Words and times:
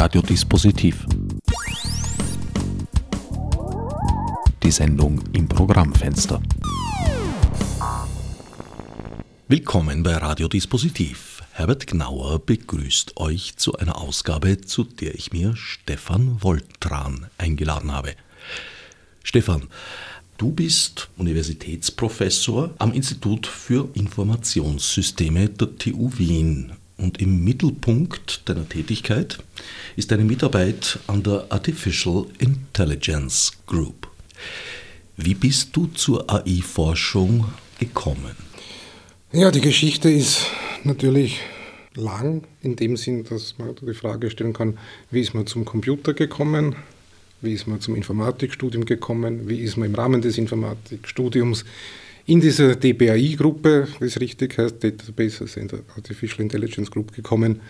Radiodispositiv. 0.00 1.06
Die 4.62 4.70
Sendung 4.70 5.20
im 5.32 5.48
Programmfenster. 5.48 6.40
Willkommen 9.48 10.04
bei 10.04 10.14
Radiodispositiv. 10.14 11.42
Herbert 11.50 11.88
Gnauer 11.88 12.38
begrüßt 12.38 13.16
euch 13.16 13.56
zu 13.56 13.74
einer 13.74 14.00
Ausgabe, 14.00 14.60
zu 14.60 14.84
der 14.84 15.16
ich 15.16 15.32
mir 15.32 15.56
Stefan 15.56 16.44
Woltran 16.44 17.26
eingeladen 17.36 17.90
habe. 17.90 18.14
Stefan, 19.24 19.66
du 20.36 20.52
bist 20.52 21.10
Universitätsprofessor 21.16 22.70
am 22.78 22.92
Institut 22.92 23.48
für 23.48 23.88
Informationssysteme 23.94 25.48
der 25.48 25.76
TU 25.76 26.12
Wien 26.16 26.77
und 26.98 27.20
im 27.22 27.42
Mittelpunkt 27.44 28.48
deiner 28.48 28.68
Tätigkeit 28.68 29.38
ist 29.96 30.10
deine 30.10 30.24
Mitarbeit 30.24 30.98
an 31.06 31.22
der 31.22 31.46
Artificial 31.48 32.26
Intelligence 32.38 33.52
Group. 33.66 34.08
Wie 35.16 35.34
bist 35.34 35.74
du 35.74 35.86
zur 35.86 36.30
AI-Forschung 36.30 37.46
gekommen? 37.78 38.36
Ja, 39.32 39.50
die 39.50 39.60
Geschichte 39.60 40.10
ist 40.10 40.46
natürlich 40.84 41.40
lang, 41.94 42.44
in 42.62 42.76
dem 42.76 42.96
Sinn, 42.96 43.24
dass 43.24 43.58
man 43.58 43.74
die 43.74 43.94
Frage 43.94 44.30
stellen 44.30 44.52
kann, 44.52 44.78
wie 45.10 45.20
ist 45.20 45.34
man 45.34 45.46
zum 45.46 45.64
Computer 45.64 46.14
gekommen, 46.14 46.76
wie 47.40 47.52
ist 47.52 47.66
man 47.66 47.80
zum 47.80 47.94
Informatikstudium 47.94 48.84
gekommen, 48.84 49.48
wie 49.48 49.60
ist 49.60 49.76
man 49.76 49.88
im 49.88 49.94
Rahmen 49.94 50.22
des 50.22 50.38
Informatikstudiums 50.38 51.64
in 52.28 52.42
diese 52.42 52.76
DPAI-Gruppe, 52.76 53.88
wie 54.00 54.04
es 54.04 54.20
richtig 54.20 54.58
heißt, 54.58 54.84
Databases 54.84 55.56
in 55.56 55.68
der 55.68 55.80
Artificial 55.96 56.40
Intelligence 56.40 56.90
Group 56.90 57.14
gekommen. 57.14 57.60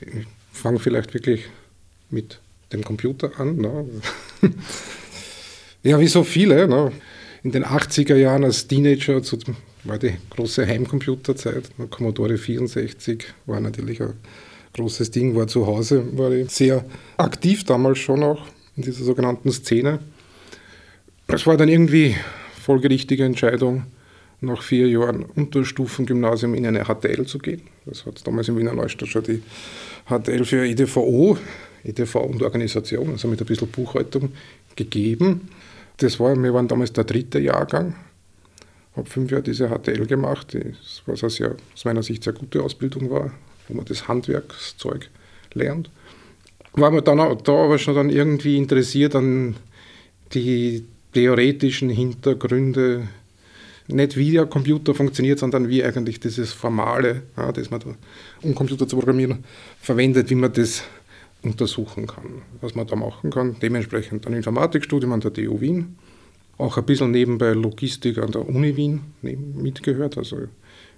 Ich 0.00 0.26
fange 0.52 0.78
vielleicht 0.78 1.12
wirklich 1.12 1.44
mit 2.08 2.40
dem 2.72 2.82
Computer 2.82 3.38
an. 3.38 3.56
Ne? 3.56 3.84
ja, 5.82 6.00
wie 6.00 6.06
so 6.06 6.24
viele. 6.24 6.66
Ne? 6.66 6.92
In 7.42 7.52
den 7.52 7.62
80er 7.62 8.16
Jahren 8.16 8.44
als 8.44 8.66
Teenager 8.66 9.22
zu, 9.22 9.38
war 9.84 9.98
die 9.98 10.14
große 10.30 10.66
Heimcomputerzeit. 10.66 11.70
Commodore 11.90 12.38
64 12.38 13.26
war 13.44 13.60
natürlich 13.60 14.00
ein 14.00 14.14
großes 14.72 15.10
Ding, 15.10 15.36
war 15.36 15.46
zu 15.46 15.66
Hause, 15.66 16.16
war 16.16 16.30
ich 16.32 16.48
sehr 16.50 16.86
aktiv 17.18 17.64
damals 17.64 17.98
schon 17.98 18.22
auch 18.22 18.46
in 18.76 18.82
dieser 18.82 19.04
sogenannten 19.04 19.52
Szene. 19.52 19.98
Es 21.26 21.46
war 21.46 21.58
dann 21.58 21.68
irgendwie 21.68 22.16
folgerichtige 22.70 23.24
Entscheidung, 23.24 23.82
nach 24.40 24.62
vier 24.62 24.86
Jahren 24.86 25.24
Unterstufengymnasium 25.24 26.54
in 26.54 26.64
eine 26.66 26.84
HTL 26.84 27.26
zu 27.26 27.40
gehen. 27.40 27.62
Das 27.84 28.06
hat 28.06 28.24
damals 28.24 28.46
in 28.46 28.56
Wiener 28.56 28.72
Neustadt 28.72 29.08
schon 29.08 29.24
die 29.24 29.42
HTL 30.06 30.44
für 30.44 30.64
IDVO, 30.64 31.36
IDV 31.82 32.14
und 32.14 32.44
Organisation, 32.44 33.10
also 33.10 33.26
mit 33.26 33.40
ein 33.40 33.46
bisschen 33.46 33.66
Buchhaltung 33.66 34.30
gegeben. 34.76 35.48
Das 35.96 36.20
war, 36.20 36.40
wir 36.40 36.54
waren 36.54 36.68
damals 36.68 36.92
der 36.92 37.02
dritte 37.02 37.40
Jahrgang, 37.40 37.96
habe 38.94 39.10
fünf 39.10 39.32
Jahre 39.32 39.42
diese 39.42 39.68
HTL 39.68 40.06
gemacht, 40.06 40.56
was 41.06 41.24
eine 41.24 41.30
sehr, 41.30 41.56
aus 41.74 41.84
meiner 41.84 42.04
Sicht 42.04 42.22
sehr 42.22 42.34
gute 42.34 42.62
Ausbildung 42.62 43.10
war, 43.10 43.32
wo 43.66 43.74
man 43.74 43.84
das 43.84 44.06
Handwerkszeug 44.06 45.10
lernt. 45.54 45.90
War 46.74 46.92
mir 46.92 47.02
dann 47.02 47.18
da 47.18 47.52
aber 47.52 47.78
schon 47.78 47.96
dann 47.96 48.10
irgendwie 48.10 48.56
interessiert 48.56 49.16
an 49.16 49.56
die 50.34 50.84
theoretischen 51.12 51.90
Hintergründe, 51.90 53.08
nicht 53.88 54.16
wie 54.16 54.32
der 54.32 54.46
Computer 54.46 54.94
funktioniert, 54.94 55.38
sondern 55.38 55.68
wie 55.68 55.82
eigentlich 55.82 56.20
dieses 56.20 56.52
Formale, 56.52 57.22
ja, 57.36 57.50
das 57.52 57.70
man 57.70 57.80
da, 57.80 57.94
um 58.42 58.54
Computer 58.54 58.86
zu 58.86 58.96
programmieren, 58.96 59.44
verwendet, 59.80 60.30
wie 60.30 60.36
man 60.36 60.52
das 60.52 60.84
untersuchen 61.42 62.06
kann, 62.06 62.42
was 62.60 62.74
man 62.74 62.86
da 62.86 62.96
machen 62.96 63.30
kann. 63.30 63.56
Dementsprechend 63.60 64.26
ein 64.26 64.34
Informatikstudium 64.34 65.12
an 65.12 65.20
der 65.20 65.32
TU 65.32 65.60
Wien, 65.60 65.96
auch 66.58 66.76
ein 66.76 66.84
bisschen 66.84 67.10
nebenbei 67.10 67.52
Logistik 67.52 68.18
an 68.18 68.30
der 68.30 68.46
Uni 68.46 68.76
Wien 68.76 69.00
mitgehört, 69.22 70.18
also 70.18 70.36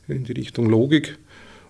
in 0.08 0.24
die 0.24 0.32
Richtung 0.32 0.68
Logik. 0.68 1.16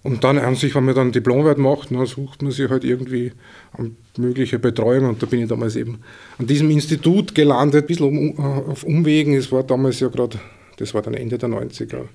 Und 0.03 0.25
dann 0.25 0.39
an 0.39 0.57
sich, 0.57 0.75
wenn 0.75 0.85
man 0.85 0.97
dann 0.97 1.13
Diplomarbeit 1.13 1.59
macht, 1.59 1.93
dann 1.93 2.05
sucht 2.07 2.43
man 2.43 2.51
sich 2.51 2.69
halt 2.69 2.83
irgendwie 2.83 3.33
eine 3.73 3.93
mögliche 4.17 4.59
Betreuung. 4.59 5.09
Und 5.09 5.23
da 5.23 5.27
bin 5.27 5.41
ich 5.41 5.49
damals 5.49 5.77
eben 5.77 6.01
an 6.39 6.47
diesem 6.47 6.71
Institut 6.71 7.35
gelandet, 7.35 7.85
ein 7.85 7.87
bisschen 7.87 8.37
äh, 8.37 8.41
auf 8.41 8.83
Umwegen. 8.83 9.35
Es 9.35 9.53
war 9.53 9.63
damals 9.63 10.01
ja 10.01 10.09
gerade, 10.09 10.41
das 10.79 10.93
war 10.93 11.03
dann 11.03 11.15
Ende 11.15 11.39
der 11.39 11.49
90er, 11.49 12.07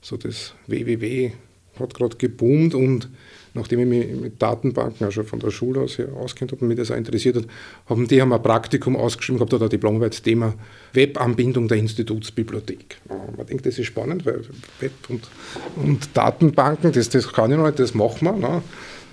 so 0.00 0.16
das 0.16 0.54
WWW 0.66 1.30
hat 1.78 1.94
gerade 1.94 2.16
geboomt 2.16 2.74
und 2.74 3.08
nachdem 3.56 3.80
ich 3.80 3.86
mich 3.86 4.20
mit 4.20 4.40
Datenbanken 4.40 5.06
auch 5.06 5.10
schon 5.10 5.24
von 5.26 5.40
der 5.40 5.50
Schule 5.50 5.80
aus 5.80 5.98
auskennt 5.98 6.52
habe 6.52 6.62
und 6.62 6.68
mich 6.68 6.76
das 6.76 6.90
auch 6.90 6.96
interessiert 6.96 7.36
hat, 7.36 7.44
haben 7.86 8.06
die 8.06 8.20
haben 8.20 8.32
ein 8.32 8.42
Praktikum 8.42 8.96
ausgeschrieben 8.96 9.38
gehabt, 9.38 9.54
oder 9.54 9.64
ein 9.66 9.70
Diplomarbeit-Thema 9.70 10.54
Webanbindung 10.92 11.66
der 11.66 11.78
Institutsbibliothek. 11.78 12.98
Man 13.36 13.46
denkt, 13.46 13.66
das 13.66 13.78
ist 13.78 13.86
spannend, 13.86 14.24
weil 14.24 14.42
Web 14.80 14.92
und, 15.08 15.28
und 15.76 16.08
Datenbanken, 16.14 16.92
das, 16.92 17.08
das 17.08 17.32
kann 17.32 17.50
ich 17.50 17.56
noch 17.56 17.66
nicht, 17.66 17.78
das 17.78 17.94
machen 17.94 18.24
wir. 18.24 18.32
Ne? 18.32 18.62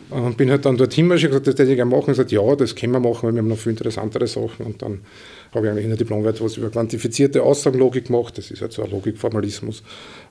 Und 0.10 0.38
bin 0.38 0.52
halt 0.52 0.66
dann 0.66 0.78
dorthin 0.78 1.10
und 1.10 1.20
gesagt, 1.20 1.48
das 1.48 1.56
hätte 1.56 1.72
ich 1.72 1.76
gerne 1.76 1.90
machen. 1.90 2.02
Und 2.02 2.14
gesagt, 2.14 2.32
ja, 2.32 2.56
das 2.56 2.76
können 2.76 2.94
wir 2.94 3.00
machen, 3.00 3.24
weil 3.24 3.34
wir 3.34 3.40
haben 3.40 3.48
noch 3.48 3.58
viel 3.58 3.72
interessantere 3.72 4.28
Sachen. 4.28 4.66
Und 4.66 4.82
dann 4.82 5.00
habe 5.54 5.66
ich 5.66 5.72
eigentlich 5.72 5.86
in 5.86 5.90
der 5.90 5.98
Diplomarbeit 5.98 6.40
was 6.42 6.58
über 6.58 6.70
quantifizierte 6.70 7.42
Aussagenlogik 7.42 8.06
gemacht. 8.08 8.38
Das 8.38 8.52
ist 8.52 8.62
halt 8.62 8.74
so 8.74 8.84
ein 8.84 8.92
Logikformalismus. 8.92 9.82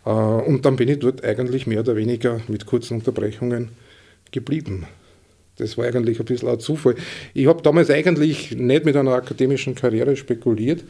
Äh, 0.04 0.10
und 0.10 0.64
dann 0.64 0.76
bin 0.76 0.88
ich 0.88 1.00
dort 1.00 1.24
eigentlich 1.24 1.66
mehr 1.66 1.80
oder 1.80 1.96
weniger 1.96 2.40
mit 2.46 2.66
kurzen 2.66 2.98
Unterbrechungen 2.98 3.70
geblieben. 4.32 4.86
Das 5.56 5.78
war 5.78 5.84
eigentlich 5.84 6.18
ein 6.18 6.24
bisschen 6.24 6.48
ein 6.48 6.60
Zufall. 6.60 6.96
Ich 7.34 7.46
habe 7.46 7.62
damals 7.62 7.90
eigentlich 7.90 8.52
nicht 8.52 8.84
mit 8.84 8.96
einer 8.96 9.12
akademischen 9.12 9.74
Karriere 9.74 10.16
spekuliert, 10.16 10.84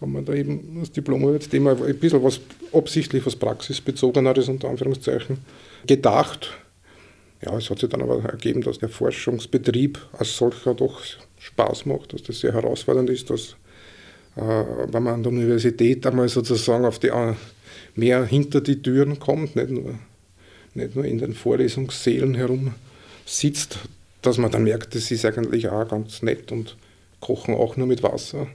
haben 0.00 0.12
wir 0.12 0.22
da 0.22 0.34
eben 0.34 0.80
das 0.80 0.92
Diplom-Thema 0.92 1.76
ein 1.82 1.98
bisschen 1.98 2.22
was 2.22 2.40
absichtlich 2.72 3.24
was 3.24 3.36
Praxisbezogeneres 3.36 4.48
unter 4.48 4.68
Anführungszeichen 4.68 5.38
gedacht. 5.86 6.50
Ja, 7.44 7.56
es 7.56 7.70
hat 7.70 7.78
sich 7.78 7.88
dann 7.88 8.02
aber 8.02 8.22
ergeben, 8.24 8.62
dass 8.62 8.78
der 8.78 8.88
Forschungsbetrieb 8.88 9.98
als 10.12 10.36
solcher 10.36 10.74
doch 10.74 11.02
Spaß 11.38 11.86
macht, 11.86 12.12
dass 12.12 12.22
das 12.22 12.40
sehr 12.40 12.52
herausfordernd 12.52 13.10
ist, 13.10 13.30
dass 13.30 13.56
äh, 14.36 14.40
wenn 14.40 15.02
man 15.02 15.14
an 15.14 15.22
der 15.22 15.32
Universität 15.32 16.06
einmal 16.06 16.28
sozusagen 16.28 16.84
auf 16.84 16.98
die, 16.98 17.08
äh, 17.08 17.34
mehr 17.94 18.24
hinter 18.24 18.60
die 18.60 18.80
Türen 18.80 19.18
kommt, 19.18 19.56
nicht 19.56 19.70
nur, 19.70 19.94
nicht 20.74 20.94
nur 20.94 21.04
in 21.04 21.18
den 21.18 21.34
Vorlesungssälen 21.34 22.34
herum 22.34 22.74
sitzt, 23.26 23.78
dass 24.22 24.38
man 24.38 24.50
dann 24.50 24.64
merkt, 24.64 24.94
das 24.94 25.10
ist 25.10 25.24
eigentlich 25.24 25.68
auch 25.68 25.86
ganz 25.86 26.22
nett 26.22 26.50
und 26.52 26.76
kochen 27.20 27.54
auch 27.54 27.76
nur 27.76 27.86
mit 27.86 28.02
Wasser. 28.02 28.46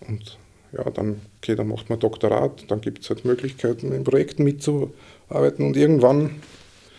Und 0.00 0.38
ja, 0.72 0.84
dann, 0.90 1.20
okay, 1.38 1.54
dann 1.54 1.68
macht 1.68 1.90
man 1.90 1.98
Doktorat, 1.98 2.70
dann 2.70 2.80
gibt 2.80 3.02
es 3.02 3.10
halt 3.10 3.24
Möglichkeiten, 3.24 3.92
in 3.92 4.04
Projekten 4.04 4.44
mitzuarbeiten 4.44 5.66
und 5.66 5.76
irgendwann, 5.76 6.42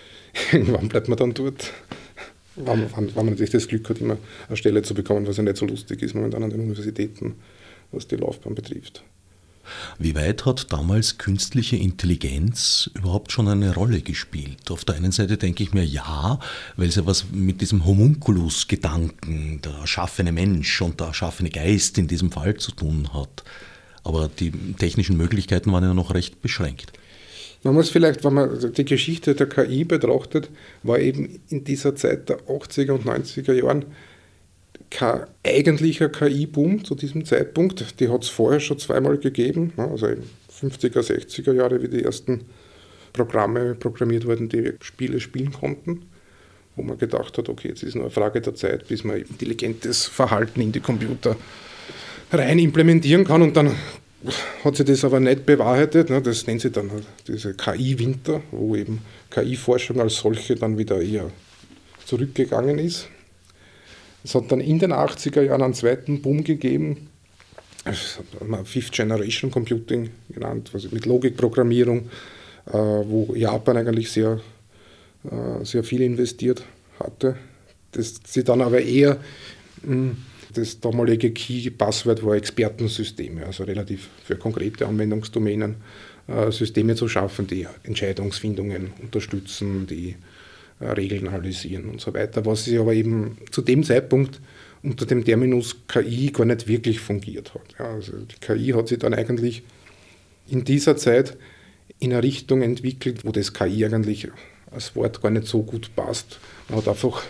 irgendwann 0.51 0.89
bleibt 0.89 1.07
man 1.07 1.17
dann 1.17 1.33
dort, 1.33 1.71
wenn, 2.55 2.89
wenn, 2.95 3.13
man 3.15 3.25
natürlich 3.25 3.51
das 3.51 3.67
Glück 3.67 3.89
hat, 3.89 4.01
immer 4.01 4.17
eine 4.47 4.57
Stelle 4.57 4.81
zu 4.81 4.93
bekommen, 4.93 5.27
was 5.27 5.37
ja 5.37 5.43
nicht 5.43 5.57
so 5.57 5.65
lustig 5.65 6.01
ist 6.01 6.13
momentan 6.13 6.43
an 6.43 6.49
den 6.49 6.59
Universitäten, 6.59 7.35
was 7.91 8.07
die 8.07 8.17
Laufbahn 8.17 8.55
betrifft. 8.55 9.03
Wie 9.97 10.15
weit 10.15 10.45
hat 10.45 10.71
damals 10.71 11.17
künstliche 11.17 11.75
Intelligenz 11.75 12.89
überhaupt 12.95 13.31
schon 13.31 13.47
eine 13.47 13.73
Rolle 13.73 14.01
gespielt? 14.01 14.71
Auf 14.71 14.85
der 14.85 14.95
einen 14.95 15.11
Seite 15.11 15.37
denke 15.37 15.63
ich 15.63 15.73
mir 15.73 15.85
ja, 15.85 16.39
weil 16.77 16.89
es 16.89 16.95
ja 16.95 17.05
was 17.05 17.25
mit 17.31 17.61
diesem 17.61 17.85
Homunculus-Gedanken, 17.85 19.61
der 19.61 19.73
erschaffene 19.73 20.31
Mensch 20.31 20.81
und 20.81 20.99
der 20.99 21.07
erschaffene 21.07 21.49
Geist 21.49 21.97
in 21.97 22.07
diesem 22.07 22.31
Fall 22.31 22.57
zu 22.57 22.71
tun 22.71 23.13
hat. 23.13 23.43
Aber 24.03 24.29
die 24.29 24.51
technischen 24.77 25.17
Möglichkeiten 25.17 25.71
waren 25.71 25.83
ja 25.83 25.93
noch 25.93 26.13
recht 26.13 26.41
beschränkt. 26.41 26.93
Man 27.63 27.73
muss 27.73 27.89
vielleicht, 27.89 28.23
wenn 28.23 28.33
man 28.33 28.73
die 28.73 28.85
Geschichte 28.85 29.35
der 29.35 29.49
KI 29.49 29.83
betrachtet, 29.83 30.49
war 30.83 30.99
eben 30.99 31.41
in 31.49 31.65
dieser 31.65 31.95
Zeit 31.95 32.29
der 32.29 32.39
80er 32.47 32.91
und 32.91 33.05
90er 33.05 33.53
Jahren 33.53 33.85
kein 34.89 35.25
eigentlicher 35.45 36.09
KI-Boom 36.09 36.83
zu 36.83 36.95
diesem 36.95 37.25
Zeitpunkt. 37.25 37.99
Die 37.99 38.09
hat 38.09 38.23
es 38.23 38.29
vorher 38.29 38.59
schon 38.59 38.79
zweimal 38.79 39.17
gegeben, 39.17 39.73
ne, 39.77 39.87
also 39.87 40.07
in 40.07 40.23
50er, 40.51 41.01
60er 41.01 41.53
Jahre, 41.53 41.81
wie 41.81 41.87
die 41.87 42.03
ersten 42.03 42.41
Programme 43.13 43.75
programmiert 43.75 44.25
wurden, 44.25 44.49
die 44.49 44.73
Spiele 44.81 45.19
spielen 45.19 45.51
konnten, 45.51 46.03
wo 46.75 46.83
man 46.83 46.97
gedacht 46.97 47.37
hat, 47.37 47.49
okay, 47.49 47.69
jetzt 47.69 47.83
ist 47.83 47.95
nur 47.95 48.05
eine 48.05 48.11
Frage 48.11 48.41
der 48.41 48.55
Zeit, 48.55 48.87
bis 48.87 49.03
man 49.03 49.17
intelligentes 49.17 50.05
Verhalten 50.05 50.61
in 50.61 50.71
die 50.71 50.79
Computer 50.79 51.35
rein 52.31 52.59
implementieren 52.59 53.25
kann 53.25 53.41
und 53.41 53.55
dann 53.57 53.75
hat 54.63 54.75
sich 54.75 54.85
das 54.85 55.03
aber 55.03 55.19
nicht 55.19 55.45
bewahrheitet. 55.45 56.09
Ne, 56.09 56.21
das 56.21 56.45
nennt 56.45 56.61
sich 56.61 56.71
dann 56.71 56.91
halt 56.91 57.05
diese 57.27 57.53
KI-Winter, 57.53 58.41
wo 58.51 58.75
eben 58.75 59.01
KI-Forschung 59.29 59.99
als 59.99 60.17
solche 60.17 60.55
dann 60.55 60.77
wieder 60.77 61.01
eher 61.01 61.31
zurückgegangen 62.05 62.79
ist. 62.79 63.07
Es 64.23 64.35
hat 64.35 64.51
dann 64.51 64.59
in 64.59 64.79
den 64.79 64.91
80er 64.91 65.41
Jahren 65.41 65.61
einen 65.61 65.73
zweiten 65.73 66.21
Boom 66.21 66.43
gegeben, 66.43 67.09
Fifth 68.65 68.91
Generation 68.91 69.49
Computing 69.49 70.09
genannt, 70.29 70.69
also 70.73 70.89
mit 70.91 71.05
Logikprogrammierung, 71.05 72.09
äh, 72.67 72.73
wo 72.73 73.33
Japan 73.35 73.77
eigentlich 73.77 74.11
sehr, 74.11 74.41
äh, 75.23 75.63
sehr 75.63 75.83
viel 75.83 76.01
investiert 76.01 76.63
hatte. 76.99 77.37
das 77.91 78.19
sie 78.27 78.43
dann 78.43 78.61
aber 78.61 78.81
eher 78.81 79.17
hm, 79.83 80.17
das 80.53 80.79
damalige 80.79 81.31
Key-Passwort 81.31 82.25
war 82.25 82.35
Expertensysteme, 82.35 83.45
also 83.45 83.63
relativ 83.63 84.09
für 84.23 84.35
konkrete 84.35 84.87
Anwendungsdomänen 84.87 85.75
äh, 86.27 86.51
Systeme 86.51 86.95
zu 86.95 87.07
schaffen, 87.07 87.47
die 87.47 87.67
Entscheidungsfindungen 87.83 88.91
unterstützen, 89.01 89.87
die 89.87 90.15
Regeln 90.81 91.27
analysieren 91.27 91.89
und 91.89 92.01
so 92.01 92.13
weiter, 92.13 92.45
was 92.45 92.65
sie 92.65 92.77
aber 92.77 92.93
eben 92.93 93.37
zu 93.51 93.61
dem 93.61 93.83
Zeitpunkt 93.83 94.39
unter 94.81 95.05
dem 95.05 95.25
Terminus 95.25 95.75
KI 95.87 96.31
gar 96.31 96.45
nicht 96.45 96.67
wirklich 96.67 96.99
fungiert 96.99 97.53
hat. 97.53 97.75
Ja, 97.77 97.85
also 97.85 98.13
die 98.13 98.39
KI 98.39 98.71
hat 98.71 98.87
sich 98.87 98.99
dann 98.99 99.13
eigentlich 99.13 99.63
in 100.47 100.63
dieser 100.63 100.95
Zeit 100.95 101.37
in 101.99 102.13
eine 102.13 102.23
Richtung 102.23 102.61
entwickelt, 102.61 103.25
wo 103.25 103.31
das 103.31 103.53
KI 103.53 103.85
eigentlich 103.85 104.29
als 104.71 104.95
Wort 104.95 105.21
gar 105.21 105.31
nicht 105.31 105.47
so 105.47 105.63
gut 105.63 105.93
passt. 105.95 106.39
Man 106.69 106.79
hat 106.79 106.87
einfach 106.87 107.23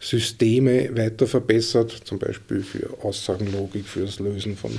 Systeme 0.00 0.94
weiter 0.94 1.26
verbessert, 1.26 1.90
zum 2.04 2.18
Beispiel 2.18 2.62
für 2.62 3.02
Aussagenlogik, 3.02 3.86
für 3.86 4.00
das 4.00 4.18
Lösen 4.18 4.56
von, 4.56 4.72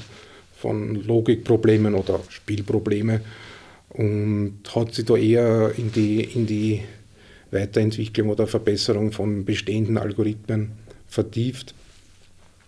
von 0.55 0.95
Logikproblemen 0.95 1.95
oder 1.95 2.19
Spielprobleme 2.29 3.21
und 3.89 4.59
hat 4.75 4.93
sich 4.93 5.05
da 5.05 5.15
eher 5.15 5.73
in 5.77 5.91
die, 5.91 6.21
in 6.21 6.45
die 6.45 6.81
Weiterentwicklung 7.51 8.29
oder 8.29 8.47
Verbesserung 8.47 9.11
von 9.11 9.45
bestehenden 9.45 9.97
Algorithmen 9.97 10.71
vertieft. 11.07 11.73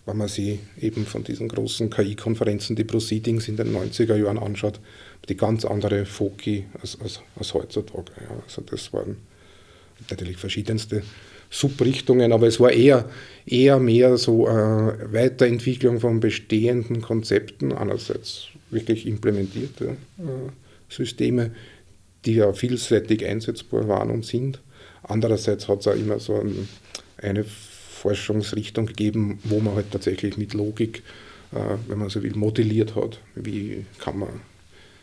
Wenn 0.06 0.16
man 0.16 0.28
sich 0.28 0.58
eben 0.80 1.04
von 1.04 1.22
diesen 1.22 1.48
großen 1.48 1.90
KI-Konferenzen 1.90 2.76
die 2.76 2.84
Proceedings 2.84 3.48
in 3.48 3.56
den 3.56 3.74
90er 3.74 4.16
Jahren 4.16 4.38
anschaut, 4.38 4.80
die 5.28 5.36
ganz 5.36 5.64
andere 5.64 6.06
Foki 6.06 6.64
als, 6.80 6.98
als, 7.00 7.20
als 7.36 7.52
heutzutage. 7.52 8.12
Ja. 8.22 8.42
Also 8.42 8.62
das 8.62 8.92
waren 8.92 9.18
natürlich 10.08 10.38
verschiedenste 10.38 11.02
Subrichtungen, 11.50 12.32
aber 12.32 12.46
es 12.46 12.60
war 12.60 12.70
eher, 12.70 13.08
eher 13.46 13.78
mehr 13.78 14.16
so 14.16 14.46
äh, 14.46 14.50
Weiterentwicklung 14.50 16.00
von 16.00 16.20
bestehenden 16.20 17.00
Konzepten, 17.00 17.72
einerseits 17.72 18.48
wirklich 18.70 19.06
implementierte 19.06 19.96
äh, 20.18 20.50
Systeme, 20.88 21.52
die 22.24 22.34
ja 22.34 22.52
vielseitig 22.52 23.24
einsetzbar 23.24 23.88
waren 23.88 24.10
und 24.10 24.26
sind. 24.26 24.60
Andererseits 25.08 25.68
hat 25.68 25.80
es 25.80 25.88
auch 25.88 25.96
immer 25.96 26.20
so 26.20 26.40
ein, 26.40 26.68
eine 27.16 27.44
Forschungsrichtung 27.44 28.86
gegeben, 28.86 29.38
wo 29.44 29.60
man 29.60 29.74
halt 29.74 29.90
tatsächlich 29.90 30.36
mit 30.36 30.54
Logik, 30.54 31.02
äh, 31.52 31.76
wenn 31.88 31.98
man 31.98 32.10
so 32.10 32.22
will, 32.22 32.36
modelliert 32.36 32.94
hat, 32.94 33.18
wie 33.34 33.84
kann 33.98 34.18
man 34.18 34.28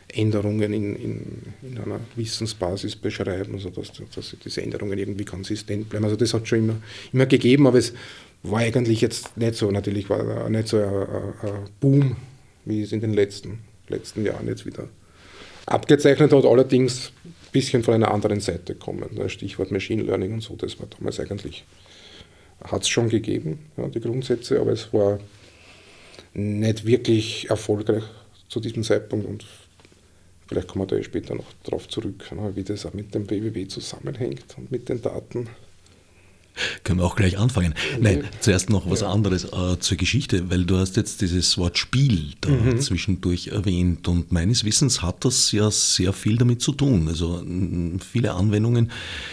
Änderungen 0.08 0.72
in, 0.72 0.96
in, 0.96 1.22
in 1.64 1.78
einer 1.78 2.00
Wissensbasis 2.16 2.96
beschreiben, 2.96 3.56
also 3.56 3.70
dass, 3.70 3.92
diese 4.44 4.62
Änderungen 4.62 4.98
irgendwie 4.98 5.26
konsistent 5.26 5.90
bleiben. 5.90 6.06
Also 6.06 6.16
das 6.16 6.34
hat 6.34 6.48
schon 6.48 6.60
immer, 6.60 6.76
immer 7.12 7.26
gegeben, 7.26 7.68
aber 7.68 7.80
es 7.80 7.94
war 8.44 8.60
eigentlich 8.60 9.02
jetzt 9.02 9.36
nicht 9.36 9.56
so, 9.56 9.72
natürlich 9.72 10.10
war 10.10 10.50
nicht 10.50 10.68
so 10.68 10.78
ein, 10.78 10.86
ein 10.86 11.70
Boom, 11.82 12.16
wie 12.64 12.82
es 12.82 12.92
in 12.92 13.02
den 13.02 13.14
letzten, 13.14 13.60
letzten 13.90 14.24
Jahren 14.24 14.48
jetzt 14.48 14.66
wieder 14.66 14.88
abgezeichnet 15.66 16.32
hat, 16.32 16.46
allerdings 16.46 17.12
bisschen 17.56 17.84
von 17.84 17.94
einer 17.94 18.12
anderen 18.12 18.42
Seite 18.42 18.76
kommen. 18.76 19.10
Stichwort 19.30 19.72
Machine 19.72 20.04
Learning 20.04 20.34
und 20.34 20.42
so, 20.42 20.58
das 20.58 20.78
war 20.78 20.88
damals 20.88 21.22
eigentlich, 21.22 21.64
hat 22.66 22.82
es 22.82 22.90
schon 22.90 23.08
gegeben, 23.08 23.60
ja, 23.78 23.88
die 23.88 24.02
Grundsätze, 24.02 24.60
aber 24.60 24.74
es 24.74 24.92
war 24.92 25.20
nicht 26.34 26.86
wirklich 26.86 27.50
erfolgreich 27.50 28.04
zu 28.50 28.60
diesem 28.60 28.84
Zeitpunkt 28.84 29.26
und 29.26 29.46
Vielleicht 30.48 30.68
kommen 30.68 30.88
wir 30.88 30.98
da 30.98 31.04
später 31.04 31.34
noch 31.34 31.52
darauf 31.64 31.88
zurück, 31.88 32.32
ne, 32.32 32.56
wie 32.56 32.64
das 32.64 32.86
auch 32.86 32.94
mit 32.94 33.16
dem 33.16 33.26
BWW 33.26 33.68
zusammenhängt 33.68 34.46
und 34.58 34.72
mit 34.72 34.90
den 34.90 35.02
Daten. 35.02 35.50
Können 36.84 37.00
wir 37.00 37.06
auch 37.06 37.16
gleich 37.16 37.38
anfangen. 37.38 37.74
Nein, 38.00 38.24
zuerst 38.40 38.70
noch 38.70 38.90
was 38.90 39.02
ja. 39.02 39.12
anderes 39.12 39.46
äh, 39.46 39.80
zur 39.80 39.98
Geschichte, 39.98 40.50
weil 40.50 40.66
du 40.66 40.78
hast 40.78 40.96
jetzt 40.98 41.22
dieses 41.22 41.58
Wort 41.58 41.78
Spiel 41.78 42.34
da 42.42 42.50
mhm. 42.50 42.80
zwischendurch 42.80 43.48
erwähnt 43.48 44.08
und 44.08 44.32
meines 44.32 44.64
Wissens 44.64 45.02
hat 45.02 45.26
das 45.26 45.52
ja 45.52 45.70
sehr 45.72 46.14
viel 46.14 46.38
damit 46.38 46.62
zu 46.62 46.72
tun. 46.72 47.08
Also 47.08 47.44
viele 48.12 48.34
Anwendungen 48.34 48.92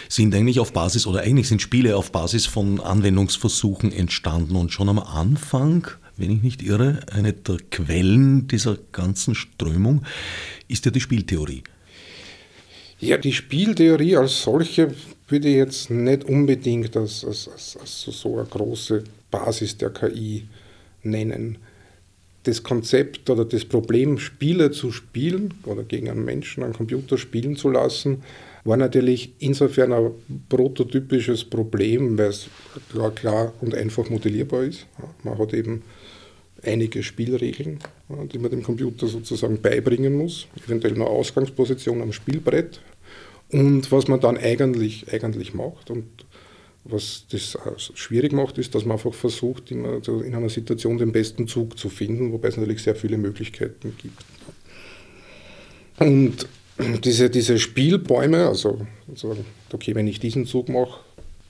sind 0.09 0.35
eigentlich 0.35 0.59
auf 0.59 0.73
Basis 0.73 1.07
oder 1.07 1.21
eigentlich 1.21 1.47
sind 1.47 1.61
Spiele 1.61 1.95
auf 1.95 2.11
Basis 2.11 2.45
von 2.45 2.79
Anwendungsversuchen 2.79 3.91
entstanden 3.91 4.55
und 4.55 4.71
schon 4.71 4.89
am 4.89 4.99
Anfang 4.99 5.87
wenn 6.15 6.29
ich 6.29 6.43
nicht 6.43 6.61
irre, 6.61 6.99
eine 7.11 7.33
der 7.33 7.57
Quellen 7.71 8.47
dieser 8.47 8.77
ganzen 8.91 9.33
Strömung 9.33 10.03
ist 10.67 10.85
ja 10.85 10.91
die 10.91 11.01
Spieltheorie. 11.01 11.63
Ja, 12.99 13.17
die 13.17 13.33
Spieltheorie 13.33 14.15
als 14.15 14.43
solche 14.43 14.93
würde 15.27 15.49
ich 15.49 15.55
jetzt 15.55 15.89
nicht 15.89 16.25
unbedingt 16.25 16.95
als, 16.97 17.23
als, 17.25 17.47
als, 17.47 17.77
als 17.79 18.01
so 18.01 18.37
eine 18.37 18.47
große 18.47 19.03
Basis 19.31 19.77
der 19.77 19.89
KI 19.89 20.47
nennen. 21.03 21.57
Das 22.43 22.61
Konzept 22.61 23.29
oder 23.29 23.45
das 23.45 23.63
Problem, 23.63 24.19
Spiele 24.19 24.71
zu 24.71 24.91
spielen 24.91 25.53
oder 25.65 25.83
gegen 25.83 26.09
einen 26.09 26.25
Menschen, 26.25 26.63
einen 26.63 26.73
Computer 26.73 27.17
spielen 27.17 27.55
zu 27.55 27.69
lassen, 27.69 28.23
war 28.65 28.77
natürlich 28.77 29.33
insofern 29.39 29.93
ein 29.93 30.11
prototypisches 30.49 31.43
Problem, 31.45 32.17
weil 32.17 32.27
es 32.27 32.47
klar, 32.91 33.11
klar 33.11 33.53
und 33.61 33.75
einfach 33.75 34.09
modellierbar 34.09 34.63
ist. 34.63 34.85
Man 35.23 35.37
hat 35.37 35.53
eben 35.53 35.83
einige 36.63 37.03
Spielregeln, 37.03 37.79
die 38.31 38.39
man 38.39 38.51
dem 38.51 38.63
Computer 38.63 39.07
sozusagen 39.07 39.61
beibringen 39.61 40.13
muss, 40.13 40.47
eventuell 40.65 40.95
eine 40.95 41.05
Ausgangsposition 41.05 42.01
am 42.01 42.13
Spielbrett 42.13 42.79
und 43.53 43.91
was 43.91 44.07
man 44.07 44.19
dann 44.19 44.37
eigentlich, 44.37 45.05
eigentlich 45.13 45.53
macht 45.53 45.91
und 45.91 46.05
was 46.85 47.25
das 47.31 47.57
schwierig 47.93 48.33
macht, 48.33 48.57
ist, 48.57 48.75
dass 48.75 48.83
man 48.83 48.97
einfach 48.97 49.13
versucht, 49.13 49.71
immer 49.71 50.05
in 50.07 50.35
einer 50.35 50.49
Situation 50.49 50.97
den 50.97 51.13
besten 51.13 51.47
Zug 51.47 51.77
zu 51.77 51.89
finden, 51.89 52.33
wobei 52.33 52.49
es 52.49 52.57
natürlich 52.57 52.83
sehr 52.83 52.95
viele 52.95 53.17
Möglichkeiten 53.17 53.95
gibt. 53.97 54.25
Und 55.99 56.47
diese, 57.03 57.29
diese 57.29 57.59
Spielbäume, 57.59 58.47
also, 58.47 58.85
also 59.09 59.37
okay, 59.71 59.95
wenn 59.95 60.07
ich 60.07 60.19
diesen 60.19 60.45
Zug 60.45 60.67
mache, 60.67 60.99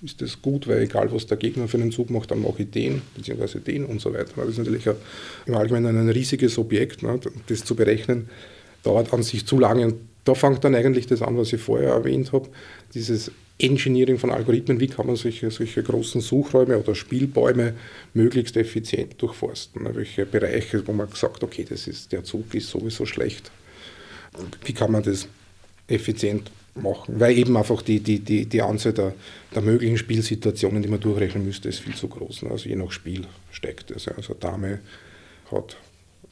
ist 0.03 0.21
das 0.21 0.41
gut, 0.41 0.67
weil 0.67 0.81
egal 0.81 1.11
was 1.13 1.25
der 1.25 1.38
Gegner 1.38 1.69
für 1.69 1.77
einen 1.77 1.94
Zug 1.94 2.09
macht, 2.09 2.31
dann 2.31 2.41
mache 2.41 2.63
ich 2.63 2.71
den, 2.71 3.01
beziehungsweise 3.15 3.61
den 3.61 3.85
und 3.85 4.01
so 4.01 4.13
weiter. 4.13 4.33
Das 4.35 4.49
ist 4.49 4.57
natürlich 4.57 4.88
ein, 4.89 4.97
im 5.45 5.56
Allgemeinen 5.56 5.97
ein 5.97 6.09
riesiges 6.09 6.57
Objekt. 6.57 7.01
Ne? 7.01 7.19
Das 7.47 7.63
zu 7.63 7.75
berechnen 7.75 8.29
dauert 8.83 9.13
an 9.13 9.23
sich 9.23 9.45
zu 9.45 9.57
lange. 9.57 9.85
Und 9.85 9.95
da 10.25 10.35
fängt 10.35 10.63
dann 10.63 10.75
eigentlich 10.75 11.07
das 11.07 11.21
an, 11.21 11.37
was 11.37 11.53
ich 11.53 11.61
vorher 11.61 11.89
erwähnt 11.89 12.31
habe, 12.31 12.49
dieses 12.93 13.31
Engineering 13.59 14.17
von 14.17 14.31
Algorithmen, 14.31 14.79
wie 14.79 14.87
kann 14.87 15.07
man 15.07 15.15
solche, 15.15 15.51
solche 15.51 15.83
großen 15.83 16.21
Suchräume 16.21 16.77
oder 16.77 16.95
Spielbäume 16.95 17.75
möglichst 18.13 18.57
effizient 18.57 19.21
durchforsten. 19.21 19.83
Ne? 19.83 19.95
Welche 19.95 20.25
Bereiche, 20.25 20.85
wo 20.87 20.94
man 20.94 21.07
sagt, 21.13 21.44
okay, 21.44 21.65
das 21.68 21.87
ist, 21.87 22.11
der 22.11 22.23
Zug 22.23 22.53
ist 22.56 22.69
sowieso 22.69 23.06
schlecht. 23.06 23.51
Wie 24.65 24.73
kann 24.73 24.92
man 24.92 25.03
das 25.03 25.27
effizient 25.87 26.49
machen, 26.75 27.19
weil 27.19 27.37
eben 27.37 27.56
einfach 27.56 27.81
die, 27.81 27.99
die, 27.99 28.19
die, 28.19 28.45
die 28.45 28.61
Anzahl 28.61 28.94
der, 28.94 29.13
der 29.53 29.61
möglichen 29.61 29.97
Spielsituationen, 29.97 30.81
die 30.81 30.89
man 30.89 30.99
durchrechnen 30.99 31.45
müsste, 31.45 31.69
ist 31.69 31.80
viel 31.80 31.95
zu 31.95 32.07
groß. 32.07 32.45
Also 32.49 32.68
je 32.68 32.75
nach 32.75 32.92
Spiel 32.92 33.27
steigt 33.51 33.92
es. 33.92 34.07
Also 34.07 34.33
Dame 34.33 34.80
hat 35.51 35.77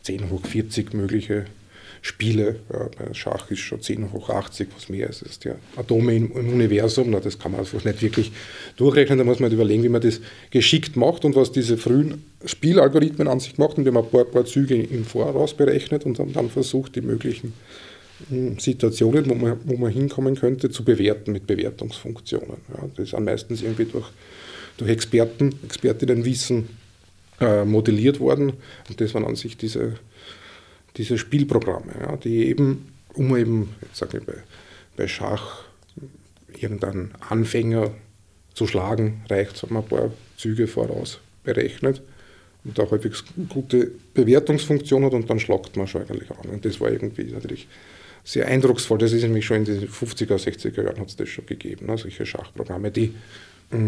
10 0.01 0.29
hoch 0.29 0.45
40 0.45 0.93
mögliche 0.93 1.45
Spiele. 2.01 2.58
Ja, 2.72 3.13
Schach 3.13 3.51
ist 3.51 3.60
schon 3.60 3.81
10 3.81 4.12
hoch 4.12 4.29
80, 4.29 4.70
was 4.75 4.89
mehr 4.89 5.10
ist. 5.10 5.22
Ist 5.22 5.46
ja 5.46 5.55
Atome 5.75 6.15
im, 6.15 6.31
Universum. 6.31 7.12
Das 7.12 7.38
kann 7.38 7.51
man 7.51 7.62
einfach 7.62 7.84
nicht 7.84 8.01
wirklich 8.01 8.31
durchrechnen. 8.75 9.20
Da 9.20 9.24
muss 9.24 9.39
man 9.39 9.46
halt 9.46 9.53
überlegen, 9.53 9.84
wie 9.84 9.89
man 9.89 10.01
das 10.01 10.20
geschickt 10.50 10.96
macht 10.96 11.25
und 11.25 11.36
was 11.36 11.51
diese 11.51 11.77
frühen 11.77 12.24
Spielalgorithmen 12.46 13.27
an 13.27 13.39
sich 13.39 13.55
gemacht 13.55 13.77
haben. 13.77 13.86
Wir 13.86 13.93
haben 13.93 14.03
ein 14.03 14.10
paar, 14.12 14.25
paar 14.25 14.46
Züge 14.46 14.81
im 14.81 15.05
Voraus 15.05 15.53
berechnet 15.53 16.05
und 16.05 16.17
haben 16.17 16.34
dann 16.34 16.50
versucht, 16.50 16.96
die 16.96 17.01
möglichen 17.01 17.53
Situationen, 18.58 19.29
wo 19.29 19.36
man, 19.36 19.60
wo 19.65 19.77
man 19.77 19.91
hinkommen 19.91 20.36
könnte, 20.36 20.70
zu 20.70 20.84
bewerten 20.84 21.31
mit 21.31 21.48
Bewertungsfunktionen. 21.48 22.58
Das 22.96 23.10
sind 23.10 23.25
meistens 23.25 23.62
irgendwie 23.62 23.86
durch, 23.86 24.08
durch 24.77 24.91
Experten, 24.91 25.55
Expertinnenwissen 25.63 26.67
äh, 27.39 27.65
modelliert 27.65 28.20
worden. 28.20 28.53
Und 28.89 29.01
das 29.01 29.13
waren 29.13 29.25
an 29.25 29.36
sich 29.36 29.58
diese, 29.58 29.96
diese 30.98 31.17
Spielprogramme, 31.17 31.93
ja, 32.00 32.17
die 32.17 32.48
eben, 32.48 32.93
um 33.13 33.36
eben, 33.36 33.75
jetzt 33.81 33.98
sage 33.98 34.19
ich 34.19 34.25
bei, 34.25 34.36
bei 34.98 35.07
Schach, 35.07 35.63
irgendeinen 36.60 37.13
Anfänger 37.29 37.91
zu 38.53 38.67
schlagen, 38.67 39.24
reicht 39.29 39.55
es, 39.55 39.63
ein 39.63 39.83
paar 39.83 40.12
Züge 40.38 40.67
voraus 40.67 41.19
berechnet 41.43 42.01
und 42.63 42.77
da 42.77 42.89
halbwegs 42.89 43.24
gute 43.50 43.91
Bewertungsfunktion 44.13 45.05
hat 45.05 45.13
und 45.13 45.29
dann 45.29 45.39
schlagt 45.39 45.75
man 45.77 45.88
schon 45.88 46.07
eigentlich 46.07 46.29
an. 46.31 46.50
Und 46.50 46.65
das 46.65 46.79
war 46.79 46.91
irgendwie 46.91 47.24
natürlich 47.24 47.67
sehr 48.24 48.48
eindrucksvoll. 48.48 49.00
Das 49.00 49.13
ist 49.13 49.24
nämlich 49.24 49.45
schon 49.45 49.57
in 49.57 49.65
den 49.65 49.88
50er, 49.88 50.36
60er 50.36 50.83
Jahren 50.83 51.00
hat 51.00 51.07
es 51.07 51.15
das 51.15 51.29
schon 51.29 51.45
gegeben, 51.45 51.88
ne? 51.88 51.98
solche 51.98 52.25
Schachprogramme, 52.25 52.91
die 52.91 53.15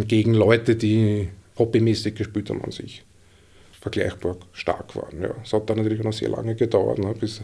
gegen 0.07 0.33
Leute, 0.33 0.75
die 0.75 1.29
hobbymäßig 1.57 2.15
gespielt 2.15 2.49
haben, 2.49 2.63
an 2.63 2.71
sich 2.71 3.03
vergleichbar 3.83 4.37
stark 4.53 4.95
waren. 4.95 5.21
Ja. 5.21 5.35
Es 5.43 5.51
hat 5.51 5.69
dann 5.69 5.77
natürlich 5.77 6.01
noch 6.03 6.13
sehr 6.13 6.29
lange 6.29 6.55
gedauert, 6.55 6.99
ne? 6.99 7.13
bis, 7.19 7.41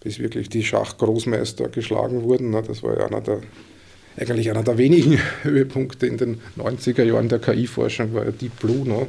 bis 0.00 0.18
wirklich 0.18 0.48
die 0.48 0.64
Schachgroßmeister 0.64 1.68
geschlagen 1.68 2.24
wurden. 2.24 2.50
Ne? 2.50 2.62
Das 2.66 2.82
war 2.82 2.98
ja 2.98 3.06
einer 3.06 3.20
der 3.20 3.40
eigentlich 4.16 4.50
einer 4.50 4.64
der 4.64 4.78
wenigen 4.78 5.18
Höhepunkte 5.42 6.06
in 6.06 6.16
den 6.16 6.40
90er 6.58 7.04
Jahren 7.04 7.28
der 7.28 7.38
KI-Forschung 7.38 8.14
war 8.14 8.24
ja 8.24 8.32
Deep 8.32 8.58
Blue, 8.58 8.88
ne, 8.88 9.06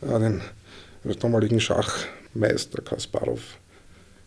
der 0.00 0.18
den, 0.18 0.40
den 1.04 1.18
damaligen 1.18 1.60
Schachmeister 1.60 2.82
Kasparov 2.82 3.58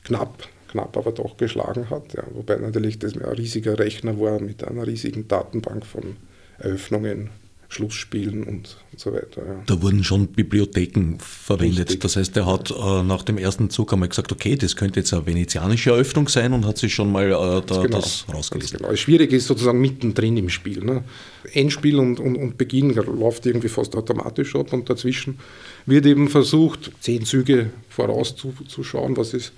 knapp, 0.04 0.48
knapp 0.70 0.96
aber 0.98 1.14
doch 1.14 1.38
geschlagen 1.38 1.90
hat. 1.90 2.14
Ja, 2.14 2.24
wobei 2.34 2.58
natürlich 2.58 3.00
das 3.00 3.14
ein 3.14 3.24
riesiger 3.24 3.80
Rechner 3.80 4.20
war 4.20 4.40
mit 4.40 4.64
einer 4.64 4.86
riesigen 4.86 5.28
Datenbank 5.28 5.86
von 5.86 6.18
Eröffnungen, 6.60 7.30
Schlussspielen 7.74 8.44
und, 8.44 8.78
und 8.92 9.00
so 9.00 9.12
weiter. 9.12 9.46
Ja. 9.46 9.64
Da 9.66 9.82
wurden 9.82 10.04
schon 10.04 10.28
Bibliotheken 10.28 11.18
verwendet. 11.20 11.90
Richtig. 11.90 12.02
Das 12.02 12.16
heißt, 12.16 12.38
er 12.38 12.46
hat 12.46 12.72
äh, 12.72 13.04
nach 13.04 13.24
dem 13.24 13.38
ersten 13.38 13.70
Zug 13.70 13.92
einmal 13.92 14.10
gesagt, 14.10 14.32
okay, 14.32 14.56
das 14.56 14.76
könnte 14.76 15.00
jetzt 15.00 15.14
eine 15.14 15.26
venezianische 15.26 15.90
Eröffnung 15.90 16.28
sein 16.28 16.54
und 16.54 16.66
hat 16.66 16.78
sich 16.78 16.94
schon 16.94 17.12
mal 17.12 17.26
äh, 17.26 17.62
da, 17.66 17.82
genau. 17.82 18.00
das 18.00 18.26
rausgelesen. 18.32 18.78
Genau. 18.78 18.96
Schwierig 18.96 19.32
ist 19.32 19.48
sozusagen 19.48 19.82
mittendrin 19.82 20.38
im 20.38 20.50
Spiel. 20.50 20.84
Ne? 20.84 21.04
Endspiel 21.54 21.98
und, 21.98 22.20
und, 22.20 22.36
und 22.36 22.58
Beginn 22.58 22.94
läuft 22.94 23.46
irgendwie 23.46 23.70
fast 23.70 23.96
automatisch 23.96 24.56
ab 24.56 24.72
und 24.72 24.90
dazwischen 24.90 25.40
wird 25.86 26.06
eben 26.06 26.30
versucht, 26.30 26.92
zehn 27.02 27.26
Züge 27.26 27.72
vorauszuschauen, 27.90 29.18
was 29.18 29.34
ist 29.34 29.52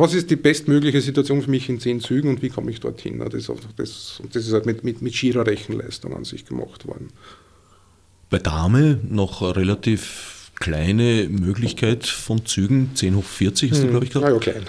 was 0.00 0.14
ist 0.14 0.30
die 0.30 0.36
bestmögliche 0.36 1.00
Situation 1.00 1.42
für 1.42 1.50
mich 1.50 1.68
in 1.68 1.78
zehn 1.78 2.00
Zügen 2.00 2.28
und 2.28 2.42
wie 2.42 2.48
komme 2.48 2.70
ich 2.70 2.80
dorthin? 2.80 3.18
Das, 3.18 3.50
das, 3.76 4.22
das 4.32 4.46
ist 4.46 4.52
halt 4.52 4.66
mit, 4.66 4.84
mit, 4.84 5.02
mit 5.02 5.14
schierer 5.14 5.46
Rechenleistung 5.46 6.14
an 6.16 6.24
sich 6.24 6.44
gemacht 6.44 6.86
worden. 6.86 7.10
Bei 8.30 8.38
Dame 8.38 9.00
noch 9.08 9.42
eine 9.42 9.56
relativ 9.56 10.52
kleine 10.56 11.28
Möglichkeit 11.28 12.06
von 12.06 12.44
Zügen, 12.46 12.90
10 12.94 13.16
hoch 13.16 13.24
40 13.24 13.70
hast 13.70 13.78
hm. 13.78 13.84
du, 13.84 13.90
glaube 13.90 14.04
ich, 14.04 14.12
gesagt? 14.12 14.28
Ja, 14.28 14.34
ja, 14.34 14.38
klein. 14.38 14.62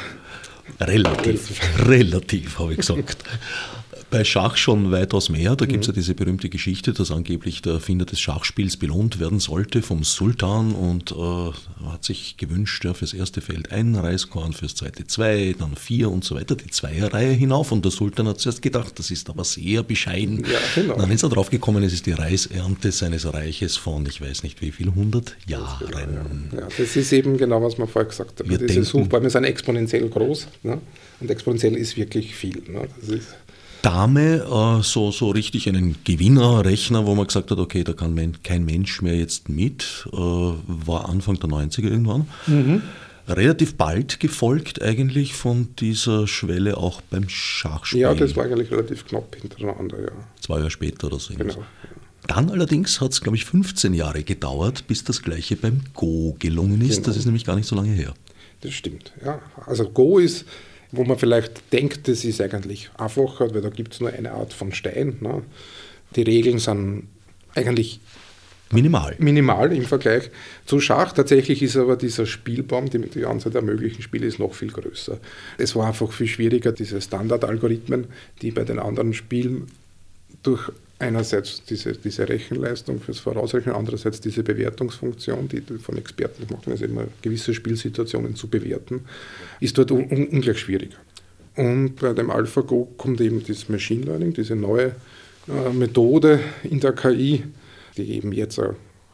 Relativ, 0.79 1.59
relativ, 1.85 2.59
habe 2.59 2.71
ich 2.73 2.79
gesagt. 2.79 3.23
Bei 4.11 4.25
Schach 4.25 4.57
schon 4.57 4.91
weitaus 4.91 5.29
mehr. 5.29 5.55
Da 5.55 5.65
gibt 5.65 5.85
es 5.85 5.87
ja 5.87 5.93
mhm. 5.93 5.95
diese 5.95 6.15
berühmte 6.15 6.49
Geschichte, 6.49 6.91
dass 6.91 7.11
angeblich 7.11 7.61
der 7.61 7.75
Erfinder 7.75 8.03
des 8.03 8.19
Schachspiels 8.19 8.75
belohnt 8.75 9.21
werden 9.21 9.39
sollte 9.39 9.81
vom 9.81 10.03
Sultan 10.03 10.73
und 10.73 11.13
äh, 11.13 11.85
hat 11.85 12.03
sich 12.03 12.35
gewünscht, 12.35 12.83
ja, 12.83 12.93
fürs 12.93 13.13
erste 13.13 13.39
Feld 13.39 13.71
ein 13.71 13.95
Reiskorn, 13.95 14.51
fürs 14.51 14.75
zweite 14.75 15.07
zwei, 15.07 15.55
dann 15.57 15.77
vier 15.77 16.11
und 16.11 16.25
so 16.25 16.35
weiter, 16.35 16.55
die 16.55 16.69
Zweierreihe 16.69 17.31
hinauf. 17.31 17.71
Und 17.71 17.85
der 17.85 17.91
Sultan 17.93 18.27
hat 18.27 18.41
zuerst 18.41 18.61
gedacht, 18.61 18.99
das 18.99 19.11
ist 19.11 19.29
aber 19.29 19.45
sehr 19.45 19.81
bescheiden. 19.81 20.43
Ja, 20.43 20.59
genau. 20.75 20.97
Dann 20.97 21.09
ist 21.09 21.23
er 21.23 21.29
drauf 21.29 21.49
gekommen, 21.49 21.81
es 21.81 21.93
ist 21.93 22.05
die 22.05 22.11
Reisernte 22.11 22.91
seines 22.91 23.33
Reiches 23.33 23.77
von, 23.77 24.05
ich 24.05 24.19
weiß 24.19 24.43
nicht 24.43 24.61
wie 24.61 24.71
viel, 24.71 24.89
100 24.89 25.37
Jahren. 25.47 25.87
Genau, 25.87 25.99
ja. 25.99 26.59
ja. 26.59 26.67
das 26.77 26.97
ist 26.97 27.13
eben 27.13 27.37
genau, 27.37 27.63
was 27.63 27.77
man 27.77 27.87
vorher 27.87 28.09
gesagt 28.09 28.41
hat. 28.41 28.49
Wir 28.49 28.57
Diese 28.57 28.83
Suchbäume 28.83 29.29
sind 29.29 29.45
exponentiell 29.45 30.09
groß 30.09 30.47
ne? 30.63 30.79
und 31.21 31.31
exponentiell 31.31 31.77
ist 31.77 31.95
wirklich 31.95 32.35
viel. 32.35 32.61
Ne? 32.67 32.89
Das 32.99 33.07
ist 33.07 33.27
Dame 33.81 34.43
äh, 34.43 34.83
so, 34.83 35.11
so 35.11 35.29
richtig 35.31 35.67
einen 35.67 35.95
Gewinnerrechner, 36.03 37.05
wo 37.05 37.15
man 37.15 37.27
gesagt 37.27 37.51
hat, 37.51 37.57
okay, 37.57 37.83
da 37.83 37.93
kann 37.93 38.37
kein 38.43 38.65
Mensch 38.65 39.01
mehr 39.01 39.15
jetzt 39.15 39.49
mit, 39.49 40.07
äh, 40.11 40.17
war 40.17 41.09
Anfang 41.09 41.39
der 41.39 41.49
90er 41.49 41.89
irgendwann. 41.89 42.27
Mhm. 42.47 42.81
Relativ 43.27 43.75
bald 43.75 44.19
gefolgt 44.19 44.81
eigentlich 44.81 45.33
von 45.33 45.69
dieser 45.79 46.27
Schwelle 46.27 46.77
auch 46.77 47.01
beim 47.01 47.29
Schachspiel. 47.29 48.01
Ja, 48.01 48.13
das 48.13 48.35
war 48.35 48.45
eigentlich 48.45 48.71
relativ 48.71 49.05
knapp 49.05 49.35
hintereinander, 49.39 50.01
ja. 50.01 50.11
Zwei 50.39 50.57
Jahre 50.57 50.71
später 50.71 51.07
oder 51.07 51.19
so. 51.19 51.33
Genau. 51.33 51.63
Dann 52.27 52.49
allerdings 52.49 53.01
hat 53.01 53.13
es, 53.13 53.21
glaube 53.21 53.37
ich, 53.37 53.45
15 53.45 53.93
Jahre 53.93 54.23
gedauert, 54.23 54.85
bis 54.87 55.03
das 55.03 55.21
gleiche 55.21 55.55
beim 55.55 55.81
Go 55.93 56.35
gelungen 56.39 56.81
ist. 56.81 56.97
Genau. 56.97 57.07
Das 57.07 57.17
ist 57.17 57.25
nämlich 57.25 57.45
gar 57.45 57.55
nicht 57.55 57.67
so 57.67 57.75
lange 57.75 57.91
her. 57.93 58.13
Das 58.61 58.73
stimmt, 58.73 59.11
ja. 59.23 59.39
Also 59.65 59.89
Go 59.89 60.19
ist 60.19 60.45
wo 60.91 61.03
man 61.03 61.17
vielleicht 61.17 61.71
denkt, 61.73 62.07
das 62.07 62.25
ist 62.25 62.41
eigentlich 62.41 62.89
einfacher, 62.97 63.53
weil 63.53 63.61
da 63.61 63.69
gibt 63.69 63.93
es 63.93 63.99
nur 63.99 64.11
eine 64.11 64.31
Art 64.31 64.53
von 64.53 64.73
Stein. 64.73 65.17
Ne? 65.21 65.43
Die 66.15 66.23
Regeln 66.23 66.59
sind 66.59 67.07
eigentlich 67.55 67.99
minimal. 68.71 69.15
Minimal 69.19 69.71
im 69.73 69.83
Vergleich 69.83 70.29
zu 70.65 70.79
Schach. 70.79 71.13
Tatsächlich 71.13 71.61
ist 71.61 71.77
aber 71.77 71.95
dieser 71.95 72.25
Spielbaum, 72.25 72.89
die, 72.89 72.99
die 72.99 73.25
Anzahl 73.25 73.51
der 73.51 73.61
möglichen 73.61 74.01
Spiele 74.01 74.27
ist 74.27 74.39
noch 74.39 74.53
viel 74.53 74.71
größer. 74.71 75.17
Es 75.57 75.75
war 75.75 75.87
einfach 75.87 76.11
viel 76.11 76.27
schwieriger, 76.27 76.71
diese 76.71 77.01
Standardalgorithmen, 77.01 78.07
die 78.41 78.51
bei 78.51 78.63
den 78.63 78.79
anderen 78.79 79.13
Spielen 79.13 79.67
durch 80.43 80.71
einerseits 81.01 81.63
diese, 81.63 81.93
diese 81.93 82.29
Rechenleistung 82.29 82.99
fürs 82.99 83.19
Vorausrechnen, 83.19 83.75
andererseits 83.75 84.21
diese 84.21 84.43
Bewertungsfunktion, 84.43 85.47
die 85.47 85.61
von 85.79 85.97
Experten 85.97 86.47
gemacht 86.47 86.67
wird, 86.67 86.79
also 86.79 86.85
immer 86.85 87.07
gewisse 87.21 87.53
Spielsituationen 87.53 88.35
zu 88.35 88.47
bewerten, 88.47 89.01
ist 89.59 89.77
dort 89.77 89.91
un 89.91 90.05
ungleich 90.05 90.59
schwieriger. 90.59 90.97
Und 91.55 91.95
bei 91.95 92.13
dem 92.13 92.29
AlphaGo 92.29 92.93
kommt 92.97 93.19
eben 93.19 93.43
das 93.45 93.67
Machine 93.67 94.05
Learning, 94.05 94.33
diese 94.33 94.55
neue 94.55 94.95
äh, 95.47 95.73
Methode 95.73 96.39
in 96.63 96.79
der 96.79 96.93
KI, 96.93 97.43
die 97.97 98.13
eben 98.13 98.31
jetzt 98.31 98.59
äh, 98.59 98.69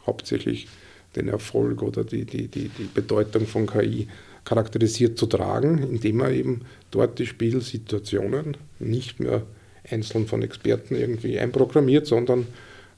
hauptsächlich 0.06 0.67
den 1.15 1.29
Erfolg 1.29 1.82
oder 1.82 2.03
die, 2.03 2.25
die, 2.25 2.48
die, 2.48 2.70
die 2.70 2.89
Bedeutung 2.94 3.48
von 3.48 3.65
KI 3.65 4.08
charakterisiert 4.44 5.17
zu 5.17 5.25
tragen, 5.25 5.79
indem 5.79 6.17
man 6.17 6.34
eben 6.34 6.62
dort 6.91 7.17
die 7.17 7.25
Spielsituationen 7.25 8.56
nicht 8.79 9.20
mehr 9.20 9.44
einzeln 9.89 10.27
von 10.27 10.41
Experten 10.41 10.96
irgendwie 10.96 11.39
einprogrammiert, 11.39 12.08
sondern 12.08 12.48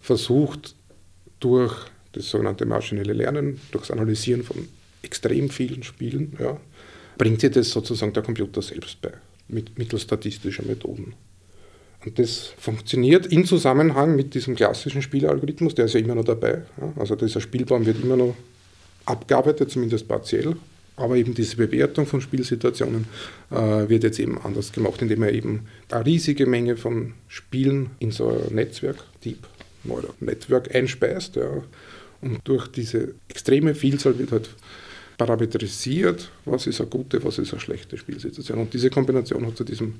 versucht 0.01 0.75
durch 1.39 1.75
das 2.13 2.29
sogenannte 2.29 2.65
maschinelle 2.65 3.13
Lernen, 3.13 3.59
durch 3.71 3.87
das 3.87 3.91
Analysieren 3.91 4.43
von 4.43 4.67
extrem 5.01 5.49
vielen 5.49 5.83
Spielen, 5.83 6.35
ja, 6.39 6.59
bringt 7.17 7.41
sie 7.41 7.49
das 7.49 7.69
sozusagen 7.69 8.13
der 8.13 8.23
Computer 8.23 8.61
selbst 8.61 9.01
bei, 9.01 9.11
mit, 9.47 9.77
mittels 9.77 10.03
statistischer 10.03 10.63
Methoden. 10.63 11.13
Und 12.05 12.17
das 12.17 12.53
funktioniert 12.57 13.25
in 13.27 13.45
Zusammenhang 13.45 14.15
mit 14.15 14.33
diesem 14.33 14.55
klassischen 14.55 15.01
Spielalgorithmus, 15.01 15.75
der 15.75 15.85
ist 15.85 15.93
ja 15.93 15.99
immer 15.99 16.15
noch 16.15 16.23
dabei. 16.23 16.63
Ja. 16.79 16.93
Also 16.95 17.15
dieser 17.15 17.41
Spielbaum 17.41 17.85
wird 17.85 18.01
immer 18.01 18.15
noch 18.15 18.35
abgearbeitet, 19.05 19.69
zumindest 19.69 20.07
partiell. 20.07 20.55
Aber 20.99 21.15
eben 21.15 21.33
diese 21.33 21.55
Bewertung 21.55 22.05
von 22.05 22.19
Spielsituationen 22.19 23.05
äh, 23.51 23.87
wird 23.87 24.03
jetzt 24.03 24.19
eben 24.19 24.37
anders 24.41 24.71
gemacht, 24.71 25.01
indem 25.01 25.23
er 25.23 25.33
eben 25.33 25.65
eine 25.89 26.05
riesige 26.05 26.45
Menge 26.45 26.75
von 26.75 27.13
Spielen 27.27 27.91
in 27.99 28.11
so 28.11 28.29
ein 28.29 28.53
Netzwerk, 28.53 28.97
Deep 29.23 29.39
Neural 29.85 30.13
Network 30.19 30.75
einspeist. 30.75 31.37
Ja. 31.37 31.63
Und 32.21 32.39
durch 32.43 32.67
diese 32.67 33.13
extreme 33.29 33.73
Vielzahl 33.75 34.19
wird 34.19 34.33
halt 34.33 34.49
parametrisiert, 35.17 36.31
was 36.45 36.67
ist 36.67 36.81
eine 36.81 36.89
gute, 36.89 37.23
was 37.23 37.37
ist 37.37 37.53
eine 37.53 37.61
schlechte 37.61 37.97
Spielsituation. 37.97 38.59
Und 38.59 38.73
diese 38.73 38.89
Kombination 38.89 39.45
hat 39.45 39.55
zu 39.55 39.63
diesem 39.63 39.95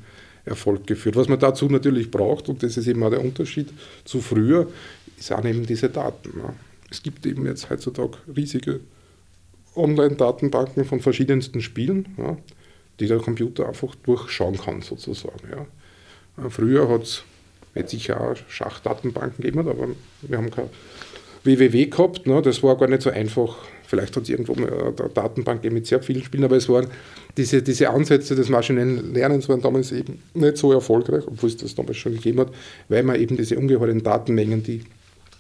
Erfolg 0.46 0.86
geführt. 0.86 1.16
Was 1.16 1.28
man 1.30 1.40
dazu 1.40 1.68
natürlich 1.68 2.12
braucht, 2.12 2.50
und 2.50 2.62
das 2.62 2.78
ist 2.78 2.88
eben 2.88 3.04
auch 3.04 3.10
der 3.10 3.22
Unterschied 3.22 3.70
zu 4.04 4.22
früher, 4.22 4.68
auch 5.30 5.46
eben 5.46 5.66
diese 5.66 5.90
Daten. 5.90 6.40
Ja. 6.40 6.54
Es 6.92 7.04
gibt 7.04 7.26
eben 7.26 7.46
jetzt 7.46 7.70
heutzutage 7.70 8.18
riesige 8.36 8.82
Online-Datenbanken 9.76 10.86
von 10.86 11.00
verschiedensten 11.00 11.62
Spielen, 11.62 12.08
ja, 12.18 12.38
die 13.00 13.08
der 13.08 13.20
Computer 13.20 13.68
einfach 13.68 13.96
durchschauen 13.96 14.58
kann, 14.58 14.82
sozusagen. 14.82 15.40
Ja. 15.50 16.46
Äh, 16.46 16.50
früher 16.50 16.90
hat 16.90 17.04
es 17.04 17.24
sicher 17.92 18.20
auch 18.20 18.36
Schachdatenbanken 18.50 19.38
gegeben, 19.38 19.60
aber 19.60 19.88
wir 20.22 20.38
haben 20.38 20.52
kein 20.52 20.70
WWW 21.44 21.86
gehabt, 21.86 22.28
ne, 22.28 22.42
das 22.42 22.62
war 22.64 22.78
gar 22.78 22.88
nicht 22.88 23.02
so 23.02 23.10
einfach. 23.10 23.58
Vielleicht 23.88 24.16
hat 24.16 24.24
es 24.24 24.30
irgendwo 24.30 24.54
eine 24.54 24.94
Datenbank 25.14 25.64
mit 25.64 25.88
sehr 25.88 26.02
vielen 26.04 26.24
Spielen, 26.24 26.44
aber 26.44 26.58
es 26.58 26.70
waren 26.70 26.88
diese, 27.38 27.64
diese 27.64 27.90
Ansätze 27.90 28.36
des 28.36 28.50
maschinellen 28.50 29.14
Lernens 29.14 29.50
waren 29.50 29.62
damals 29.62 29.92
eben 29.92 30.22
nicht 30.36 30.58
so 30.58 30.72
erfolgreich, 30.72 31.24
obwohl 31.26 31.50
es 31.50 31.58
das 31.58 31.74
damals 31.74 31.98
schon 31.98 32.14
gegeben 32.14 32.42
hat, 32.42 32.52
weil 32.88 33.02
man 33.02 33.20
eben 33.20 33.36
diese 33.36 33.58
ungeheuren 33.58 34.04
Datenmengen, 34.04 34.62
die 34.62 34.84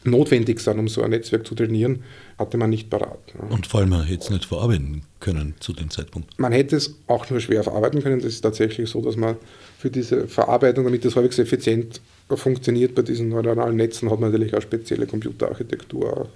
notwendig 0.03 0.59
sind, 0.59 0.79
um 0.79 0.87
so 0.87 1.01
ein 1.01 1.09
Netzwerk 1.09 1.45
zu 1.45 1.55
trainieren, 1.55 2.03
hatte 2.37 2.57
man 2.57 2.69
nicht 2.69 2.89
parat. 2.89 3.19
Und 3.49 3.67
vor 3.67 3.81
allem, 3.81 3.89
man 3.89 4.03
hätte 4.03 4.23
es 4.23 4.29
nicht 4.29 4.45
verarbeiten 4.45 5.03
können 5.19 5.55
zu 5.59 5.73
dem 5.73 5.89
Zeitpunkt. 5.89 6.39
Man 6.39 6.53
hätte 6.53 6.77
es 6.77 6.95
auch 7.07 7.29
nur 7.29 7.39
schwer 7.39 7.63
verarbeiten 7.63 8.01
können. 8.01 8.19
Das 8.19 8.33
ist 8.33 8.41
tatsächlich 8.41 8.89
so, 8.89 9.01
dass 9.01 9.17
man 9.17 9.35
für 9.77 9.89
diese 9.89 10.27
Verarbeitung, 10.27 10.85
damit 10.85 11.03
das 11.03 11.15
halbwegs 11.15 11.39
effizient 11.39 12.01
funktioniert 12.29 12.95
bei 12.95 13.01
diesen 13.01 13.29
neuronalen 13.29 13.75
Netzen, 13.75 14.09
hat 14.09 14.19
man 14.19 14.31
natürlich 14.31 14.55
auch 14.55 14.61
spezielle 14.61 15.05
Computerarchitektur. 15.05 16.29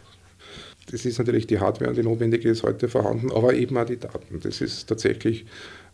Das 0.91 1.05
ist 1.05 1.17
natürlich 1.17 1.47
die 1.47 1.59
Hardware, 1.59 1.93
die 1.93 2.03
notwendige 2.03 2.49
ist 2.49 2.63
heute 2.63 2.89
vorhanden, 2.89 3.31
aber 3.31 3.53
eben 3.53 3.77
auch 3.77 3.85
die 3.85 3.97
Daten. 3.97 4.41
Das 4.41 4.59
ist 4.59 4.87
tatsächlich 4.87 5.45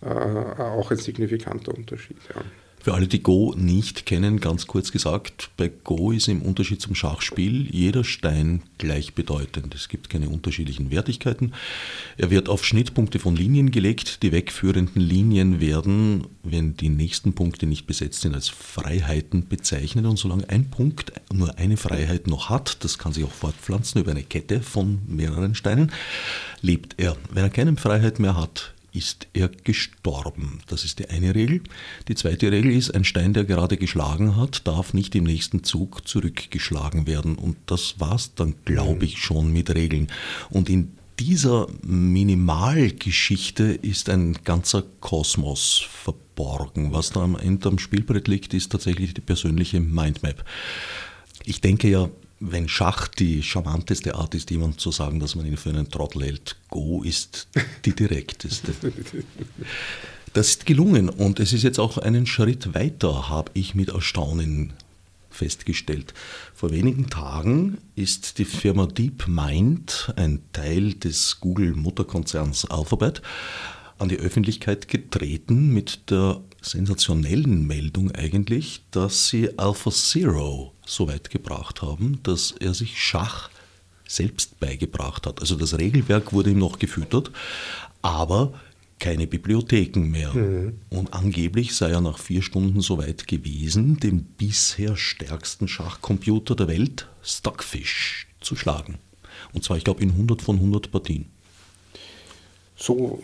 äh, 0.01 0.07
auch 0.07 0.89
ein 0.89 0.97
signifikanter 0.97 1.75
Unterschied. 1.75 2.17
Ja. 2.33 2.41
Für 2.81 2.93
alle, 2.93 3.07
die 3.07 3.21
Go 3.21 3.53
nicht 3.57 4.05
kennen, 4.05 4.39
ganz 4.39 4.65
kurz 4.65 4.93
gesagt, 4.93 5.49
bei 5.57 5.69
Go 5.83 6.11
ist 6.11 6.29
im 6.29 6.41
Unterschied 6.41 6.81
zum 6.81 6.95
Schachspiel 6.95 7.67
jeder 7.69 8.05
Stein 8.05 8.63
gleichbedeutend. 8.77 9.75
Es 9.75 9.89
gibt 9.89 10.09
keine 10.09 10.29
unterschiedlichen 10.29 10.89
Wertigkeiten. 10.89 11.53
Er 12.17 12.29
wird 12.29 12.47
auf 12.47 12.65
Schnittpunkte 12.65 13.19
von 13.19 13.35
Linien 13.35 13.71
gelegt. 13.71 14.23
Die 14.23 14.31
wegführenden 14.31 15.01
Linien 15.01 15.59
werden, 15.59 16.27
wenn 16.43 16.77
die 16.77 16.87
nächsten 16.87 17.33
Punkte 17.33 17.65
nicht 17.65 17.85
besetzt 17.85 18.21
sind, 18.21 18.33
als 18.33 18.47
Freiheiten 18.47 19.49
bezeichnet. 19.49 20.05
Und 20.05 20.17
solange 20.17 20.49
ein 20.49 20.69
Punkt 20.69 21.11
nur 21.33 21.57
eine 21.57 21.75
Freiheit 21.75 22.27
noch 22.27 22.49
hat, 22.49 22.83
das 22.85 22.97
kann 22.97 23.11
sich 23.11 23.25
auch 23.25 23.31
fortpflanzen 23.31 23.99
über 23.99 24.11
eine 24.11 24.23
Kette 24.23 24.61
von 24.61 24.99
mehreren 25.05 25.53
Steinen, 25.53 25.91
lebt 26.61 26.95
er. 26.97 27.17
Wenn 27.29 27.43
er 27.43 27.49
keine 27.49 27.75
Freiheit 27.75 28.19
mehr 28.19 28.37
hat, 28.37 28.73
ist 28.91 29.27
er 29.33 29.49
gestorben. 29.49 30.61
Das 30.67 30.83
ist 30.83 30.99
die 30.99 31.09
eine 31.09 31.35
Regel. 31.35 31.61
Die 32.07 32.15
zweite 32.15 32.51
Regel 32.51 32.71
ist, 32.71 32.93
ein 32.93 33.03
Stein, 33.03 33.33
der 33.33 33.45
gerade 33.45 33.77
geschlagen 33.77 34.35
hat, 34.35 34.67
darf 34.67 34.93
nicht 34.93 35.15
im 35.15 35.23
nächsten 35.25 35.63
Zug 35.63 36.07
zurückgeschlagen 36.07 37.07
werden. 37.07 37.35
Und 37.35 37.57
das 37.65 37.99
war's 37.99 38.33
dann, 38.35 38.55
glaube 38.65 39.05
ich, 39.05 39.17
schon 39.19 39.51
mit 39.51 39.73
Regeln. 39.73 40.07
Und 40.49 40.69
in 40.69 40.91
dieser 41.19 41.67
Minimalgeschichte 41.83 43.63
ist 43.63 44.09
ein 44.09 44.37
ganzer 44.45 44.83
Kosmos 45.01 45.85
verborgen. 45.91 46.93
Was 46.93 47.09
da 47.09 47.21
am 47.21 47.35
Ende 47.35 47.67
am 47.67 47.77
Spielbrett 47.77 48.27
liegt, 48.27 48.53
ist 48.53 48.71
tatsächlich 48.71 49.13
die 49.13 49.21
persönliche 49.21 49.81
Mindmap. 49.81 50.45
Ich 51.43 51.59
denke 51.59 51.89
ja, 51.89 52.09
wenn 52.39 52.69
Schach 52.69 53.07
die 53.07 53.43
charmanteste 53.43 54.15
Art 54.15 54.33
ist, 54.35 54.49
jemand 54.51 54.79
zu 54.79 54.91
sagen, 54.91 55.19
dass 55.19 55.35
man 55.35 55.45
ihn 55.45 55.57
für 55.57 55.69
einen 55.69 55.89
Trottel 55.89 56.23
hält, 56.23 56.55
Go 56.69 57.03
ist 57.03 57.47
die 57.85 57.93
direkteste. 57.93 58.73
Das 60.33 60.49
ist 60.49 60.65
gelungen 60.65 61.09
und 61.09 61.39
es 61.39 61.53
ist 61.53 61.63
jetzt 61.63 61.79
auch 61.79 61.97
einen 61.97 62.25
Schritt 62.25 62.73
weiter, 62.73 63.29
habe 63.29 63.51
ich 63.55 63.75
mit 63.75 63.89
Erstaunen 63.89 64.73
festgestellt. 65.29 66.13
Vor 66.53 66.71
wenigen 66.71 67.09
Tagen 67.09 67.77
ist 67.95 68.37
die 68.37 68.45
Firma 68.45 68.85
DeepMind, 68.85 70.13
ein 70.15 70.41
Teil 70.53 70.93
des 70.93 71.39
Google-Mutterkonzerns 71.39 72.65
Alphabet, 72.65 73.21
an 73.99 74.09
die 74.09 74.17
Öffentlichkeit 74.17 74.87
getreten 74.87 75.73
mit 75.73 76.09
der 76.09 76.41
sensationellen 76.61 77.65
Meldung 77.67 78.11
eigentlich, 78.11 78.81
dass 78.91 79.29
sie 79.29 79.57
AlphaZero 79.57 80.73
so 80.85 81.07
weit 81.07 81.29
gebracht 81.29 81.81
haben, 81.81 82.19
dass 82.23 82.51
er 82.51 82.73
sich 82.73 83.01
Schach 83.01 83.49
selbst 84.07 84.59
beigebracht 84.59 85.27
hat. 85.27 85.39
Also 85.39 85.55
das 85.55 85.77
Regelwerk 85.77 86.33
wurde 86.33 86.49
ihm 86.51 86.59
noch 86.59 86.79
gefüttert, 86.79 87.31
aber 88.01 88.53
keine 88.99 89.27
Bibliotheken 89.27 90.09
mehr. 90.09 90.33
Mhm. 90.33 90.79
Und 90.89 91.13
angeblich 91.13 91.75
sei 91.75 91.91
er 91.91 92.01
nach 92.01 92.17
vier 92.17 92.41
Stunden 92.41 92.81
so 92.81 92.97
weit 92.97 93.27
gewesen, 93.27 93.99
den 93.99 94.23
bisher 94.23 94.97
stärksten 94.97 95.67
Schachcomputer 95.67 96.55
der 96.55 96.67
Welt, 96.67 97.07
Stockfish, 97.23 98.27
zu 98.41 98.55
schlagen. 98.55 98.97
Und 99.53 99.63
zwar, 99.63 99.77
ich 99.77 99.83
glaube, 99.83 100.01
in 100.01 100.11
100 100.11 100.41
von 100.41 100.57
100 100.57 100.91
Partien. 100.91 101.25
So 102.75 103.23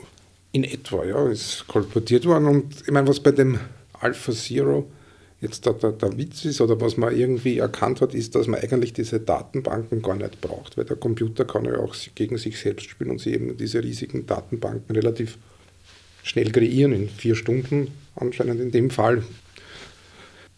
in 0.56 0.64
etwa, 0.64 1.04
ja, 1.04 1.28
ist 1.28 1.66
kolportiert 1.68 2.26
worden. 2.26 2.46
Und 2.48 2.82
ich 2.82 2.92
meine, 2.92 3.10
was 3.10 3.20
bei 3.20 3.32
dem 3.32 3.60
Alpha 3.92 4.32
Zero 4.32 4.90
jetzt 5.42 5.66
der, 5.66 5.74
der, 5.74 5.92
der, 5.92 6.18
Witz 6.18 6.46
ist 6.46 6.62
oder 6.62 6.80
was 6.80 6.96
man 6.96 7.14
irgendwie 7.14 7.58
erkannt 7.58 8.00
hat, 8.00 8.14
ist, 8.14 8.36
dass 8.36 8.48
man 8.48 8.62
eigentlich 8.62 8.94
diese 8.94 9.20
Datenbanken 9.20 10.02
gar 10.02 10.16
nicht 10.16 10.40
braucht, 10.40 10.78
weil 10.78 10.86
der 10.86 10.96
Computer 10.96 11.44
kann 11.44 11.66
ja 11.66 11.78
auch 11.78 11.94
gegen 12.16 12.38
sich 12.38 12.58
selbst 12.58 12.90
spielen 12.90 13.12
und 13.12 13.20
sie 13.20 13.34
eben 13.34 13.58
diese 13.58 13.84
riesigen 13.84 14.26
Datenbanken 14.26 14.96
relativ 14.96 15.38
schnell 16.24 16.54
kreieren, 16.54 16.94
in 16.94 17.10
vier 17.10 17.36
Stunden 17.36 17.90
anscheinend 18.16 18.62
in 18.62 18.72
dem 18.72 18.92
Fall. 18.92 19.24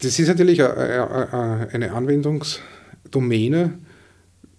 Das 0.04 0.20
ist 0.20 0.28
natürlich 0.28 0.62
eine 0.62 1.92
Anwendungsdomäne, 1.92 3.80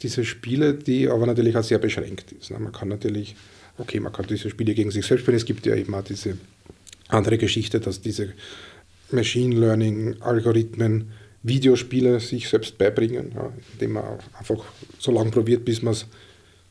diese 0.02 0.24
Spiele, 0.24 0.74
die 0.74 1.08
aber 1.08 1.26
natürlich 1.26 1.56
auch 1.56 1.62
sehr 1.62 1.78
beschränkt 1.78 2.32
ist. 2.32 2.50
Man 2.50 2.72
kann 2.72 2.88
natürlich, 2.88 3.36
okay, 3.78 4.00
man 4.00 4.12
kann 4.12 4.26
diese 4.28 4.50
Spiele 4.50 4.74
gegen 4.74 4.90
sich 4.90 5.06
selbst 5.06 5.22
spielen. 5.22 5.36
Es 5.36 5.44
gibt 5.44 5.66
ja 5.66 5.74
eben 5.74 5.94
auch 5.94 6.04
diese 6.04 6.36
andere 7.08 7.38
Geschichte, 7.38 7.80
dass 7.80 8.00
diese 8.00 8.32
Machine 9.10 9.58
Learning-Algorithmen 9.58 11.12
Videospiele 11.42 12.20
sich 12.20 12.48
selbst 12.48 12.78
beibringen, 12.78 13.32
indem 13.72 13.92
man 13.92 14.04
einfach 14.38 14.64
so 14.98 15.12
lange 15.12 15.30
probiert, 15.30 15.64
bis 15.64 15.82
man 15.82 15.92
es 15.92 16.06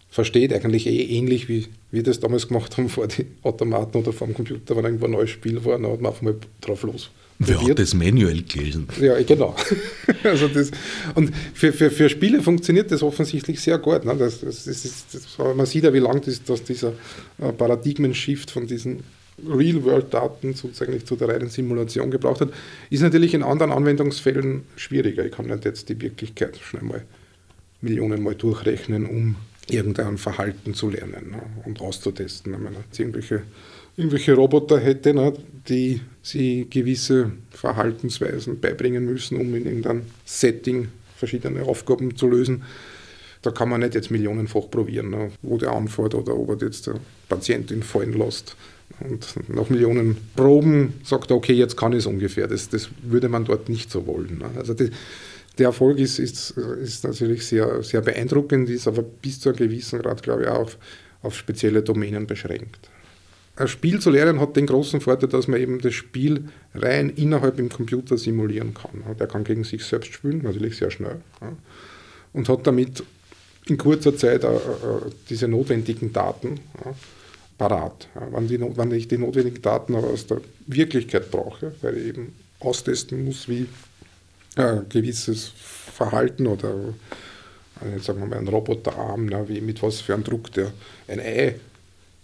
versteht, 0.10 0.54
eigentlich 0.54 0.88
eh 0.88 1.04
ähnlich 1.04 1.50
wie 1.50 1.68
wir 1.92 2.04
das 2.04 2.20
damals 2.20 2.48
gemacht 2.48 2.78
haben 2.78 2.90
vor 2.90 3.08
den 3.08 3.28
Automaten 3.44 3.98
oder 4.00 4.14
vor 4.14 4.28
dem 4.28 4.34
Computer, 4.34 4.76
wenn 4.76 4.86
irgendwo 4.86 5.06
ein 5.06 5.12
neues 5.12 5.30
Spiel 5.30 5.64
war, 5.64 5.80
dann 5.80 5.92
hat 5.92 6.02
man 6.02 6.12
einfach 6.12 6.22
mal 6.22 6.36
drauf 6.62 6.84
los. 6.84 7.12
Wer 7.40 7.62
hat 7.62 7.78
das 7.78 7.94
manuell 7.94 8.42
gelesen? 8.42 8.88
Ja, 9.00 9.22
genau. 9.22 9.56
also 10.24 10.48
das, 10.48 10.72
und 11.14 11.32
für, 11.54 11.72
für, 11.72 11.92
für 11.92 12.10
Spiele 12.10 12.42
funktioniert 12.42 12.92
das 12.92 13.04
offensichtlich 13.04 13.60
sehr 13.60 13.78
gut. 13.78 14.06
Ne? 14.06 14.16
Das, 14.18 14.42
das, 14.42 14.66
das 14.66 14.86
ist, 14.86 15.38
man 15.38 15.66
sieht 15.68 15.84
ja, 15.84 15.94
wie 15.94 16.00
lang 16.00 16.22
das, 16.22 16.44
dass 16.44 16.64
dieser 16.64 16.94
äh, 17.38 17.52
Paradigmen-Shift 17.52 18.50
von 18.50 18.66
diesen 18.66 19.04
Real-World-Daten 19.48 20.56
sozusagen 20.56 21.06
zu 21.06 21.16
der 21.16 21.30
reinen 21.30 21.50
Simulation 21.50 22.10
gebraucht 22.10 22.42
hat, 22.42 22.50
ist 22.90 23.02
natürlich 23.02 23.36
in 23.36 23.44
anderen 23.44 23.72
Anwendungsfällen 23.72 24.64
schwieriger. 24.76 25.24
Ich 25.24 25.32
kann 25.32 25.46
nicht 25.46 25.64
jetzt 25.64 25.90
die 25.90 26.02
Wirklichkeit 26.02 26.58
schnell 26.58 26.84
mal 26.84 27.04
Millionen 27.82 28.24
Mal 28.24 28.34
durchrechnen, 28.34 29.06
um 29.06 29.36
irgendein 29.70 30.18
Verhalten 30.18 30.74
zu 30.74 30.90
lernen 30.90 31.32
ne, 31.32 31.42
und 31.66 31.82
auszutesten. 31.82 32.54
Wenn 32.54 32.64
man 32.64 32.76
irgendwelche, 32.98 33.44
irgendwelche 33.96 34.34
Roboter 34.34 34.80
hätte, 34.80 35.14
ne, 35.14 35.34
die 35.68 36.02
sie 36.22 36.68
gewisse 36.70 37.32
Verhaltensweisen 37.52 38.60
beibringen 38.60 39.06
müssen, 39.06 39.40
um 39.40 39.54
in 39.56 39.66
irgendeinem 39.66 40.04
Setting 40.26 40.90
verschiedene 41.16 41.64
Aufgaben 41.64 42.16
zu 42.16 42.28
lösen, 42.28 42.64
da 43.42 43.52
kann 43.52 43.70
man 43.70 43.82
nicht 43.82 43.96
jetzt 43.96 44.12
millionenfach 44.12 44.70
probieren, 44.70 45.10
ne, 45.10 45.32
wo 45.42 45.58
der 45.58 45.72
anfährt 45.72 46.16
oder 46.16 46.36
ob 46.36 46.50
er 46.50 46.68
jetzt 46.68 46.88
der 46.88 46.96
Patientin 47.30 47.84
fallen 47.84 48.14
lässt. 48.14 48.56
Und 49.00 49.36
nach 49.50 49.70
Millionen 49.70 50.18
Proben 50.36 50.94
sagt 51.04 51.30
er, 51.30 51.38
okay, 51.38 51.54
jetzt 51.54 51.78
kann 51.78 51.92
ich 51.92 52.00
es 52.00 52.06
ungefähr. 52.06 52.48
Das, 52.48 52.70
das 52.70 52.90
würde 53.04 53.30
man 53.30 53.46
dort 53.46 53.70
nicht 53.70 53.92
so 53.92 54.08
wollen. 54.08 54.40
Ne. 54.40 54.50
Also 54.58 54.74
das, 54.74 54.90
der 55.58 55.68
Erfolg 55.68 55.98
ist, 56.00 56.20
ist, 56.20 56.52
ist 56.52 57.04
natürlich 57.04 57.46
sehr, 57.46 57.84
sehr 57.84 58.02
beeindruckend, 58.02 58.70
ist 58.70 58.88
aber 58.88 59.02
bis 59.02 59.40
zu 59.40 59.50
einem 59.50 59.58
gewissen 59.58 60.00
Grad, 60.00 60.24
glaube 60.24 60.44
ich, 60.44 60.48
auch 60.48 60.60
auf, 60.60 60.78
auf 61.22 61.36
spezielle 61.36 61.82
Domänen 61.82 62.28
beschränkt. 62.28 62.90
Ein 63.56 63.68
Spiel 63.68 64.00
zu 64.00 64.12
lernen 64.12 64.40
hat 64.40 64.56
den 64.56 64.68
großen 64.68 65.02
Vorteil, 65.02 65.30
dass 65.30 65.48
man 65.48 65.60
eben 65.60 65.80
das 65.82 65.96
Spiel 65.96 66.50
rein 66.76 67.10
innerhalb 67.10 67.58
im 67.58 67.70
Computer 67.70 68.16
simulieren 68.16 68.76
kann. 68.76 69.04
Der 69.20 69.26
kann 69.26 69.44
gegen 69.44 69.64
sich 69.64 69.84
selbst 69.84 70.14
spielen, 70.14 70.44
natürlich 70.44 70.78
sehr 70.78 70.92
schnell. 70.92 71.22
Und 72.34 72.50
hat 72.50 72.68
damit 72.68 73.04
in 73.66 73.78
kurzer 73.78 74.16
Zeit 74.16 74.44
äh, 74.44 74.48
äh, 74.48 74.60
diese 75.30 75.48
notwendigen 75.48 76.14
Daten 76.14 76.60
parat. 77.58 78.08
Wenn, 78.32 78.48
die, 78.48 78.60
wenn 78.60 78.92
ich 78.92 79.08
die 79.08 79.18
notwendigen 79.18 79.62
Daten 79.62 79.96
aber 79.96 80.08
aus 80.08 80.28
der 80.28 80.42
Wirklichkeit 80.68 81.32
brauche, 81.32 81.74
weil 81.82 81.98
ich 81.98 82.08
eben 82.08 82.34
austesten 82.60 83.26
muss, 83.26 83.50
wie 83.50 83.68
ein 84.58 84.90
gewisses 84.90 85.52
Verhalten 85.94 86.48
oder 86.48 86.74
also 87.80 88.00
sagen 88.00 88.20
wir 88.20 88.28
mal 88.28 88.40
ein 88.40 88.48
Roboterarm, 88.48 89.28
ne, 89.28 89.46
wie 89.48 89.62
mit 89.62 89.82
was 89.84 90.02
für 90.02 90.14
einem 90.14 90.24
Druck 90.24 90.52
der 90.54 90.72
ein 91.08 91.20
Ei 91.20 91.56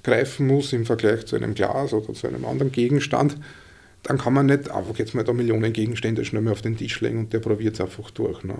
greifen 0.03 0.47
muss 0.47 0.73
im 0.73 0.85
Vergleich 0.85 1.25
zu 1.25 1.35
einem 1.35 1.53
Glas 1.53 1.93
oder 1.93 2.13
zu 2.13 2.27
einem 2.27 2.45
anderen 2.45 2.71
Gegenstand, 2.71 3.37
dann 4.03 4.17
kann 4.17 4.33
man 4.33 4.47
nicht 4.47 4.69
einfach 4.69 4.97
jetzt 4.97 5.15
mal 5.15 5.23
da 5.23 5.31
Millionen 5.31 5.71
Gegenstände 5.71 6.25
schnell 6.25 6.41
mal 6.41 6.51
auf 6.51 6.61
den 6.61 6.77
Tisch 6.77 6.99
legen 7.01 7.19
und 7.19 7.33
der 7.33 7.39
probiert 7.39 7.75
es 7.75 7.81
einfach 7.81 8.11
durch. 8.11 8.43
Ne. 8.43 8.55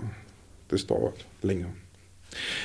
Das 0.68 0.86
dauert 0.86 1.26
länger. 1.42 1.68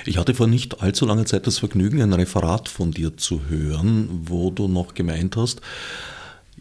Ich 0.05 0.17
hatte 0.17 0.33
vor 0.33 0.47
nicht 0.47 0.81
allzu 0.81 1.05
langer 1.05 1.25
Zeit 1.25 1.45
das 1.45 1.59
Vergnügen, 1.59 2.01
ein 2.01 2.13
Referat 2.13 2.69
von 2.69 2.91
dir 2.91 3.17
zu 3.17 3.49
hören, 3.49 4.07
wo 4.23 4.49
du 4.49 4.67
noch 4.67 4.93
gemeint 4.93 5.35
hast, 5.35 5.61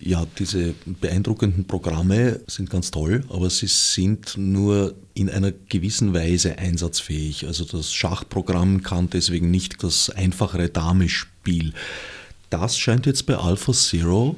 ja, 0.01 0.27
diese 0.39 0.75
beeindruckenden 0.87 1.65
Programme 1.67 2.41
sind 2.47 2.71
ganz 2.71 2.91
toll, 2.91 3.25
aber 3.29 3.51
sie 3.51 3.67
sind 3.67 4.37
nur 4.37 4.95
in 5.15 5.29
einer 5.31 5.53
gewissen 5.69 6.15
Weise 6.15 6.59
einsatzfähig. 6.59 7.47
Also 7.47 7.65
das 7.65 7.93
Schachprogramm 7.93 8.83
kann 8.83 9.11
deswegen 9.11 9.51
nicht 9.51 9.83
das 9.83 10.11
einfachere 10.11 10.69
Damespiel. 10.69 11.73
Das 12.51 12.79
scheint 12.79 13.07
jetzt 13.07 13.27
bei 13.27 13.37
Alpha 13.37 13.73
Zero 13.73 14.37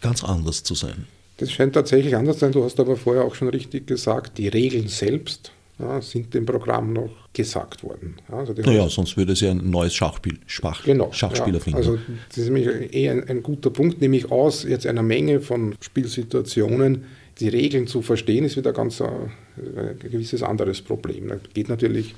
ganz 0.00 0.24
anders 0.24 0.62
zu 0.62 0.74
sein. 0.74 1.06
Das 1.38 1.52
scheint 1.52 1.74
tatsächlich 1.74 2.16
anders 2.16 2.36
zu 2.36 2.40
sein. 2.40 2.52
Du 2.52 2.64
hast 2.64 2.80
aber 2.80 2.96
vorher 2.96 3.24
auch 3.24 3.34
schon 3.34 3.48
richtig 3.48 3.86
gesagt, 3.86 4.38
die 4.38 4.48
Regeln 4.48 4.88
selbst 4.88 5.52
ja, 5.78 6.00
sind 6.00 6.32
dem 6.32 6.46
Programm 6.46 6.92
noch 6.92 7.10
gesagt 7.32 7.82
worden. 7.82 8.16
Also 8.28 8.54
naja, 8.54 8.88
sonst 8.88 9.16
würde 9.16 9.32
es 9.32 9.40
ja 9.40 9.50
ein 9.50 9.70
neues 9.70 9.94
Schachspiel, 9.94 10.38
Schach, 10.46 10.84
genau, 10.84 11.12
Schachspiel 11.12 11.52
ja, 11.52 11.58
erfinden. 11.58 11.78
Also 11.78 11.98
das 12.28 12.38
ist 12.38 12.44
nämlich 12.46 12.94
eh 12.94 13.10
ein, 13.10 13.28
ein, 13.28 13.42
guter 13.42 13.70
Punkt, 13.70 14.00
nämlich 14.00 14.30
aus 14.30 14.62
jetzt 14.62 14.86
einer 14.86 15.02
Menge 15.02 15.40
von 15.40 15.74
Spielsituationen 15.80 17.04
die 17.38 17.48
Regeln 17.48 17.86
zu 17.86 18.00
verstehen, 18.00 18.44
ist 18.44 18.56
wieder 18.56 18.72
ganz 18.72 19.02
ein, 19.02 19.30
ein 19.76 19.98
gewisses 19.98 20.42
anderes 20.42 20.80
Problem. 20.80 21.28
Das 21.28 21.40
geht 21.52 21.68
natürlich 21.68 22.14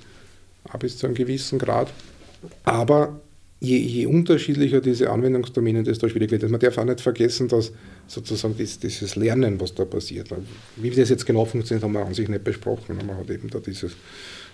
ab 0.68 0.80
bis 0.80 0.96
zu 0.96 1.06
einem 1.06 1.16
gewissen 1.16 1.58
Grad, 1.58 1.92
aber 2.64 3.20
je, 3.60 3.78
je, 3.78 4.06
unterschiedlicher 4.06 4.80
diese 4.80 5.10
Anwendungsdomänen, 5.10 5.84
desto 5.84 6.08
schwieriger 6.08 6.32
wird 6.32 6.44
es. 6.44 6.50
Man 6.50 6.60
darf 6.60 6.78
auch 6.78 6.84
nicht 6.84 7.00
vergessen, 7.00 7.48
dass 7.48 7.72
sozusagen 8.06 8.56
das, 8.56 8.78
dieses 8.78 9.16
Lernen, 9.16 9.60
was 9.60 9.74
da 9.74 9.84
passiert, 9.84 10.28
wie 10.76 10.90
das 10.90 11.08
jetzt 11.08 11.26
genau 11.26 11.44
funktioniert, 11.44 11.84
haben 11.84 11.92
wir 11.92 12.04
an 12.04 12.14
sich 12.14 12.28
nicht 12.28 12.44
besprochen. 12.44 12.96
Man 12.96 13.16
hat 13.16 13.30
eben 13.30 13.50
da 13.50 13.58
dieses, 13.58 13.96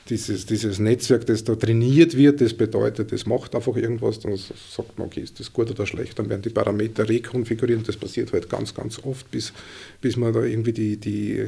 dieses, 0.09 0.47
dieses 0.47 0.79
Netzwerk, 0.79 1.27
das 1.27 1.45
da 1.45 1.55
trainiert 1.55 2.17
wird, 2.17 2.41
das 2.41 2.55
bedeutet, 2.55 3.13
das 3.13 3.27
macht 3.27 3.55
einfach 3.55 3.77
irgendwas, 3.77 4.21
dann 4.21 4.37
sagt 4.37 4.99
man, 4.99 5.07
okay, 5.07 5.21
ist 5.21 5.39
das 5.41 5.53
gut 5.53 5.71
oder 5.71 5.87
schlecht, 5.87 6.19
dann 6.19 6.29
werden 6.29 6.43
die 6.43 6.51
Parameter 6.51 7.09
rekonfiguriert, 7.09 7.87
das 7.87 7.97
passiert 7.97 8.33
halt 8.33 8.49
ganz, 8.49 8.75
ganz 8.75 8.99
oft, 9.05 9.31
bis, 9.31 9.53
bis 10.01 10.17
man 10.17 10.33
da 10.33 10.43
irgendwie 10.43 10.73
die, 10.73 10.97
die 10.97 11.47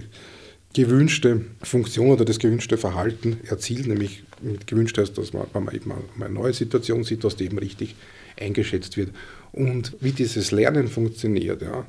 gewünschte 0.77 1.41
Funktion 1.63 2.09
oder 2.09 2.27
das 2.27 2.39
gewünschte 2.39 2.77
Verhalten 2.77 3.41
erzielt, 3.47 3.87
nämlich 3.87 4.25
mit 4.43 4.67
gewünscht 4.67 4.99
heißt, 4.99 5.17
dass 5.17 5.33
man, 5.33 5.47
wenn 5.55 5.65
man 5.65 5.75
eben 5.75 5.91
eine 6.21 6.29
neue 6.29 6.53
Situation 6.53 7.03
sieht, 7.03 7.25
dass 7.25 7.35
die 7.35 7.47
eben 7.47 7.59
richtig 7.59 7.97
eingeschätzt 8.39 8.99
wird. 8.99 9.11
Und 9.53 9.97
wie 10.01 10.13
dieses 10.13 10.51
Lernen 10.51 10.89
funktioniert 10.89 11.63
ja, 11.63 11.87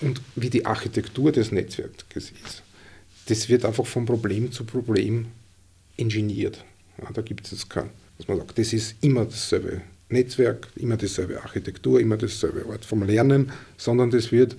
und 0.00 0.22
wie 0.36 0.48
die 0.48 0.64
Architektur 0.64 1.32
des 1.32 1.52
Netzwerkes 1.52 2.32
ist, 2.44 2.62
das 3.26 3.50
wird 3.50 3.66
einfach 3.66 3.84
von 3.84 4.06
Problem 4.06 4.50
zu 4.50 4.64
Problem 4.64 5.26
ingeniert. 5.98 6.64
Ja, 7.02 7.10
da 7.12 7.20
gibt 7.20 7.52
es 7.52 7.68
kein, 7.68 7.90
dass 8.16 8.26
man 8.26 8.38
sagt, 8.38 8.58
das 8.58 8.72
ist 8.72 8.94
immer 9.02 9.26
dasselbe 9.26 9.82
Netzwerk, 10.08 10.68
immer 10.76 10.96
dieselbe 10.96 11.42
Architektur, 11.42 12.00
immer 12.00 12.16
dasselbe 12.16 12.64
Art 12.72 12.86
vom 12.86 13.02
Lernen, 13.02 13.52
sondern 13.76 14.10
das 14.10 14.32
wird 14.32 14.56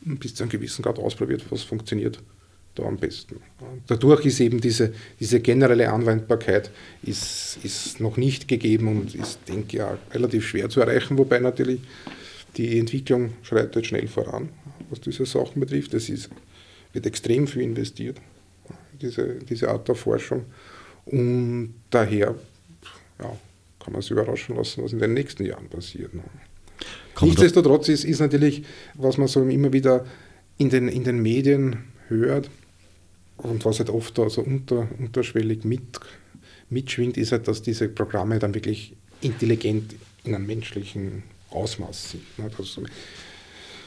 bis 0.00 0.36
zu 0.36 0.44
einem 0.44 0.50
gewissen 0.50 0.82
Grad 0.82 1.00
ausprobiert, 1.00 1.44
was 1.50 1.64
funktioniert 1.64 2.20
da 2.74 2.84
am 2.84 2.96
besten. 2.96 3.40
Dadurch 3.86 4.26
ist 4.26 4.40
eben 4.40 4.60
diese, 4.60 4.92
diese 5.20 5.40
generelle 5.40 5.90
Anwendbarkeit 5.90 6.70
ist, 7.02 7.58
ist 7.62 8.00
noch 8.00 8.16
nicht 8.16 8.48
gegeben 8.48 8.88
und 8.88 9.14
ist, 9.14 9.38
denke 9.48 9.76
ich, 9.76 9.82
auch 9.82 9.96
relativ 10.12 10.46
schwer 10.46 10.68
zu 10.68 10.80
erreichen, 10.80 11.16
wobei 11.16 11.38
natürlich 11.38 11.80
die 12.56 12.78
Entwicklung 12.78 13.34
schreitet 13.42 13.86
schnell 13.86 14.08
voran, 14.08 14.48
was 14.90 15.00
diese 15.00 15.26
Sachen 15.26 15.60
betrifft. 15.60 15.94
Es 15.94 16.08
ist, 16.08 16.30
wird 16.92 17.06
extrem 17.06 17.46
viel 17.46 17.62
investiert, 17.62 18.20
diese, 19.00 19.36
diese 19.48 19.68
Art 19.68 19.86
der 19.88 19.94
Forschung. 19.94 20.44
Und 21.06 21.74
daher 21.90 22.34
ja, 23.20 23.38
kann 23.82 23.92
man 23.92 24.02
sich 24.02 24.10
überraschen 24.10 24.56
lassen, 24.56 24.82
was 24.82 24.92
in 24.92 24.98
den 24.98 25.14
nächsten 25.14 25.44
Jahren 25.44 25.68
passiert. 25.68 26.10
Nichtsdestotrotz 27.20 27.88
ist, 27.88 28.04
ist 28.04 28.20
natürlich, 28.20 28.64
was 28.94 29.16
man 29.16 29.28
so 29.28 29.42
immer 29.42 29.72
wieder 29.72 30.04
in 30.58 30.70
den, 30.70 30.88
in 30.88 31.04
den 31.04 31.20
Medien 31.20 31.84
hört 32.08 32.50
und 33.44 33.64
was 33.64 33.78
halt 33.78 33.90
oft 33.90 34.18
also 34.18 34.42
unter, 34.42 34.88
unterschwellig 34.98 35.64
mit, 35.64 35.82
mitschwingt, 36.70 37.16
ist 37.16 37.32
halt, 37.32 37.46
dass 37.46 37.62
diese 37.62 37.88
Programme 37.88 38.38
dann 38.38 38.54
wirklich 38.54 38.94
intelligent 39.20 39.94
in 40.24 40.34
einem 40.34 40.46
menschlichen 40.46 41.22
Ausmaß 41.50 42.10
sind. 42.12 42.22
Also 42.58 42.82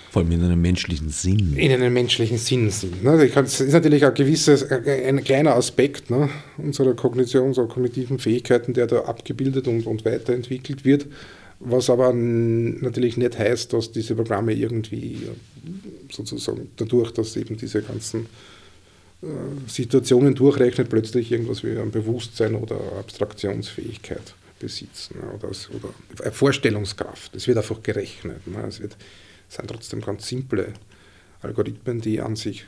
vor 0.10 0.22
allem 0.22 0.32
in 0.32 0.44
einem 0.44 0.62
menschlichen 0.62 1.10
Sinn. 1.10 1.58
In 1.58 1.72
einem 1.72 1.94
menschlichen 1.94 2.38
Sinn 2.38 2.70
sind. 2.72 3.04
Ne? 3.04 3.30
Das 3.34 3.60
ist 3.60 3.74
natürlich 3.74 4.06
ein 4.06 4.14
gewisses, 4.14 4.64
ein 4.72 5.24
kleiner 5.24 5.56
Aspekt 5.56 6.10
ne, 6.10 6.30
unserer 6.58 6.96
Kognition, 6.96 7.48
unserer 7.48 7.68
kognitiven 7.68 8.18
Fähigkeiten, 8.18 8.74
der 8.74 8.88
da 8.88 9.02
abgebildet 9.02 9.68
und, 9.68 9.86
und 9.86 10.06
weiterentwickelt 10.06 10.86
wird. 10.86 11.08
Was 11.60 11.90
aber 11.90 12.14
natürlich 12.14 13.18
nicht 13.18 13.38
heißt, 13.38 13.74
dass 13.74 13.92
diese 13.92 14.16
Programme 14.16 14.54
irgendwie 14.54 15.18
sozusagen 16.12 16.70
dadurch, 16.78 17.12
dass 17.12 17.36
eben 17.36 17.58
diese 17.58 17.82
ganzen 17.82 18.28
Situationen 19.68 20.36
durchrechnet, 20.36 20.90
plötzlich 20.90 21.32
irgendwas 21.32 21.64
wie 21.64 21.78
ein 21.78 21.92
Bewusstsein 21.92 22.56
oder 22.56 22.76
Abstraktionsfähigkeit 23.00 24.36
besitzen 24.60 25.20
ne, 25.20 25.32
oder, 25.32 25.50
oder 25.50 26.32
Vorstellungskraft. 26.32 27.36
Es 27.36 27.48
wird 27.48 27.58
einfach 27.58 27.82
gerechnet. 27.82 28.46
Ne? 28.48 28.64
Es 28.68 28.80
wird, 28.80 28.96
sind 29.50 29.68
trotzdem 29.70 30.02
ganz 30.02 30.28
simple 30.28 30.74
Algorithmen, 31.42 32.02
die 32.02 32.22
an 32.22 32.36
sich 32.36 32.66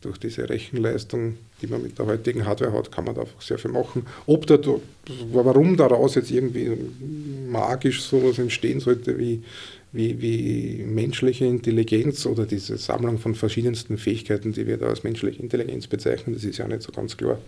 durch 0.00 0.18
diese 0.18 0.48
Rechenleistung, 0.48 1.38
die 1.60 1.68
man 1.68 1.82
mit 1.82 1.98
der 1.98 2.06
heutigen 2.06 2.44
Hardware 2.44 2.72
hat, 2.72 2.90
kann 2.90 3.04
man 3.04 3.14
da 3.14 3.20
einfach 3.20 3.40
sehr 3.40 3.58
viel 3.58 3.70
machen. 3.70 4.04
Ob 4.26 4.46
da, 4.48 4.58
warum 5.32 5.76
daraus 5.76 6.16
jetzt 6.16 6.32
irgendwie 6.32 6.76
magisch 7.48 8.02
sowas 8.02 8.38
entstehen 8.38 8.80
sollte 8.80 9.16
wie, 9.18 9.44
wie, 9.92 10.20
wie 10.22 10.84
menschliche 10.84 11.44
Intelligenz 11.44 12.24
oder 12.24 12.46
diese 12.46 12.78
Sammlung 12.78 13.18
von 13.18 13.34
verschiedensten 13.34 13.98
Fähigkeiten, 13.98 14.52
die 14.52 14.66
wir 14.66 14.78
da 14.78 14.86
als 14.86 15.04
menschliche 15.04 15.40
Intelligenz 15.42 15.86
bezeichnen, 15.86 16.34
das 16.34 16.44
ist 16.44 16.58
ja 16.58 16.66
nicht 16.66 16.82
so 16.82 16.92
ganz 16.92 17.16
klar 17.16 17.38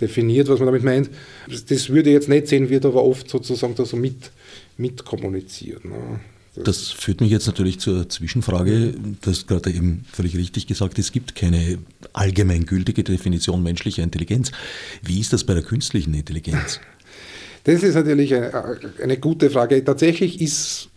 definiert, 0.00 0.48
was 0.48 0.58
man 0.58 0.66
damit 0.66 0.84
meint. 0.84 1.08
Das 1.48 1.88
würde 1.88 2.10
ich 2.10 2.14
jetzt 2.14 2.28
nicht 2.28 2.48
sehen, 2.48 2.68
wird 2.68 2.84
aber 2.84 3.04
oft 3.04 3.30
sozusagen 3.30 3.74
da 3.74 3.86
so 3.86 3.96
mit, 3.96 4.30
mit 4.76 5.04
kommuniziert. 5.04 5.84
Ne? 5.84 6.20
Das 6.56 6.90
führt 6.90 7.20
mich 7.20 7.30
jetzt 7.30 7.46
natürlich 7.46 7.80
zur 7.80 8.08
Zwischenfrage. 8.08 8.94
Du 9.22 9.30
hast 9.30 9.48
gerade 9.48 9.70
eben 9.70 10.04
völlig 10.12 10.36
richtig 10.36 10.66
gesagt, 10.66 10.98
es 10.98 11.10
gibt 11.10 11.34
keine 11.34 11.78
allgemeingültige 12.12 13.02
Definition 13.02 13.62
menschlicher 13.62 14.02
Intelligenz. 14.02 14.52
Wie 15.02 15.20
ist 15.20 15.32
das 15.32 15.42
bei 15.44 15.54
der 15.54 15.64
künstlichen 15.64 16.14
Intelligenz? 16.14 16.80
Das 17.64 17.82
ist 17.82 17.94
natürlich 17.94 18.34
eine, 18.34 18.78
eine 19.02 19.16
gute 19.16 19.50
Frage. 19.50 19.82
Tatsächlich 19.82 20.40
ist 20.40 20.90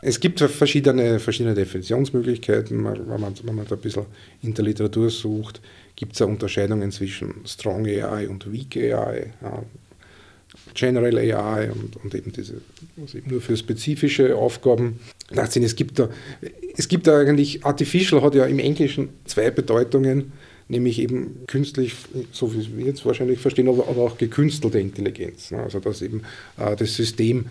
es 0.00 0.20
gibt 0.20 0.40
verschiedene, 0.40 1.18
verschiedene 1.18 1.54
Definitionsmöglichkeiten, 1.54 2.84
wenn 2.84 3.20
man, 3.20 3.34
wenn 3.42 3.54
man 3.54 3.66
da 3.66 3.74
ein 3.74 3.80
bisschen 3.80 4.06
in 4.42 4.54
der 4.54 4.64
Literatur 4.64 5.10
sucht, 5.10 5.60
gibt 5.96 6.14
es 6.14 6.20
Unterscheidungen 6.20 6.92
zwischen 6.92 7.34
Strong 7.44 7.86
AI 7.86 8.28
und 8.28 8.50
Weak 8.52 8.76
AI. 8.76 9.32
Ja. 9.42 9.62
General 10.74 11.16
AI 11.16 11.70
und, 11.70 11.96
und 11.96 12.14
eben 12.14 12.32
diese, 12.32 12.60
also 13.00 13.18
eben 13.18 13.30
nur 13.30 13.40
für 13.40 13.56
spezifische 13.56 14.36
Aufgaben. 14.36 14.98
Es 15.30 15.76
gibt 15.76 15.98
da, 15.98 16.08
es 16.76 16.88
gibt 16.88 17.06
da 17.06 17.18
eigentlich, 17.18 17.64
Artificial 17.64 18.22
hat 18.22 18.34
ja 18.34 18.46
im 18.46 18.58
Englischen 18.58 19.10
zwei 19.24 19.50
Bedeutungen, 19.50 20.32
nämlich 20.68 21.00
eben 21.00 21.46
künstlich, 21.46 21.94
so 22.32 22.54
wie 22.54 22.76
wir 22.76 22.86
jetzt 22.86 23.04
wahrscheinlich 23.04 23.40
verstehen, 23.40 23.68
aber, 23.68 23.88
aber 23.88 24.02
auch 24.02 24.18
gekünstelte 24.18 24.78
Intelligenz. 24.78 25.50
Ne? 25.50 25.62
Also 25.62 25.80
dass 25.80 26.02
eben 26.02 26.22
äh, 26.56 26.76
das 26.76 26.94
System 26.94 27.46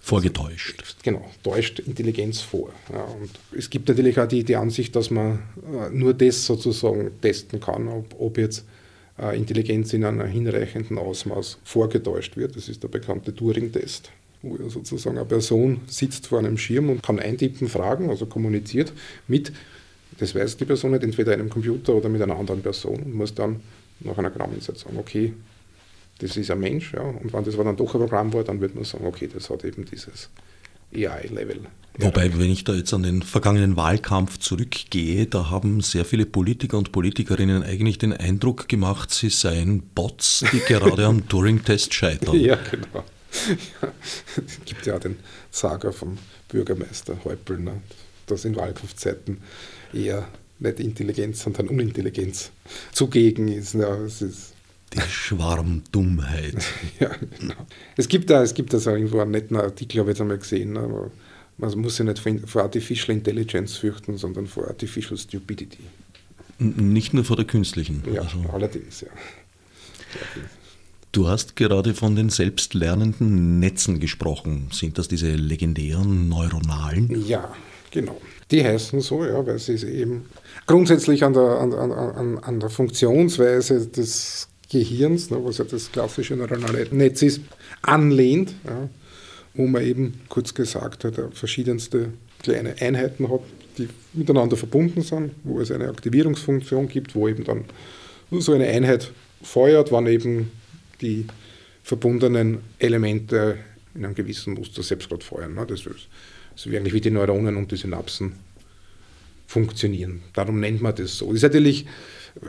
Vorgetäuscht. 0.00 0.84
Genau, 1.02 1.28
täuscht 1.42 1.80
Intelligenz 1.80 2.40
vor. 2.40 2.70
Ja, 2.92 3.02
und 3.02 3.30
es 3.56 3.68
gibt 3.68 3.88
natürlich 3.88 4.18
auch 4.18 4.28
die, 4.28 4.44
die 4.44 4.56
Ansicht, 4.56 4.96
dass 4.96 5.10
man 5.10 5.40
äh, 5.72 5.90
nur 5.90 6.14
das 6.14 6.46
sozusagen 6.46 7.10
testen 7.20 7.60
kann, 7.60 7.88
ob, 7.88 8.14
ob 8.18 8.38
jetzt 8.38 8.64
äh, 9.18 9.36
Intelligenz 9.36 9.92
in 9.92 10.04
einem 10.04 10.26
hinreichenden 10.26 10.98
Ausmaß 10.98 11.58
vorgetäuscht 11.64 12.36
wird. 12.36 12.56
Das 12.56 12.68
ist 12.68 12.82
der 12.82 12.88
bekannte 12.88 13.34
Turing-Test, 13.34 14.10
wo 14.42 14.56
ja 14.56 14.68
sozusagen 14.68 15.18
eine 15.18 15.26
Person 15.26 15.80
sitzt 15.86 16.28
vor 16.28 16.38
einem 16.38 16.56
Schirm 16.56 16.90
und 16.90 17.02
kann 17.02 17.18
eintippen, 17.18 17.68
fragen, 17.68 18.10
also 18.10 18.26
kommuniziert 18.26 18.92
mit, 19.26 19.52
das 20.18 20.34
weiß 20.34 20.56
die 20.56 20.64
Person 20.64 20.92
nicht, 20.92 21.04
entweder 21.04 21.32
einem 21.32 21.50
Computer 21.50 21.94
oder 21.94 22.08
mit 22.08 22.22
einer 22.22 22.36
anderen 22.36 22.62
Person 22.62 22.96
und 22.96 23.14
muss 23.14 23.34
dann 23.34 23.60
nach 24.00 24.16
einer 24.16 24.30
geraumen 24.30 24.60
Zeit 24.60 24.78
sagen, 24.78 24.96
okay, 24.98 25.32
das 26.18 26.36
ist 26.36 26.50
ein 26.50 26.60
Mensch, 26.60 26.92
ja, 26.94 27.00
und 27.00 27.32
wenn 27.32 27.44
das 27.44 27.56
dann 27.56 27.76
doch 27.76 27.94
ein 27.94 28.00
Programm 28.00 28.32
war, 28.32 28.44
dann 28.44 28.60
wird 28.60 28.74
man 28.74 28.84
sagen, 28.84 29.06
okay, 29.06 29.28
das 29.32 29.50
hat 29.50 29.64
eben 29.64 29.84
dieses 29.84 30.30
AI-Level. 30.94 31.60
Wobei, 32.00 32.38
wenn 32.38 32.50
ich 32.50 32.62
da 32.62 32.74
jetzt 32.74 32.94
an 32.94 33.02
den 33.02 33.22
vergangenen 33.22 33.76
Wahlkampf 33.76 34.38
zurückgehe, 34.38 35.26
da 35.26 35.50
haben 35.50 35.80
sehr 35.80 36.04
viele 36.04 36.26
Politiker 36.26 36.78
und 36.78 36.92
Politikerinnen 36.92 37.64
eigentlich 37.64 37.98
den 37.98 38.12
Eindruck 38.12 38.68
gemacht, 38.68 39.10
sie 39.10 39.30
seien 39.30 39.82
Bots, 39.94 40.44
die 40.52 40.60
gerade 40.60 41.06
am 41.06 41.28
Turing-Test 41.28 41.94
scheitern. 41.94 42.38
Ja, 42.40 42.56
genau. 42.70 43.04
Ja, 43.82 43.92
es 44.36 44.60
gibt 44.64 44.86
ja 44.86 44.96
auch 44.96 45.00
den 45.00 45.16
Saga 45.50 45.92
vom 45.92 46.18
Bürgermeister 46.48 47.18
Häupl, 47.24 47.58
ne, 47.58 47.82
dass 48.26 48.44
in 48.44 48.56
Wahlkampfzeiten 48.56 49.38
eher 49.92 50.28
nicht 50.60 50.80
Intelligenz, 50.80 51.42
sondern 51.42 51.68
Unintelligenz 51.68 52.50
zugegen 52.92 53.48
ist. 53.48 53.74
Ja, 53.74 53.94
es 53.96 54.22
ist 54.22 54.54
die 54.94 55.00
Schwarmdummheit. 55.00 56.64
ja, 57.00 57.10
genau. 57.38 57.54
Es 57.96 58.08
gibt 58.08 58.30
da, 58.30 58.42
es 58.42 58.54
gibt 58.54 58.72
da 58.72 58.78
so 58.78 58.90
irgendwo 58.90 59.20
einen 59.20 59.32
netten 59.32 59.56
Artikel, 59.56 60.00
habe 60.00 60.10
ich 60.10 60.14
jetzt 60.14 60.20
einmal 60.20 60.38
gesehen, 60.38 60.72
ne, 60.72 61.10
man 61.58 61.78
muss 61.78 61.96
sich 61.96 62.06
nicht 62.06 62.22
vor 62.48 62.62
Artificial 62.62 63.16
Intelligence 63.16 63.76
fürchten, 63.76 64.16
sondern 64.16 64.46
vor 64.46 64.68
Artificial 64.68 65.18
Stupidity. 65.18 65.82
Nicht 66.58 67.14
nur 67.14 67.24
vor 67.24 67.36
der 67.36 67.44
künstlichen. 67.44 68.02
Ja, 68.12 68.22
also. 68.22 68.38
allerdings, 68.52 69.00
ja. 69.00 69.08
Du 71.12 71.26
hast 71.26 71.56
gerade 71.56 71.94
von 71.94 72.16
den 72.16 72.30
selbstlernenden 72.30 73.58
Netzen 73.58 73.98
gesprochen. 73.98 74.68
Sind 74.72 74.98
das 74.98 75.08
diese 75.08 75.32
legendären 75.32 76.28
neuronalen? 76.28 77.24
Ja, 77.26 77.54
genau. 77.90 78.20
Die 78.50 78.64
heißen 78.64 79.00
so, 79.00 79.24
ja, 79.24 79.44
weil 79.46 79.58
sie 79.58 79.74
eben 79.86 80.26
grundsätzlich 80.66 81.24
an 81.24 81.32
der, 81.32 81.60
an, 81.60 81.72
an, 81.72 82.38
an 82.38 82.60
der 82.60 82.70
Funktionsweise 82.70 83.86
des 83.86 84.47
Gehirns, 84.70 85.30
ne, 85.30 85.38
was 85.42 85.58
ja 85.58 85.64
das 85.64 85.90
klassische 85.90 86.36
neuronale 86.36 86.86
Netz 86.90 87.22
ist, 87.22 87.40
anlehnt, 87.82 88.54
ja, 88.66 88.88
wo 89.54 89.66
man 89.66 89.82
eben, 89.82 90.20
kurz 90.28 90.54
gesagt, 90.54 91.04
hat, 91.04 91.14
verschiedenste 91.32 92.12
kleine 92.42 92.74
Einheiten 92.80 93.30
hat, 93.30 93.40
die 93.78 93.88
miteinander 94.12 94.56
verbunden 94.56 95.02
sind, 95.02 95.32
wo 95.44 95.60
es 95.60 95.70
eine 95.70 95.88
Aktivierungsfunktion 95.88 96.88
gibt, 96.88 97.14
wo 97.14 97.28
eben 97.28 97.44
dann 97.44 97.64
so 98.30 98.52
eine 98.52 98.66
Einheit 98.66 99.10
feuert, 99.42 99.90
wann 99.90 100.06
eben 100.06 100.50
die 101.00 101.26
verbundenen 101.82 102.58
Elemente 102.78 103.58
in 103.94 104.04
einem 104.04 104.14
gewissen 104.14 104.54
Muster 104.54 104.82
selbst 104.82 105.08
gerade 105.08 105.24
feuern. 105.24 105.54
Ne. 105.54 105.66
Das 105.66 105.80
ist 105.80 106.08
so 106.54 106.70
eigentlich 106.70 106.92
wie 106.92 107.00
die 107.00 107.10
Neuronen 107.10 107.56
und 107.56 107.70
die 107.70 107.76
Synapsen 107.76 108.34
funktionieren. 109.48 110.20
Darum 110.34 110.60
nennt 110.60 110.80
man 110.80 110.94
das 110.94 111.18
so. 111.18 111.32
Ist 111.32 111.42
natürlich 111.42 111.86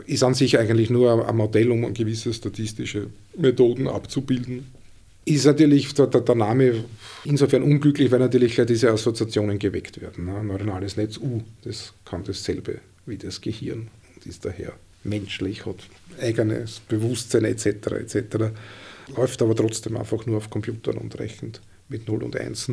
ist 0.06 0.22
an 0.22 0.34
sich 0.34 0.58
eigentlich 0.58 0.90
nur 0.90 1.26
ein 1.26 1.36
Modell, 1.36 1.70
um 1.70 1.92
gewisse 1.92 2.32
statistische 2.32 3.08
Methoden 3.36 3.88
abzubilden. 3.88 4.66
Ist 5.24 5.46
natürlich 5.46 5.92
der, 5.94 6.06
der, 6.06 6.34
Name 6.34 6.84
insofern 7.24 7.62
unglücklich, 7.62 8.10
weil 8.10 8.20
natürlich 8.20 8.54
gleich 8.54 8.68
diese 8.68 8.90
Assoziationen 8.90 9.58
geweckt 9.58 10.00
werden. 10.00 10.26
Ne? 10.26 10.44
Neuronales 10.44 10.96
Netz, 10.96 11.18
uh, 11.18 11.42
das 11.64 11.92
kann 12.04 12.22
dasselbe 12.24 12.78
wie 13.06 13.16
das 13.16 13.40
Gehirn 13.40 13.88
und 14.14 14.26
ist 14.26 14.44
daher 14.44 14.72
menschlich, 15.02 15.66
hat 15.66 15.88
eigenes 16.20 16.80
Bewusstsein 16.80 17.44
etc. 17.44 17.66
etc. 17.66 18.36
Läuft 19.16 19.42
aber 19.42 19.56
trotzdem 19.56 19.96
einfach 19.96 20.26
nur 20.26 20.36
auf 20.36 20.50
Computern 20.50 20.98
und 20.98 21.18
rechnet 21.18 21.60
mit 21.88 22.06
0 22.06 22.22
und 22.22 22.36
1. 22.36 22.72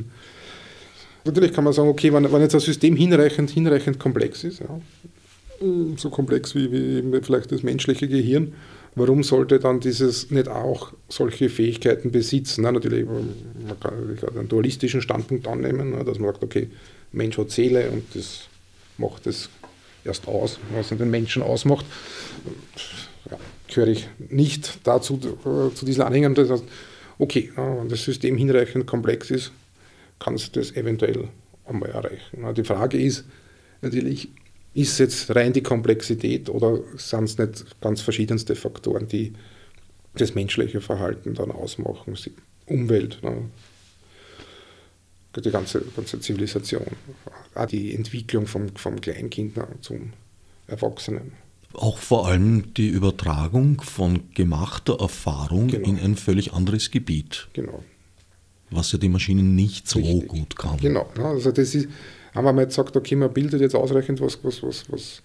Natürlich 1.27 1.53
kann 1.53 1.63
man 1.63 1.73
sagen, 1.73 1.89
okay, 1.89 2.11
wenn, 2.13 2.31
wenn 2.31 2.41
jetzt 2.41 2.55
ein 2.55 2.61
System 2.61 2.95
hinreichend, 2.95 3.49
hinreichend 3.49 3.99
komplex 3.99 4.43
ist, 4.43 4.59
ja, 4.59 4.79
so 5.97 6.09
komplex 6.09 6.55
wie, 6.55 6.71
wie 6.71 7.21
vielleicht 7.21 7.51
das 7.51 7.63
menschliche 7.63 8.07
Gehirn, 8.07 8.53
warum 8.95 9.23
sollte 9.23 9.59
dann 9.59 9.79
dieses 9.79 10.31
nicht 10.31 10.47
auch 10.47 10.93
solche 11.09 11.49
Fähigkeiten 11.49 12.11
besitzen? 12.11 12.61
Na, 12.61 12.71
natürlich, 12.71 13.05
man 13.05 13.79
kann 13.79 14.37
einen 14.37 14.47
dualistischen 14.47 15.01
Standpunkt 15.01 15.47
annehmen, 15.47 15.93
dass 16.05 16.19
man 16.19 16.31
sagt, 16.31 16.43
okay, 16.43 16.69
Mensch 17.11 17.37
hat 17.37 17.51
Seele 17.51 17.89
und 17.89 18.03
das 18.13 18.47
macht 18.97 19.27
es 19.27 19.49
erst 20.05 20.27
aus, 20.27 20.59
was 20.73 20.89
den 20.89 21.09
Menschen 21.09 21.43
ausmacht. 21.43 21.85
Ja, 23.29 23.37
gehöre 23.67 23.89
ich 23.89 24.07
nicht 24.29 24.79
dazu, 24.83 25.19
äh, 25.21 25.73
zu 25.75 25.85
diesen 25.85 26.03
Anhängern. 26.03 26.35
Das 26.35 26.49
heißt, 26.49 26.63
okay, 27.19 27.51
wenn 27.55 27.89
das 27.89 28.03
System 28.03 28.37
hinreichend 28.37 28.87
komplex 28.87 29.31
ist, 29.31 29.51
kannst 30.19 30.55
du 30.55 30.59
das 30.59 30.71
eventuell 30.75 31.29
einmal 31.65 31.89
erreichen. 31.89 32.53
Die 32.55 32.63
Frage 32.63 32.97
ist 32.97 33.25
natürlich, 33.81 34.29
ist 34.73 34.93
es 34.93 34.97
jetzt 34.99 35.35
rein 35.35 35.53
die 35.53 35.63
Komplexität 35.63 36.49
oder 36.49 36.79
sind 36.97 37.25
es 37.25 37.37
nicht 37.37 37.81
ganz 37.81 38.01
verschiedenste 38.01 38.55
Faktoren, 38.55 39.07
die 39.07 39.33
das 40.15 40.35
menschliche 40.35 40.81
Verhalten 40.81 41.33
dann 41.33 41.51
ausmachen? 41.51 42.17
Umwelt, 42.65 43.19
ne? 43.23 43.49
die 45.41 45.51
ganze, 45.51 45.81
ganze 45.95 46.19
Zivilisation, 46.19 46.85
auch 47.53 47.65
die 47.65 47.93
Entwicklung 47.93 48.47
vom, 48.47 48.75
vom 48.75 48.99
Kleinkind 48.99 49.53
zum 49.81 50.13
Erwachsenen. 50.67 51.33
Auch 51.73 51.97
vor 51.97 52.27
allem 52.27 52.73
die 52.73 52.87
Übertragung 52.87 53.81
von 53.81 54.31
gemachter 54.33 54.99
Erfahrung 54.99 55.67
genau. 55.67 55.87
in 55.87 55.99
ein 55.99 56.15
völlig 56.15 56.53
anderes 56.53 56.91
Gebiet. 56.91 57.49
Genau. 57.53 57.83
Was 58.69 58.91
ja 58.91 58.97
die 58.97 59.09
Maschinen 59.09 59.55
nicht 59.55 59.87
so 59.87 59.99
Richtig. 59.99 60.27
gut 60.27 60.55
kann. 60.57 60.77
Genau, 60.77 61.09
also 61.23 61.51
das 61.51 61.73
ist, 61.73 61.87
haben 62.35 62.45
wir 62.45 62.53
mal 62.53 62.65
gesagt, 62.65 62.95
okay, 62.97 63.15
man 63.15 63.31
bildet 63.31 63.61
jetzt 63.61 63.75
ausreichend 63.75 64.19
was, 64.19 64.37
was, 64.43 64.61
was, 64.61 64.83
was, 64.91 65.21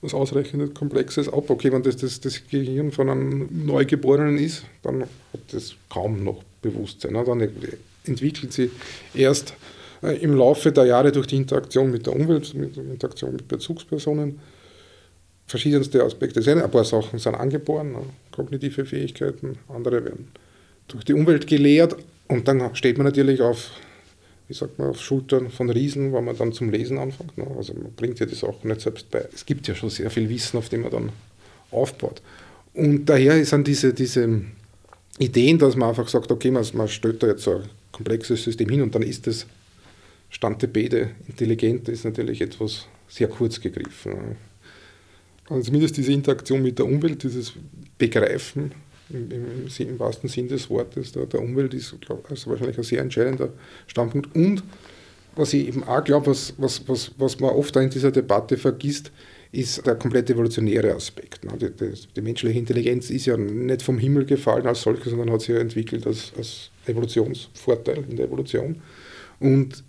was 0.00 0.14
ausreichend 0.14 0.74
Komplexes 0.74 1.28
ab. 1.28 1.50
Okay, 1.50 1.70
wenn 1.72 1.82
das, 1.82 1.96
das 1.96 2.20
das 2.20 2.40
Gehirn 2.48 2.92
von 2.92 3.10
einem 3.10 3.66
Neugeborenen 3.66 4.38
ist, 4.38 4.64
dann 4.82 5.02
hat 5.02 5.40
das 5.52 5.74
kaum 5.90 6.24
noch 6.24 6.42
Bewusstsein. 6.62 7.14
Dann 7.14 7.48
entwickelt 8.04 8.52
sie 8.52 8.70
erst 9.14 9.54
äh, 10.02 10.16
im 10.22 10.34
Laufe 10.34 10.72
der 10.72 10.86
Jahre 10.86 11.12
durch 11.12 11.26
die 11.26 11.36
Interaktion 11.36 11.90
mit 11.90 12.06
der 12.06 12.16
Umwelt, 12.16 12.54
mit 12.54 12.76
der 12.76 12.84
Interaktion 12.84 13.32
mit 13.32 13.46
Bezugspersonen, 13.46 14.38
verschiedenste 15.46 16.02
Aspekte. 16.02 16.40
Ein 16.50 16.70
paar 16.70 16.84
Sachen 16.84 17.18
sind 17.18 17.34
angeboren, 17.34 17.92
ne? 17.92 18.02
kognitive 18.32 18.86
Fähigkeiten, 18.86 19.58
andere 19.68 20.02
werden 20.02 20.28
durch 20.88 21.04
die 21.04 21.14
Umwelt 21.14 21.46
gelehrt 21.46 21.96
und 22.28 22.48
dann 22.48 22.74
steht 22.74 22.98
man 22.98 23.06
natürlich 23.06 23.40
auf, 23.40 23.70
wie 24.48 24.54
sagt 24.54 24.78
man, 24.78 24.88
auf 24.88 25.00
Schultern 25.00 25.50
von 25.50 25.70
Riesen, 25.70 26.12
wenn 26.12 26.24
man 26.24 26.36
dann 26.36 26.52
zum 26.52 26.70
Lesen 26.70 26.98
anfängt. 26.98 27.36
Ne? 27.38 27.46
Also 27.56 27.74
man 27.74 27.92
bringt 27.92 28.18
ja 28.18 28.26
die 28.26 28.34
Sachen 28.34 28.68
nicht 28.68 28.80
selbst 28.80 29.10
bei. 29.10 29.26
Es 29.32 29.46
gibt 29.46 29.66
ja 29.68 29.74
schon 29.74 29.90
sehr 29.90 30.10
viel 30.10 30.28
Wissen, 30.28 30.58
auf 30.58 30.68
dem 30.68 30.82
man 30.82 30.90
dann 30.90 31.12
aufbaut. 31.70 32.22
Und 32.74 33.06
daher 33.06 33.44
sind 33.44 33.66
diese, 33.66 33.94
diese 33.94 34.42
Ideen, 35.18 35.58
dass 35.58 35.76
man 35.76 35.88
einfach 35.88 36.08
sagt, 36.08 36.30
okay, 36.30 36.50
man, 36.50 36.64
man 36.74 36.88
stellt 36.88 37.22
da 37.22 37.28
jetzt 37.28 37.42
so 37.42 37.56
ein 37.56 37.62
komplexes 37.90 38.44
System 38.44 38.68
hin 38.68 38.82
und 38.82 38.94
dann 38.94 39.02
ist 39.02 39.26
das 39.26 39.46
Stantebede 40.28 41.10
intelligent, 41.28 41.88
ist 41.88 42.04
natürlich 42.04 42.40
etwas 42.40 42.86
sehr 43.08 43.28
kurz 43.28 43.60
gegriffen. 43.60 44.36
Also 45.48 45.62
zumindest 45.62 45.96
diese 45.96 46.12
Interaktion 46.12 46.62
mit 46.62 46.78
der 46.78 46.86
Umwelt, 46.86 47.22
dieses 47.22 47.52
Begreifen 47.98 48.72
im, 49.10 49.30
im, 49.30 49.68
im 49.78 49.98
wahrsten 49.98 50.28
Sinn 50.28 50.48
des 50.48 50.68
Wortes 50.70 51.12
der, 51.12 51.26
der 51.26 51.40
Umwelt 51.40 51.74
ist 51.74 51.94
glaub, 52.00 52.28
also 52.30 52.50
wahrscheinlich 52.50 52.78
ein 52.78 52.84
sehr 52.84 53.00
entscheidender 53.00 53.50
Standpunkt. 53.86 54.34
Und 54.34 54.62
was 55.36 55.52
ich 55.52 55.68
eben 55.68 55.84
auch 55.84 56.02
glaube, 56.02 56.28
was, 56.28 56.54
was, 56.56 56.88
was, 56.88 57.12
was 57.18 57.38
man 57.40 57.50
oft 57.50 57.76
in 57.76 57.90
dieser 57.90 58.10
Debatte 58.10 58.56
vergisst, 58.56 59.12
ist 59.52 59.86
der 59.86 59.94
komplett 59.94 60.28
evolutionäre 60.30 60.94
Aspekt. 60.94 61.44
Ne? 61.44 61.52
Die, 61.58 61.70
die, 61.70 61.92
die, 62.14 62.20
menschliche 62.20 62.58
Intelligenz 62.58 63.10
ist 63.10 63.26
ja 63.26 63.36
nicht 63.36 63.82
vom 63.82 63.98
Himmel 63.98 64.24
gefallen 64.24 64.66
als 64.66 64.82
solche, 64.82 65.08
sondern 65.08 65.30
hat 65.30 65.40
sich 65.40 65.50
ja 65.50 65.58
entwickelt 65.58 66.06
als, 66.06 66.32
als 66.36 66.70
Evolutionsvorteil 66.86 68.04
in 68.08 68.16
der 68.16 68.26
Evolution. 68.26 68.80
Und 69.38 69.84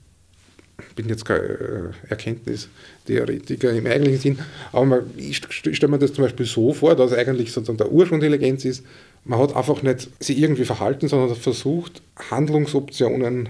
ich 0.79 0.95
bin 0.95 1.09
jetzt 1.09 1.25
kein 1.25 1.41
äh, 1.41 2.09
Erkenntnistheoretiker 2.09 3.71
im 3.71 3.87
eigentlichen 3.87 4.19
Sinn, 4.19 4.39
aber 4.71 5.03
ich 5.17 5.41
stelle 5.51 5.91
mir 5.91 5.97
das 5.99 6.13
zum 6.13 6.23
Beispiel 6.23 6.45
so 6.45 6.71
vor, 6.73 6.95
dass 6.95 7.13
eigentlich 7.13 7.51
sozusagen 7.51 7.77
der 7.77 7.91
Ursprung 7.91 8.19
der 8.19 8.27
Intelligenz 8.27 8.63
ist, 8.63 8.85
man 9.27 9.39
hat 9.39 9.55
einfach 9.55 9.83
nicht 9.83 10.09
sie 10.19 10.41
irgendwie 10.41 10.65
verhalten, 10.65 11.07
sondern 11.07 11.35
versucht, 11.35 12.01
Handlungsoptionen 12.31 13.49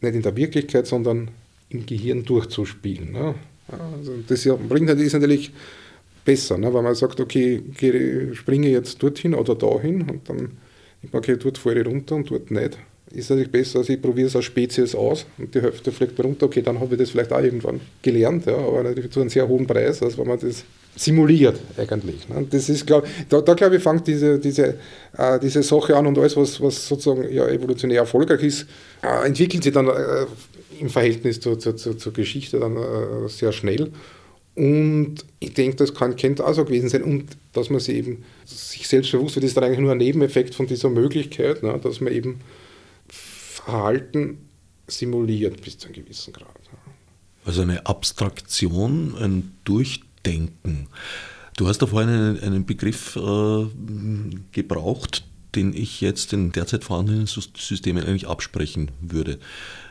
nicht 0.00 0.14
in 0.14 0.22
der 0.22 0.36
Wirklichkeit, 0.36 0.86
sondern 0.86 1.30
im 1.70 1.86
Gehirn 1.86 2.24
durchzuspielen. 2.24 3.12
Ne? 3.12 3.34
Also 3.70 4.12
das 4.26 4.48
bringt 4.68 4.88
ist 4.90 5.12
natürlich 5.12 5.52
besser, 6.24 6.58
ne? 6.58 6.72
weil 6.72 6.82
man 6.82 6.94
sagt, 6.94 7.20
okay, 7.20 7.62
springe 8.34 8.68
jetzt 8.68 9.02
dorthin 9.02 9.34
oder 9.34 9.54
dahin 9.54 10.02
und 10.02 10.28
dann, 10.28 10.58
okay, 11.12 11.36
dort 11.36 11.58
falle 11.58 11.80
ich 11.80 11.86
runter 11.86 12.14
und 12.14 12.30
dort 12.30 12.50
nicht 12.50 12.78
ist 13.10 13.30
natürlich 13.30 13.50
besser, 13.50 13.78
als 13.78 13.88
ich 13.88 14.00
probiere 14.00 14.26
es 14.26 14.36
als 14.36 14.44
Spezies 14.44 14.94
aus 14.94 15.26
und 15.38 15.54
die 15.54 15.62
Hälfte 15.62 15.92
fliegt 15.92 16.22
runter. 16.22 16.46
Okay, 16.46 16.62
dann 16.62 16.78
habe 16.80 16.94
ich 16.94 17.00
das 17.00 17.10
vielleicht 17.10 17.32
auch 17.32 17.42
irgendwann 17.42 17.80
gelernt, 18.02 18.46
ja, 18.46 18.56
aber 18.56 18.82
natürlich 18.82 19.10
zu 19.10 19.20
einem 19.20 19.30
sehr 19.30 19.48
hohen 19.48 19.66
Preis, 19.66 20.02
als 20.02 20.18
wenn 20.18 20.26
man 20.26 20.38
das 20.38 20.64
simuliert 20.98 21.58
eigentlich. 21.76 22.28
Ne. 22.28 22.46
Das 22.50 22.68
ist, 22.68 22.86
glaub, 22.86 23.06
da, 23.28 23.40
da 23.40 23.54
glaube 23.54 23.76
ich, 23.76 23.82
fängt 23.82 24.06
diese, 24.06 24.38
diese, 24.38 24.78
äh, 25.16 25.38
diese 25.40 25.62
Sache 25.62 25.96
an 25.96 26.06
und 26.06 26.18
alles, 26.18 26.36
was, 26.36 26.60
was 26.60 26.88
sozusagen 26.88 27.32
ja, 27.32 27.46
evolutionär 27.46 28.00
erfolgreich 28.00 28.42
ist, 28.42 28.66
äh, 29.02 29.26
entwickelt 29.26 29.62
sich 29.62 29.72
dann 29.72 29.88
äh, 29.88 30.26
im 30.80 30.90
Verhältnis 30.90 31.40
zur, 31.40 31.58
zur, 31.58 31.76
zur 31.76 32.12
Geschichte 32.12 32.58
dann 32.58 32.76
äh, 32.76 33.28
sehr 33.28 33.52
schnell. 33.52 33.92
Und 34.54 35.24
ich 35.38 35.54
denke, 35.54 35.76
das 35.76 35.94
kann, 35.94 36.16
könnte 36.16 36.44
auch 36.44 36.52
so 36.52 36.64
gewesen 36.64 36.88
sein. 36.88 37.04
Und 37.04 37.26
dass 37.52 37.70
man 37.70 37.78
sich 37.78 37.96
eben 37.96 38.24
sich 38.44 38.88
selbst 38.88 39.12
bewusst 39.12 39.36
wird, 39.36 39.44
ist 39.44 39.56
dann 39.56 39.62
eigentlich 39.62 39.78
nur 39.78 39.92
ein 39.92 39.98
Nebeneffekt 39.98 40.54
von 40.54 40.66
dieser 40.66 40.90
Möglichkeit, 40.90 41.62
ne, 41.62 41.78
dass 41.80 42.00
man 42.00 42.12
eben 42.12 42.40
Verhalten 43.08 44.48
simuliert 44.88 45.62
bis 45.62 45.78
zu 45.78 45.86
einem 45.86 45.94
gewissen 45.94 46.32
Grad. 46.32 46.48
Also 47.44 47.62
eine 47.62 47.86
Abstraktion, 47.86 49.14
ein 49.16 49.52
Durchdenken. 50.22 50.88
Du 51.56 51.66
hast 51.66 51.78
da 51.78 51.86
vorhin 51.86 52.10
einen, 52.10 52.40
einen 52.40 52.66
Begriff 52.66 53.16
äh, 53.16 53.66
gebraucht, 54.52 55.24
den 55.54 55.74
ich 55.74 56.00
jetzt 56.00 56.32
in 56.32 56.52
derzeit 56.52 56.84
vorhandenen 56.84 57.26
Systemen 57.26 58.04
eigentlich 58.04 58.28
absprechen 58.28 58.90
würde, 59.00 59.38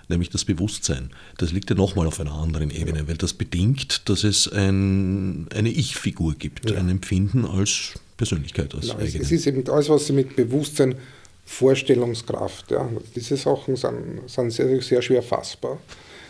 nämlich 0.08 0.30
das 0.30 0.46
Bewusstsein. 0.46 1.10
Das 1.38 1.52
liegt 1.52 1.70
ja 1.70 1.76
nochmal 1.76 2.08
auf 2.08 2.20
einer 2.20 2.34
anderen 2.34 2.70
Ebene, 2.70 3.00
ja. 3.00 3.08
weil 3.08 3.18
das 3.18 3.34
bedingt, 3.34 4.08
dass 4.08 4.24
es 4.24 4.48
ein, 4.48 5.48
eine 5.54 5.70
Ich-Figur 5.70 6.36
gibt, 6.36 6.70
ja. 6.70 6.78
ein 6.78 6.90
Empfinden 6.90 7.44
als 7.44 7.94
Persönlichkeit. 8.16 8.74
Als 8.74 8.90
genau, 8.90 9.00
es 9.00 9.32
ist 9.32 9.48
eben 9.48 9.68
alles, 9.70 9.90
was 9.90 10.08
Sie 10.08 10.14
mit 10.14 10.36
Bewusstsein 10.36 10.96
Vorstellungskraft. 11.46 12.72
Ja. 12.72 12.90
Diese 13.16 13.36
Sachen 13.36 13.76
sind, 13.76 14.22
sind 14.28 14.52
sehr, 14.52 14.82
sehr 14.82 15.02
schwer 15.02 15.24
fassbar, 15.24 15.80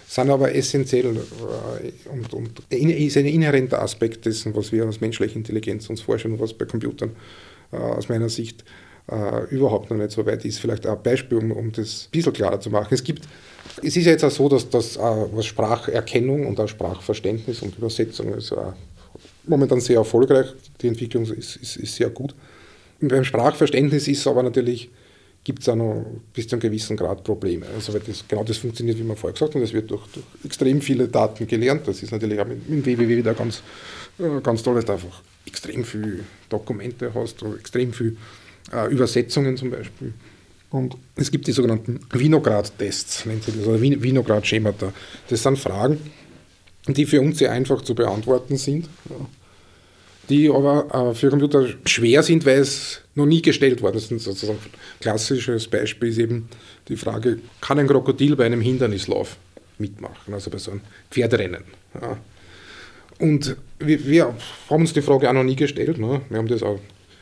sind 0.08 0.30
aber 0.30 0.56
essentiell 0.56 1.18
äh, 1.18 2.10
und, 2.10 2.34
und 2.34 2.62
ist 2.70 3.18
ein 3.18 3.26
inhärenter 3.26 3.82
Aspekt 3.82 4.26
dessen, 4.26 4.56
was 4.56 4.72
wir 4.72 4.86
als 4.86 5.02
menschliche 5.02 5.36
Intelligenz 5.36 5.90
uns 5.90 6.02
vorstellen 6.02 6.36
und 6.36 6.40
was 6.40 6.54
bei 6.54 6.66
Computern 6.66 7.12
äh, 7.72 7.78
aus 7.78 8.08
meiner 8.08 8.30
Sicht 8.30 8.64
äh, 9.12 9.46
überhaupt 9.50 9.90
noch 9.90 9.98
nicht 9.98 10.12
so 10.12 10.26
weit 10.26 10.46
ist. 10.46 10.60
Vielleicht 10.60 10.88
ein 10.88 11.02
Beispiel, 11.04 11.38
um, 11.38 11.52
um 11.52 11.72
das 11.74 12.08
ein 12.08 12.12
bisschen 12.12 12.34
klarer 12.34 12.60
zu 12.60 12.70
machen. 12.70 12.94
Es 12.94 13.04
gibt 13.04 13.28
es 13.84 13.96
ist 13.96 14.06
ja 14.06 14.12
jetzt 14.12 14.24
auch 14.24 14.32
so, 14.32 14.48
dass, 14.48 14.96
äh, 14.96 15.00
was 15.00 15.46
Spracherkennung 15.46 16.48
und 16.48 16.60
auch 16.60 16.68
Sprachverständnis 16.68 17.62
und 17.62 17.78
Übersetzung 17.78 18.34
ist 18.34 18.56
momentan 19.46 19.82
sehr 19.82 19.98
erfolgreich. 19.98 20.48
Die 20.82 20.88
Entwicklung 20.88 21.24
ist, 21.26 21.58
ist, 21.58 21.78
ist 21.78 21.96
sehr 21.96 22.10
gut. 22.10 22.34
beim 23.02 23.24
Sprachverständnis 23.24 24.08
ist 24.08 24.26
aber 24.26 24.44
natürlich 24.44 24.90
gibt 25.48 25.62
es 25.62 25.70
auch 25.70 25.78
noch 25.78 26.06
bis 26.34 26.46
zu 26.46 26.56
einem 26.56 26.60
gewissen 26.60 26.98
Grad 26.98 27.24
Probleme. 27.24 27.66
Also 27.74 27.94
weil 27.94 28.02
das, 28.02 28.26
genau 28.28 28.44
das 28.44 28.58
funktioniert, 28.58 29.00
wie 29.00 29.04
man 29.04 29.16
vorher 29.16 29.34
gesagt 29.34 29.56
hat, 29.56 29.62
das 29.62 29.72
wird 29.72 29.90
durch, 29.90 30.06
durch 30.08 30.26
extrem 30.44 30.82
viele 30.82 31.08
Daten 31.08 31.48
gelernt. 31.48 31.88
Das 31.88 32.04
ist 32.04 32.12
natürlich 32.12 32.38
auch 32.38 32.46
mit, 32.46 32.68
mit 32.68 32.86
WWW 32.86 33.16
wieder 33.16 33.34
ganz, 33.34 33.62
äh, 34.20 34.42
ganz 34.44 34.62
toll, 34.62 34.76
dass 34.76 34.84
du 34.84 34.92
einfach 34.92 35.22
extrem 35.46 35.86
viele 35.86 36.20
Dokumente 36.50 37.14
hast, 37.16 37.42
oder 37.44 37.58
extrem 37.58 37.94
viele 37.94 38.18
äh, 38.74 38.92
Übersetzungen 38.92 39.56
zum 39.56 39.72
Beispiel. 39.72 40.14
Und 40.70 40.98
es 41.16 41.32
gibt 41.32 41.48
die 41.48 41.54
sogenannten 41.54 42.02
Vinograd-Tests, 42.12 43.26
nennt 43.26 43.46
sich 43.46 43.56
das, 43.56 43.66
oder 43.66 43.80
Vinograd-Schemata. 43.80 44.92
Das 45.30 45.44
sind 45.44 45.58
Fragen, 45.58 46.12
die 46.90 47.06
für 47.06 47.22
uns 47.22 47.38
sehr 47.38 47.54
einfach 47.54 47.82
zu 47.84 47.96
beantworten 47.96 48.58
sind. 48.58 48.90
Ja 49.10 49.26
die 50.30 50.50
aber 50.50 51.12
äh, 51.12 51.16
für 51.16 51.30
Computer 51.30 51.68
schwer 51.86 52.24
sind, 52.24 52.46
weil 52.46 52.60
es 52.60 53.02
noch 53.16 53.26
nie 53.26 53.42
gestellt 53.42 53.82
worden 53.82 53.98
ist. 53.98 54.10
Sozusagen 54.10 54.60
ein 54.60 55.00
klassisches 55.00 55.68
Beispiel 55.68 56.10
ist 56.10 56.20
eben 56.20 56.50
die 56.88 56.98
Frage, 56.98 57.40
kann 57.62 57.80
ein 57.80 57.88
Krokodil 57.88 58.36
bei 58.36 58.46
einem 58.46 58.62
Hindernislauf 58.62 59.38
mitmachen, 59.78 60.34
also 60.34 60.50
bei 60.50 60.58
so 60.58 60.72
einem 60.72 60.82
Pferderennen? 61.12 61.64
Ja. 62.00 62.18
Und 63.20 63.56
wir, 63.80 64.06
wir, 64.06 64.36
haben 64.70 64.82
uns 64.82 64.94
die 64.94 65.02
Frage 65.02 65.30
auch 65.30 65.34
noch 65.34 65.44
nie 65.44 65.56
gestellt. 65.56 65.98
Ne? 65.98 66.22
Wir 66.30 66.38
haben 66.38 66.48
das 66.48 66.62
auch, 66.62 66.80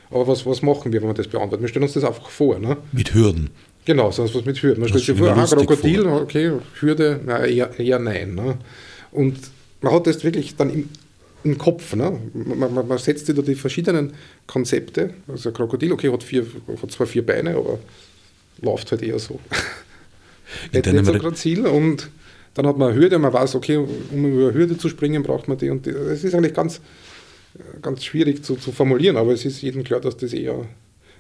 aber 0.10 0.28
was, 0.28 0.46
was 0.46 0.62
machen 0.62 0.92
wir, 0.92 1.02
wenn 1.02 1.10
wir 1.10 1.14
das 1.14 1.28
beantworten? 1.28 1.64
Wir 1.64 1.70
stellen 1.70 1.84
uns 1.84 1.94
das 1.94 2.04
einfach 2.04 2.30
vor. 2.30 2.60
Ne? 2.60 2.78
Mit 2.92 3.14
Hürden. 3.14 3.50
Genau, 3.86 4.12
sonst 4.12 4.34
was 4.36 4.46
mit 4.46 4.62
Hürden. 4.62 4.82
Man 4.82 4.90
stellt 4.90 5.06
sich 5.06 5.18
vor, 5.18 5.36
ein 5.36 5.46
Krokodil, 5.46 6.04
vor. 6.04 6.22
okay, 6.22 6.52
Hürde, 6.80 7.20
na, 7.26 7.46
eher, 7.46 7.80
eher 7.80 8.00
nein. 8.00 8.36
Ne? 8.36 8.58
Und 9.12 9.38
man 9.82 9.94
hat 9.94 10.08
das 10.08 10.24
wirklich 10.24 10.56
dann 10.56 10.72
im, 10.72 10.90
im 11.46 11.58
Kopf. 11.58 11.96
Ne? 11.96 12.20
Man, 12.34 12.74
man, 12.74 12.88
man, 12.88 12.98
setzt 12.98 13.30
da 13.30 13.34
die 13.34 13.56
verschiedenen 13.56 14.14
Konzepte. 14.48 15.14
Also 15.28 15.50
ein 15.50 15.56
Krokodil, 15.56 15.92
okay, 15.94 16.12
hat, 16.12 16.24
vier, 16.24 16.46
hat 16.82 16.92
zwar 16.92 17.08
vier 17.08 17.26
Beine, 17.26 17.56
aber 17.56 17.80
läuft 18.62 18.92
halt 18.92 19.02
eher 19.02 19.20
so. 19.20 19.40
Nicht, 20.72 20.86
nicht 20.86 21.06
so 21.06 21.12
gerade 21.12 21.34
Ziel 21.34 21.66
und 21.66 22.08
dann 22.54 22.68
hat 22.68 22.78
man 22.78 22.92
eine 22.92 23.00
Hürde, 23.00 23.18
man 23.18 23.34
weiß, 23.34 23.56
okay, 23.56 23.78
um 23.78 24.26
über 24.26 24.50
eine 24.50 24.54
Hürde 24.54 24.78
zu 24.78 24.90
springen, 24.90 25.24
braucht 25.24 25.48
man 25.48 25.58
die 25.58 25.72
und 25.72 25.88
die. 25.88 25.90
Es 25.90 26.24
ist 26.24 26.36
eigentlich 26.36 26.54
ganz, 26.54 26.82
ganz 27.82 28.04
schwierig 28.04 28.44
zu, 28.44 28.56
zu 28.56 28.72
formulieren, 28.72 29.18
aber 29.18 29.34
es 29.34 29.44
ist 29.44 29.62
jedem 29.64 29.84
klar, 29.84 30.00
dass 30.00 30.18
das 30.18 30.34
eher 30.34 30.66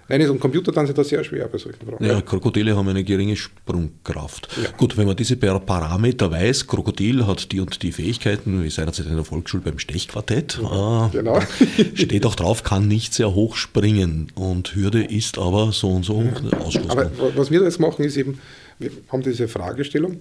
Nein, 0.07 0.21
ist 0.21 0.29
am 0.29 0.39
Computer 0.39 0.71
dann 0.71 0.85
ist 0.85 0.95
das 0.97 1.09
sehr 1.09 1.23
schwer 1.23 1.47
bei 1.47 1.57
solchen 1.57 1.83
Fragen. 1.87 2.05
Ja, 2.05 2.21
Krokodile 2.21 2.75
haben 2.75 2.87
eine 2.87 3.03
geringe 3.03 3.35
Sprungkraft. 3.35 4.47
Ja. 4.61 4.69
Gut, 4.77 4.97
wenn 4.97 5.07
man 5.07 5.15
diese 5.15 5.35
Parameter 5.35 6.29
weiß, 6.29 6.67
Krokodil 6.67 7.25
hat 7.25 7.51
die 7.51 7.59
und 7.59 7.81
die 7.81 7.91
Fähigkeiten, 7.91 8.63
wie 8.63 8.69
seinerzeit 8.69 9.07
in 9.07 9.15
der 9.15 9.25
Volksschule 9.25 9.63
beim 9.63 9.79
Stechquartett, 9.79 10.59
ja, 10.61 11.07
äh, 11.07 11.09
genau. 11.09 11.39
steht 11.95 12.25
auch 12.25 12.35
drauf, 12.35 12.63
kann 12.63 12.87
nicht 12.87 13.15
sehr 13.15 13.33
hoch 13.33 13.55
springen 13.55 14.31
und 14.35 14.75
Hürde 14.75 15.03
ist 15.03 15.39
aber 15.39 15.71
so 15.71 15.89
und 15.89 16.03
so 16.03 16.21
ja. 16.21 16.59
ausschlussbar. 16.59 17.11
Aber 17.17 17.35
was 17.35 17.49
wir 17.49 17.63
jetzt 17.63 17.79
machen, 17.79 18.05
ist 18.05 18.15
eben, 18.15 18.39
wir 18.77 18.91
haben 19.11 19.23
diese 19.23 19.47
Fragestellung 19.47 20.17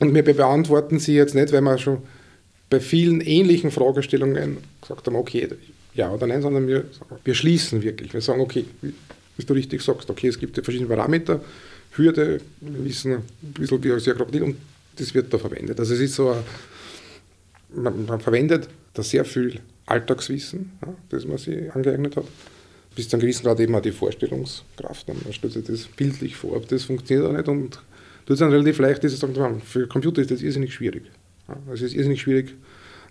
und 0.00 0.12
wir 0.12 0.24
beantworten 0.24 0.98
sie 0.98 1.14
jetzt 1.14 1.36
nicht, 1.36 1.52
weil 1.52 1.60
wir 1.60 1.78
schon 1.78 1.98
bei 2.68 2.80
vielen 2.80 3.20
ähnlichen 3.20 3.70
Fragestellungen 3.70 4.58
gesagt 4.80 5.06
haben, 5.06 5.14
okay, 5.14 5.48
ja 5.94 6.10
oder 6.12 6.26
nein, 6.26 6.42
sondern 6.42 6.66
wir, 6.66 6.84
wir 7.24 7.34
schließen 7.34 7.82
wirklich. 7.82 8.12
Wir 8.12 8.20
sagen, 8.20 8.40
okay, 8.40 8.64
wie 8.82 9.44
du 9.44 9.52
richtig 9.52 9.82
sagst, 9.82 10.10
okay, 10.10 10.28
es 10.28 10.38
gibt 10.38 10.54
verschiedene 10.54 10.88
Parameter, 10.88 11.40
Hürde, 11.96 12.40
wir 12.60 12.84
wissen 12.84 13.12
ein 13.12 13.22
bisschen 13.52 13.82
wie 13.82 13.92
ein 13.92 14.16
Krokodil 14.16 14.42
und 14.42 14.56
das 14.96 15.14
wird 15.14 15.32
da 15.32 15.38
verwendet. 15.38 15.78
Also 15.78 15.94
es 15.94 16.00
ist 16.00 16.14
so, 16.14 16.36
man, 17.74 18.06
man, 18.06 18.20
verwendet 18.20 18.68
da 18.92 19.02
sehr 19.02 19.24
viel 19.24 19.60
Alltagswissen, 19.86 20.72
ja, 20.82 20.94
das 21.10 21.26
man 21.26 21.38
sich 21.38 21.72
angeeignet 21.72 22.16
hat. 22.16 22.24
Bis 22.94 23.08
zu 23.08 23.16
einem 23.16 23.22
gewissen 23.22 23.44
Grad 23.44 23.58
eben 23.58 23.74
auch 23.74 23.82
die 23.82 23.90
Vorstellungskraft. 23.90 25.08
Man 25.08 25.32
stellt 25.32 25.52
sich 25.52 25.64
das 25.64 25.86
bildlich 25.86 26.36
vor, 26.36 26.56
aber 26.56 26.66
das 26.66 26.84
funktioniert 26.84 27.26
auch 27.28 27.32
nicht 27.32 27.48
und 27.48 27.74
tut 28.24 28.34
es 28.34 28.38
dann 28.38 28.50
relativ 28.50 28.78
leicht, 28.78 29.02
ist 29.02 29.12
es 29.12 29.20
sagen, 29.20 29.60
für 29.60 29.88
Computer 29.88 30.22
ist 30.22 30.30
das 30.30 30.42
irrsinnig 30.42 30.74
schwierig. 30.74 31.02
Ja, 31.48 31.56
es 31.72 31.82
ist 31.82 31.94
irrsinnig 31.94 32.20
schwierig, 32.20 32.54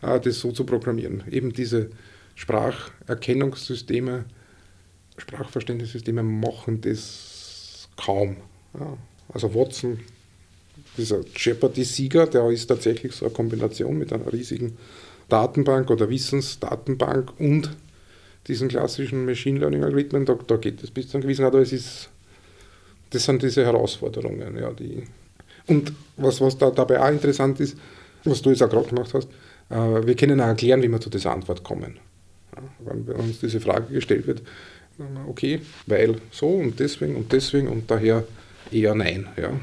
äh, 0.02 0.19
das 0.19 0.39
so 0.39 0.52
zu 0.52 0.63
programmieren. 0.63 1.24
Eben 1.30 1.52
diese 1.52 1.89
Spracherkennungssysteme, 2.36 4.26
Sprachverständnissysteme 5.17 6.24
machen 6.24 6.82
das 6.82 7.88
kaum. 7.96 8.38
Ja. 8.80 8.98
Also 9.34 9.54
Watson, 9.54 10.00
dieser 10.98 11.22
Jeopardy-Sieger, 11.36 12.28
der 12.28 12.50
ist 12.50 12.67
tatsächlich 12.67 13.13
so 13.13 13.26
eine 13.26 13.34
Kombination 13.34 13.98
mit 13.98 14.12
einer 14.13 14.32
riesigen 14.32 14.78
Datenbank 15.30 15.89
oder 15.89 16.10
Wissensdatenbank 16.10 17.39
und 17.39 17.76
diesen 18.48 18.67
klassischen 18.67 19.26
Machine 19.26 19.60
Learning-Algorithmen. 19.60 20.26
Da, 20.26 20.38
da, 20.48 20.58
geht 20.58 20.84
es 20.84 20.91
bis 20.91 21.10
zu 21.10 21.17
einem 21.17 21.24
gewissen 21.24 21.43
Grad, 21.43 21.54
aber 21.54 21.63
es 21.63 21.74
ist, 21.74 22.10
das 23.12 23.24
sind 23.24 23.41
diese 23.41 23.63
Herausforderungen. 23.63 24.58
Ja, 24.58 24.72
die, 24.72 25.04
und 25.67 25.93
was, 26.17 26.41
was 26.41 26.58
da, 26.58 26.72
dabei 26.72 27.00
auch 27.02 27.10
interessant 27.10 27.60
ist, 27.60 27.78
was 28.26 28.41
du 28.41 28.50
jetzt 28.50 28.62
auch 28.62 28.69
gerade 28.69 28.89
gemacht 28.89 29.13
hast, 29.13 29.30
äh, 29.69 30.06
wir 30.06 30.15
können 30.15 30.41
auch 30.41 30.48
erklären, 30.48 30.82
wie 30.82 30.88
wir 30.89 31.00
zu 31.00 31.10
dieser 31.10 31.32
Antwort 31.32 31.63
kommen. 31.63 32.00
Wenn 32.80 33.16
uns 33.16 33.39
diese 33.39 33.60
Frage 33.60 33.94
gestellt 33.94 34.28
wird, 34.28 34.42
okay, 35.28 35.62
weil 35.88 36.18
so 36.32 36.48
und 36.48 36.80
deswegen 36.80 37.16
und 37.16 37.32
deswegen 37.32 37.68
und 37.68 37.89
daher 37.89 38.26
eher 38.72 38.96
nein. 38.96 39.28
Ja. 39.38 39.60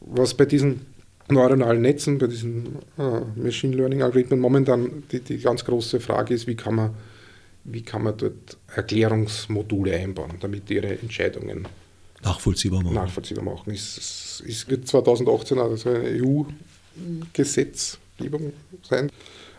Was 0.00 0.34
bei 0.34 0.44
diesen 0.44 0.86
neuronalen 1.28 1.82
Netzen, 1.82 2.18
bei 2.18 2.26
diesen 2.26 2.76
äh, 2.98 3.20
Machine 3.36 3.76
Learning 3.76 4.02
Algorithmen 4.02 4.40
momentan 4.40 5.04
die, 5.10 5.20
die 5.20 5.38
ganz 5.38 5.64
große 5.64 6.00
Frage 6.00 6.34
ist, 6.34 6.46
wie 6.46 6.56
kann 6.56 6.74
man, 6.74 6.90
wie 7.64 7.80
kann 7.82 8.02
man 8.02 8.14
dort 8.16 8.58
Erklärungsmodule 8.74 9.96
einbauen, 9.96 10.34
damit 10.40 10.70
ihre 10.70 10.98
Entscheidungen 10.98 11.68
nachvollziehbar 12.22 12.82
machen. 12.82 12.94
Nachvollziehbar 12.94 13.44
machen. 13.44 13.72
Es, 13.72 14.42
es 14.46 14.68
wird 14.68 14.88
2018 14.88 15.58
also 15.58 15.90
eine 15.90 16.22
EU-Gesetzgebung 16.22 18.52
sein, 18.82 19.10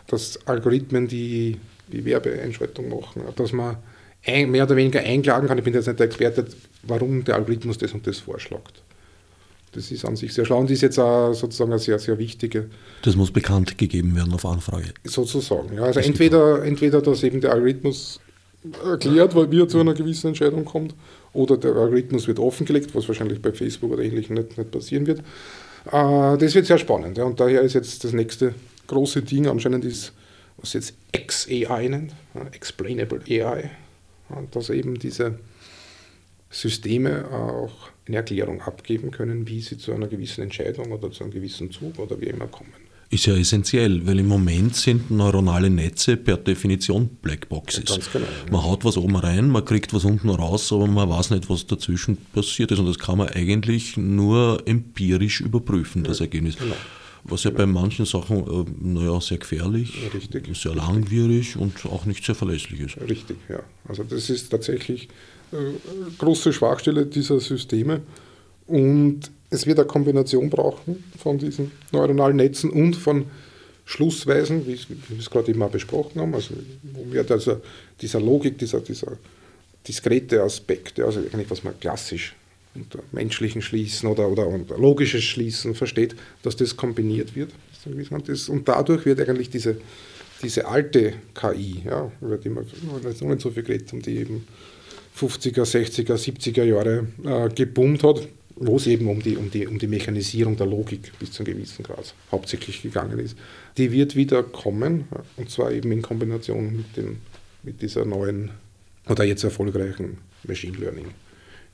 dass 0.08 0.46
Algorithmen, 0.46 1.08
die 1.08 1.58
die 1.92 2.06
Werbeeinschaltung 2.06 2.90
machen, 2.90 3.24
dass 3.36 3.52
man 3.52 3.78
ein, 4.26 4.52
mehr 4.52 4.64
oder 4.64 4.76
weniger 4.76 5.02
einklagen 5.02 5.48
kann. 5.48 5.58
Ich 5.58 5.64
bin 5.64 5.74
jetzt 5.74 5.88
nicht 5.88 6.00
der 6.00 6.08
Experte, 6.08 6.46
warum 6.84 7.24
der 7.24 7.36
Algorithmus 7.36 7.78
das 7.78 7.94
und 7.94 8.06
das 8.08 8.20
vorschlägt. 8.20 8.82
Das 9.74 9.92
ist 9.92 10.06
an 10.06 10.16
sich 10.16 10.34
sehr 10.34 10.46
schlau 10.46 10.60
und 10.60 10.72
ist 10.72 10.82
jetzt 10.82 10.98
auch 10.98 11.34
sozusagen 11.34 11.72
eine 11.72 11.80
sehr, 11.80 12.00
sehr 12.00 12.18
wichtige. 12.18 12.70
Das 13.02 13.16
muss 13.16 13.32
bekannt 13.32 13.78
gegeben 13.78 14.16
werden 14.16 14.34
auf 14.34 14.46
Anfrage. 14.46 14.94
Sozusagen. 15.04 15.76
Ja. 15.76 15.84
Also 15.84 16.00
entweder, 16.00 16.64
entweder, 16.64 17.02
dass 17.02 17.24
eben 17.24 17.42
der 17.42 17.52
Algorithmus 17.52 18.22
erklärt, 18.84 19.36
weil 19.36 19.52
wie 19.52 19.62
er 19.62 19.68
zu 19.68 19.80
einer 19.80 19.94
gewissen 19.94 20.28
Entscheidung 20.28 20.64
kommt, 20.64 20.96
oder 21.34 21.58
der 21.58 21.76
Algorithmus 21.76 22.28
wird 22.28 22.40
offengelegt, 22.40 22.96
was 22.96 23.08
wahrscheinlich 23.10 23.42
bei 23.42 23.52
Facebook 23.52 23.92
oder 23.92 24.04
ähnlichem 24.04 24.36
nicht, 24.36 24.58
nicht 24.58 24.72
passieren 24.72 25.06
wird. 25.06 25.20
Äh, 25.92 26.38
das 26.38 26.56
wird 26.56 26.66
sehr 26.66 26.78
spannend. 26.78 27.18
Ja. 27.18 27.26
Und 27.26 27.40
daher 27.42 27.62
ist 27.62 27.74
jetzt 27.74 28.04
das 28.06 28.14
nächste 28.14 28.56
große 28.88 29.24
Ding 29.24 29.48
anscheinend 29.48 29.84
ist 29.84 30.14
was 30.66 30.74
jetzt 30.74 30.96
XAI 31.14 31.90
nennt, 31.90 32.16
Explainable 32.54 33.22
AI, 33.30 33.70
dass 34.50 34.72
eben 34.72 34.98
diese 34.98 35.38
Systeme 36.50 37.26
auch 37.32 37.90
eine 38.08 38.18
Erklärung 38.18 38.62
abgeben 38.62 39.12
können, 39.12 39.48
wie 39.48 39.62
sie 39.62 39.78
zu 39.78 39.94
einer 39.94 40.08
gewissen 40.08 40.42
Entscheidung 40.42 40.92
oder 40.92 41.12
zu 41.12 41.24
einem 41.24 41.34
gewissen 41.34 41.70
Zug 41.70 42.00
oder 42.00 42.20
wie 42.20 42.26
immer 42.26 42.48
kommen. 42.48 42.74
Ist 43.12 43.28
ja 43.28 43.38
essentiell, 43.38 44.08
weil 44.08 44.18
im 44.20 44.28
Moment 44.28 44.76
sind 44.76 45.12
neuronale 45.12 45.70
Netze 45.70 46.18
per 46.18 46.38
Definition 46.38 47.08
Blackboxes. 47.22 47.84
Ja, 47.88 47.98
genau, 48.12 48.26
ja. 48.26 48.52
Man 48.52 48.64
haut 48.64 48.84
was 48.84 48.98
oben 48.98 49.16
rein, 49.16 49.50
man 49.50 49.64
kriegt 49.64 49.94
was 49.94 50.04
unten 50.04 50.30
raus, 50.30 50.74
aber 50.74 50.88
man 50.88 51.08
weiß 51.08 51.30
nicht, 51.30 51.48
was 51.48 51.68
dazwischen 51.68 52.18
passiert 52.34 52.72
ist. 52.72 52.80
Und 52.80 52.88
das 52.88 52.98
kann 52.98 53.20
man 53.20 53.30
eigentlich 53.30 53.98
nur 53.98 54.64
empirisch 54.66 55.42
überprüfen, 55.42 56.04
das 56.04 56.22
Ergebnis. 56.22 56.58
Genau 56.58 56.74
was 57.28 57.44
ja 57.44 57.52
bei 57.52 57.66
manchen 57.66 58.06
Sachen 58.06 58.38
äh, 58.48 58.66
naja, 58.80 59.20
sehr 59.20 59.40
gefährlich, 59.40 59.94
Richtig. 60.14 60.56
sehr 60.56 60.76
langwierig 60.76 61.58
und 61.58 61.86
auch 61.86 62.06
nicht 62.06 62.24
sehr 62.24 62.36
verlässlich 62.36 62.80
ist. 62.82 62.98
Richtig, 63.02 63.38
ja. 63.50 63.62
Also 63.88 64.04
das 64.04 64.30
ist 64.30 64.50
tatsächlich 64.50 65.10
äh, 65.52 65.58
große 66.20 66.54
Schwachstelle 66.54 67.06
dieser 67.06 67.40
Systeme 67.40 68.02
und 68.68 69.32
es 69.50 69.66
wird 69.66 69.80
eine 69.80 69.88
Kombination 69.88 70.50
brauchen 70.50 71.04
von 71.18 71.38
diesen 71.38 71.72
neuronalen 71.92 72.38
Netzen 72.38 72.70
und 72.70 72.96
von 72.96 73.26
Schlussweisen, 73.86 74.66
wie 74.66 74.80
wir 74.88 75.20
es 75.20 75.30
gerade 75.30 75.50
eben 75.50 75.62
auch 75.62 75.70
besprochen 75.70 76.22
haben, 76.22 76.34
also 76.34 76.56
wo 76.94 77.12
wir 77.12 77.30
also 77.30 77.62
dieser 78.02 78.20
Logik, 78.20 78.58
dieser, 78.58 78.80
dieser 78.82 79.18
diskrete 79.88 80.42
Aspekt, 80.42 81.00
also 81.00 81.20
eigentlich 81.20 81.50
was 81.50 81.64
man 81.64 81.80
klassisch 81.80 82.36
unter 82.76 83.00
menschlichen 83.12 83.62
Schließen 83.62 84.08
oder, 84.10 84.30
oder 84.30 84.48
unter 84.48 84.78
logisches 84.78 85.24
Schließen 85.24 85.76
versteht, 85.76 86.16
dass 86.44 86.56
das 86.56 86.76
kombiniert 86.76 87.36
wird. 87.36 87.52
Und 88.50 88.68
dadurch 88.68 89.06
wird 89.06 89.20
eigentlich 89.22 89.50
diese, 89.50 89.78
diese 90.42 90.68
alte 90.68 91.14
KI, 91.34 91.84
ja, 91.86 92.12
über 92.22 92.38
die 92.38 92.50
wir 92.50 92.66
jetzt 93.04 93.22
noch 93.22 93.30
nicht 93.30 93.42
so 93.42 93.52
viel 93.52 93.64
geredet 93.64 93.92
haben, 93.92 94.02
die 94.02 94.18
eben 94.18 94.48
50er, 95.18 95.64
60er, 95.64 96.16
70er 96.16 96.64
Jahre 96.64 97.08
äh, 97.24 97.50
geboomt 97.54 98.04
hat, 98.04 98.28
wo 98.56 98.78
es 98.78 98.88
eben 98.88 99.08
um 99.08 99.22
die, 99.22 99.38
um, 99.38 99.52
die, 99.52 99.68
um 99.68 99.80
die 99.80 99.88
Mechanisierung 99.88 100.58
der 100.58 100.66
Logik 100.66 101.12
bis 101.20 101.32
zu 101.32 101.44
einem 101.44 101.56
gewissen 101.56 101.84
Grad 101.84 102.14
hauptsächlich 102.32 102.82
gegangen 102.82 103.20
ist, 103.20 103.38
die 103.78 103.92
wird 103.92 104.16
wieder 104.16 104.44
kommen, 104.44 105.06
und 105.38 105.50
zwar 105.50 105.72
eben 105.72 105.92
in 105.92 106.02
Kombination 106.02 106.78
mit, 106.78 106.98
dem, 106.98 107.18
mit 107.64 107.82
dieser 107.82 108.06
neuen 108.06 108.52
oder 109.08 109.24
jetzt 109.24 109.44
erfolgreichen 109.44 110.18
Machine 110.44 110.78
Learning. 110.78 111.08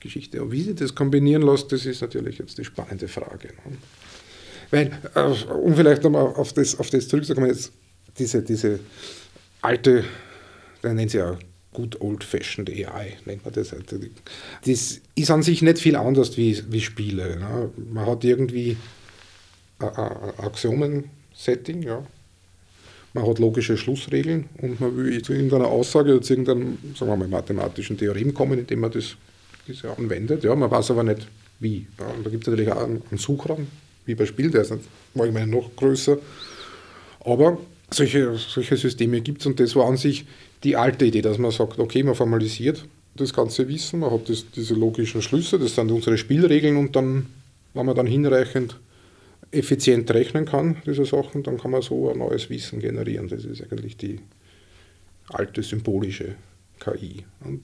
Geschichte. 0.01 0.43
Und 0.43 0.51
wie 0.51 0.61
sie 0.61 0.75
das 0.75 0.93
kombinieren 0.93 1.43
lässt, 1.43 1.71
das 1.71 1.85
ist 1.85 2.01
natürlich 2.01 2.39
jetzt 2.39 2.57
die 2.57 2.65
spannende 2.65 3.07
Frage. 3.07 3.49
Ne? 3.49 3.77
Weil, 4.71 4.91
äh, 5.15 5.53
um 5.53 5.75
vielleicht 5.75 6.03
nochmal 6.03 6.27
auf 6.27 6.53
das, 6.53 6.79
auf 6.79 6.89
das 6.89 7.07
zurückzukommen, 7.07 7.47
jetzt 7.47 7.71
diese, 8.17 8.41
diese 8.41 8.79
alte, 9.61 10.03
da 10.81 10.93
nennen 10.93 11.09
sie 11.09 11.19
ja 11.19 11.37
good 11.73 11.99
old-fashioned 12.01 12.69
AI, 12.69 13.17
nennt 13.25 13.45
man 13.45 13.53
das. 13.53 13.73
Das 14.65 15.01
ist 15.15 15.31
an 15.31 15.43
sich 15.43 15.61
nicht 15.61 15.79
viel 15.79 15.95
anders 15.95 16.37
wie, 16.37 16.61
wie 16.69 16.81
Spiele. 16.81 17.39
Ne? 17.39 17.69
Man 17.91 18.05
hat 18.05 18.23
irgendwie 18.23 18.77
Axiomen-Setting, 19.79 21.83
ja. 21.83 22.05
man 23.13 23.27
hat 23.27 23.39
logische 23.39 23.77
Schlussregeln 23.77 24.49
und 24.61 24.79
man 24.79 24.95
will 24.97 25.21
zu 25.21 25.33
irgendeiner 25.33 25.67
Aussage 25.67 26.13
oder 26.13 26.21
zu 26.21 26.33
irgendeinem 26.33 26.77
sagen 26.95 27.11
wir 27.11 27.17
mal, 27.17 27.27
mathematischen 27.27 27.97
Theorem 27.97 28.33
kommen, 28.33 28.59
indem 28.59 28.81
man 28.81 28.91
das 28.91 29.15
diese 29.67 29.95
anwendet. 29.97 30.43
Ja, 30.43 30.55
man 30.55 30.71
weiß 30.71 30.91
aber 30.91 31.03
nicht 31.03 31.27
wie. 31.59 31.87
Ja, 31.99 32.07
und 32.07 32.25
da 32.25 32.29
gibt 32.29 32.43
es 32.43 32.49
natürlich 32.49 32.71
auch 32.71 32.83
einen, 32.83 33.17
Suchraum, 33.17 33.67
wie 34.05 34.15
bei 34.15 34.25
Spiel, 34.25 34.51
der 34.51 34.61
ist 34.61 34.73
manchmal 35.13 35.47
noch 35.47 35.75
größer. 35.75 36.17
Aber 37.23 37.57
solche, 37.91 38.35
solche 38.37 38.77
Systeme 38.77 39.21
gibt 39.21 39.41
es 39.41 39.47
und 39.47 39.59
das 39.59 39.75
war 39.75 39.87
an 39.87 39.97
sich 39.97 40.25
die 40.63 40.75
alte 40.75 41.05
Idee, 41.05 41.21
dass 41.21 41.37
man 41.37 41.51
sagt, 41.51 41.79
okay, 41.79 42.03
man 42.03 42.15
formalisiert 42.15 42.85
das 43.15 43.33
ganze 43.33 43.67
Wissen, 43.67 43.99
man 43.99 44.11
hat 44.11 44.29
das, 44.29 44.49
diese 44.51 44.73
logischen 44.73 45.21
Schlüsse, 45.21 45.59
das 45.59 45.75
sind 45.75 45.91
unsere 45.91 46.17
Spielregeln 46.17 46.77
und 46.77 46.95
dann, 46.95 47.27
wenn 47.73 47.85
man 47.85 47.95
dann 47.95 48.07
hinreichend 48.07 48.77
effizient 49.51 50.09
rechnen 50.11 50.45
kann, 50.45 50.77
diese 50.85 51.05
Sachen, 51.05 51.43
dann 51.43 51.57
kann 51.57 51.71
man 51.71 51.81
so 51.81 52.09
ein 52.09 52.19
neues 52.19 52.49
Wissen 52.49 52.79
generieren. 52.79 53.27
Das 53.27 53.43
ist 53.43 53.61
eigentlich 53.61 53.97
die 53.97 54.19
alte 55.27 55.61
symbolische 55.61 56.35
KI. 56.79 57.25
Und 57.43 57.61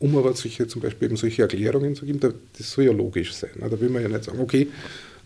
um 0.00 0.16
aber 0.16 0.34
solche, 0.34 0.66
zum 0.66 0.80
Beispiel 0.82 1.06
eben 1.06 1.16
solche 1.16 1.42
Erklärungen 1.42 1.94
zu 1.94 2.06
geben, 2.06 2.20
das 2.20 2.70
soll 2.70 2.86
ja 2.86 2.92
logisch 2.92 3.34
sein. 3.34 3.50
Da 3.60 3.80
will 3.80 3.90
man 3.90 4.02
ja 4.02 4.08
nicht 4.08 4.24
sagen, 4.24 4.40
okay, 4.40 4.66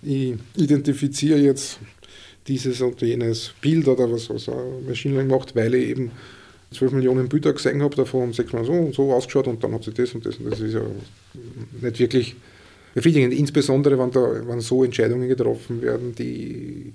ich 0.02 0.34
identifiziere 0.56 1.38
jetzt 1.38 1.78
dieses 2.46 2.80
und 2.82 3.00
jenes 3.00 3.52
Bild 3.60 3.88
oder 3.88 4.10
was, 4.10 4.28
was 4.28 4.50
Machine 4.86 5.14
Learning 5.14 5.34
macht, 5.34 5.56
weil 5.56 5.74
ich 5.74 5.88
eben 5.88 6.10
12 6.72 6.92
Millionen 6.92 7.28
Bilder 7.28 7.52
gesehen 7.52 7.82
habe, 7.82 7.94
davon 7.96 8.22
haben 8.22 8.32
sechs 8.32 8.52
Mal 8.52 8.64
so 8.64 8.72
und 8.72 8.94
so 8.94 9.12
ausgeschaut 9.12 9.46
und 9.46 9.62
dann 9.62 9.72
hat 9.72 9.84
sie 9.84 9.92
das 9.92 10.12
und 10.14 10.26
das 10.26 10.36
und 10.36 10.50
das 10.50 10.60
ist 10.60 10.74
ja 10.74 10.82
nicht 11.80 11.98
wirklich 11.98 12.36
befriedigend, 12.94 13.32
insbesondere 13.32 13.98
wenn, 13.98 14.10
da, 14.10 14.46
wenn 14.46 14.60
so 14.60 14.84
Entscheidungen 14.84 15.28
getroffen 15.28 15.80
werden, 15.82 16.14
die 16.14 16.92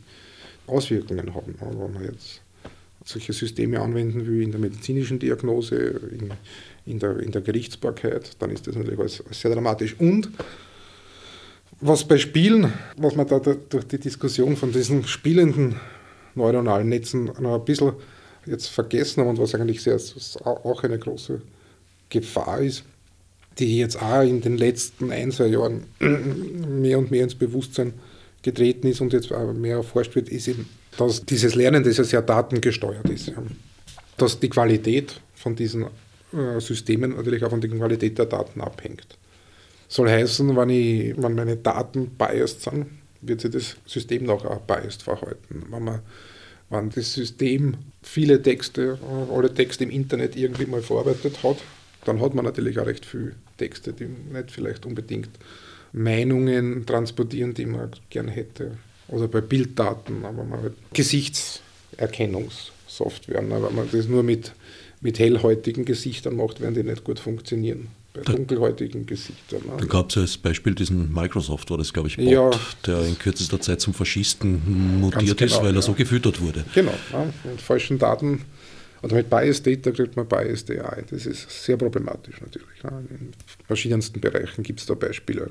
Auswirkungen 0.67 1.33
haben. 1.33 1.55
Wenn 1.59 1.93
man 1.93 2.03
jetzt 2.03 2.41
solche 3.05 3.33
Systeme 3.33 3.79
anwenden 3.79 4.27
will 4.27 4.43
in 4.43 4.51
der 4.51 4.59
medizinischen 4.59 5.19
Diagnose, 5.19 5.75
in, 5.75 6.31
in, 6.89 6.99
der, 6.99 7.19
in 7.19 7.31
der 7.31 7.41
Gerichtsbarkeit, 7.41 8.31
dann 8.39 8.49
ist 8.49 8.67
das 8.67 8.75
natürlich 8.75 8.99
alles, 8.99 9.23
sehr 9.31 9.53
dramatisch. 9.53 9.95
Und 9.99 10.29
was 11.81 12.03
bei 12.03 12.17
Spielen, 12.17 12.73
was 12.97 13.15
man 13.15 13.27
da, 13.27 13.39
da 13.39 13.55
durch 13.69 13.85
die 13.85 13.99
Diskussion 13.99 14.57
von 14.57 14.71
diesen 14.71 15.05
spielenden 15.05 15.75
neuronalen 16.35 16.89
Netzen 16.89 17.25
noch 17.39 17.55
ein 17.55 17.65
bisschen 17.65 17.93
jetzt 18.45 18.67
vergessen 18.67 19.21
haben 19.21 19.29
und 19.29 19.39
was 19.39 19.55
eigentlich 19.55 19.81
sehr, 19.81 19.99
auch 20.43 20.83
eine 20.83 20.97
große 20.97 21.41
Gefahr 22.09 22.59
ist, 22.59 22.83
die 23.59 23.77
jetzt 23.77 24.01
auch 24.01 24.21
in 24.21 24.41
den 24.41 24.57
letzten 24.57 25.11
ein, 25.11 25.31
zwei 25.31 25.47
Jahren 25.47 25.83
mehr 26.81 26.97
und 26.97 27.11
mehr 27.11 27.23
ins 27.23 27.35
Bewusstsein 27.35 27.93
getreten 28.41 28.87
ist 28.87 29.01
und 29.01 29.13
jetzt 29.13 29.31
mehr 29.31 29.77
erforscht 29.77 30.15
wird, 30.15 30.29
ist 30.29 30.47
eben, 30.47 30.67
dass 30.97 31.25
dieses 31.25 31.55
Lernen, 31.55 31.83
das 31.83 31.97
ja 31.97 32.03
sehr 32.03 32.21
datengesteuert 32.21 33.09
ist, 33.09 33.31
dass 34.17 34.39
die 34.39 34.49
Qualität 34.49 35.21
von 35.35 35.55
diesen 35.55 35.85
Systemen 36.59 37.15
natürlich 37.15 37.43
auch 37.43 37.49
von 37.49 37.61
der 37.61 37.69
Qualität 37.69 38.17
der 38.17 38.25
Daten 38.25 38.61
abhängt. 38.61 39.17
Soll 39.87 40.09
heißen, 40.09 40.55
wenn, 40.55 40.69
ich, 40.69 41.15
wenn 41.17 41.33
meine 41.33 41.57
Daten 41.57 42.11
biased 42.11 42.61
sind, 42.61 42.85
wird 43.21 43.41
sich 43.41 43.51
das 43.51 43.75
System 43.85 44.25
noch 44.25 44.45
auch 44.45 44.61
biased 44.61 45.03
verhalten. 45.03 45.63
Wenn, 45.69 45.83
man, 45.83 45.99
wenn 46.69 46.89
das 46.91 47.13
System 47.13 47.75
viele 48.03 48.41
Texte, 48.41 48.99
äh, 49.01 49.33
alle 49.33 49.53
Texte 49.53 49.83
im 49.83 49.89
Internet 49.89 50.35
irgendwie 50.35 50.67
mal 50.67 50.81
verarbeitet 50.81 51.43
hat, 51.43 51.57
dann 52.05 52.21
hat 52.21 52.33
man 52.33 52.45
natürlich 52.45 52.79
auch 52.79 52.85
recht 52.85 53.05
viele 53.05 53.33
Texte, 53.57 53.91
die 53.93 54.05
nicht 54.05 54.51
vielleicht 54.51 54.85
unbedingt 54.85 55.31
Meinungen 55.91 56.85
transportieren, 56.85 57.55
die 57.55 57.65
man 57.65 57.91
gerne 58.09 58.31
hätte. 58.31 58.77
Oder 59.07 59.27
bei 59.27 59.41
Bilddaten, 59.41 60.23
aber 60.23 60.43
man 60.43 60.61
halt 60.61 60.75
Gesichtserkennungssoftware. 60.93 63.39
Aber 63.39 63.67
wenn 63.67 63.75
man 63.75 63.89
das 63.91 64.07
nur 64.07 64.21
mit, 64.21 64.53
mit 65.01 65.19
hellhäutigen 65.19 65.85
Gesichtern 65.85 66.35
macht, 66.35 66.61
werden 66.61 66.75
die 66.75 66.83
nicht 66.83 67.03
gut 67.03 67.19
funktionieren 67.19 67.87
bei 68.13 68.21
da, 68.21 68.33
dunkelhäutigen 68.33 69.05
Gesichtern. 69.05 69.61
Ne? 69.65 69.73
Da 69.77 69.85
gab 69.85 70.09
es 70.09 70.15
ja 70.15 70.21
als 70.23 70.37
Beispiel 70.37 70.73
diesen 70.73 71.13
Microsoft, 71.13 71.69
war 71.69 71.77
das 71.77 71.93
glaube 71.93 72.07
ich, 72.09 72.17
Bot, 72.17 72.25
ja, 72.25 72.49
der 72.85 73.05
in 73.05 73.17
kürzester 73.17 73.59
Zeit 73.61 73.81
zum 73.81 73.93
Faschisten 73.93 74.99
mutiert 74.99 75.37
genau, 75.37 75.51
ist, 75.51 75.57
weil 75.61 75.71
er 75.71 75.75
ja. 75.75 75.81
so 75.81 75.93
gefüttert 75.93 76.41
wurde. 76.41 76.65
Genau, 76.73 76.93
ja, 77.11 77.25
mit 77.43 77.61
falschen 77.61 77.97
Daten 77.97 78.41
oder 79.01 79.15
mit 79.15 79.29
Bias 79.29 79.63
Data 79.63 79.91
kriegt 79.91 80.15
man 80.15 80.27
Bias 80.27 80.65
AI. 80.69 81.03
Das 81.09 81.25
ist 81.25 81.63
sehr 81.63 81.77
problematisch 81.77 82.41
natürlich. 82.41 82.83
Ne? 82.83 83.05
In 83.09 83.31
verschiedensten 83.65 84.19
Bereichen 84.19 84.63
gibt 84.63 84.79
es 84.81 84.85
da 84.85 84.93
Beispiele. 84.93 85.49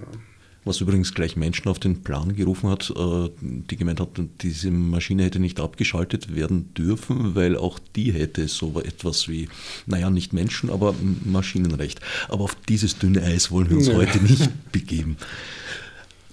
Was 0.69 0.83
übrigens 0.83 1.15
gleich 1.15 1.35
Menschen 1.35 1.67
auf 1.69 1.79
den 1.79 2.03
Plan 2.03 2.37
gerufen 2.37 2.69
hat, 2.69 2.93
äh, 2.95 3.31
die 3.41 3.79
gemeint 3.79 4.01
hat, 4.01 4.21
diese 4.43 4.71
Maschine 4.71 5.25
hätte 5.25 5.39
nicht 5.39 5.61
abgeschaltet 5.61 6.37
werden 6.37 6.75
dürfen, 6.75 7.35
weil 7.35 7.57
auch 7.57 7.79
die 7.97 8.13
hätte 8.13 8.49
so 8.49 8.79
etwas 8.79 9.31
wie, 9.31 9.49
naja, 9.87 10.11
nicht 10.11 10.35
Menschen, 10.35 10.69
aber 10.69 10.95
Maschinenrecht. 11.25 12.01
Aber 12.29 12.45
auf 12.45 12.55
dieses 12.69 12.99
dünne 12.99 13.23
Eis 13.23 13.51
wollen 13.51 13.71
wir 13.71 13.79
uns 13.79 13.89
nee. 13.89 13.95
heute 13.95 14.23
nicht 14.23 14.51
begeben. 14.73 15.17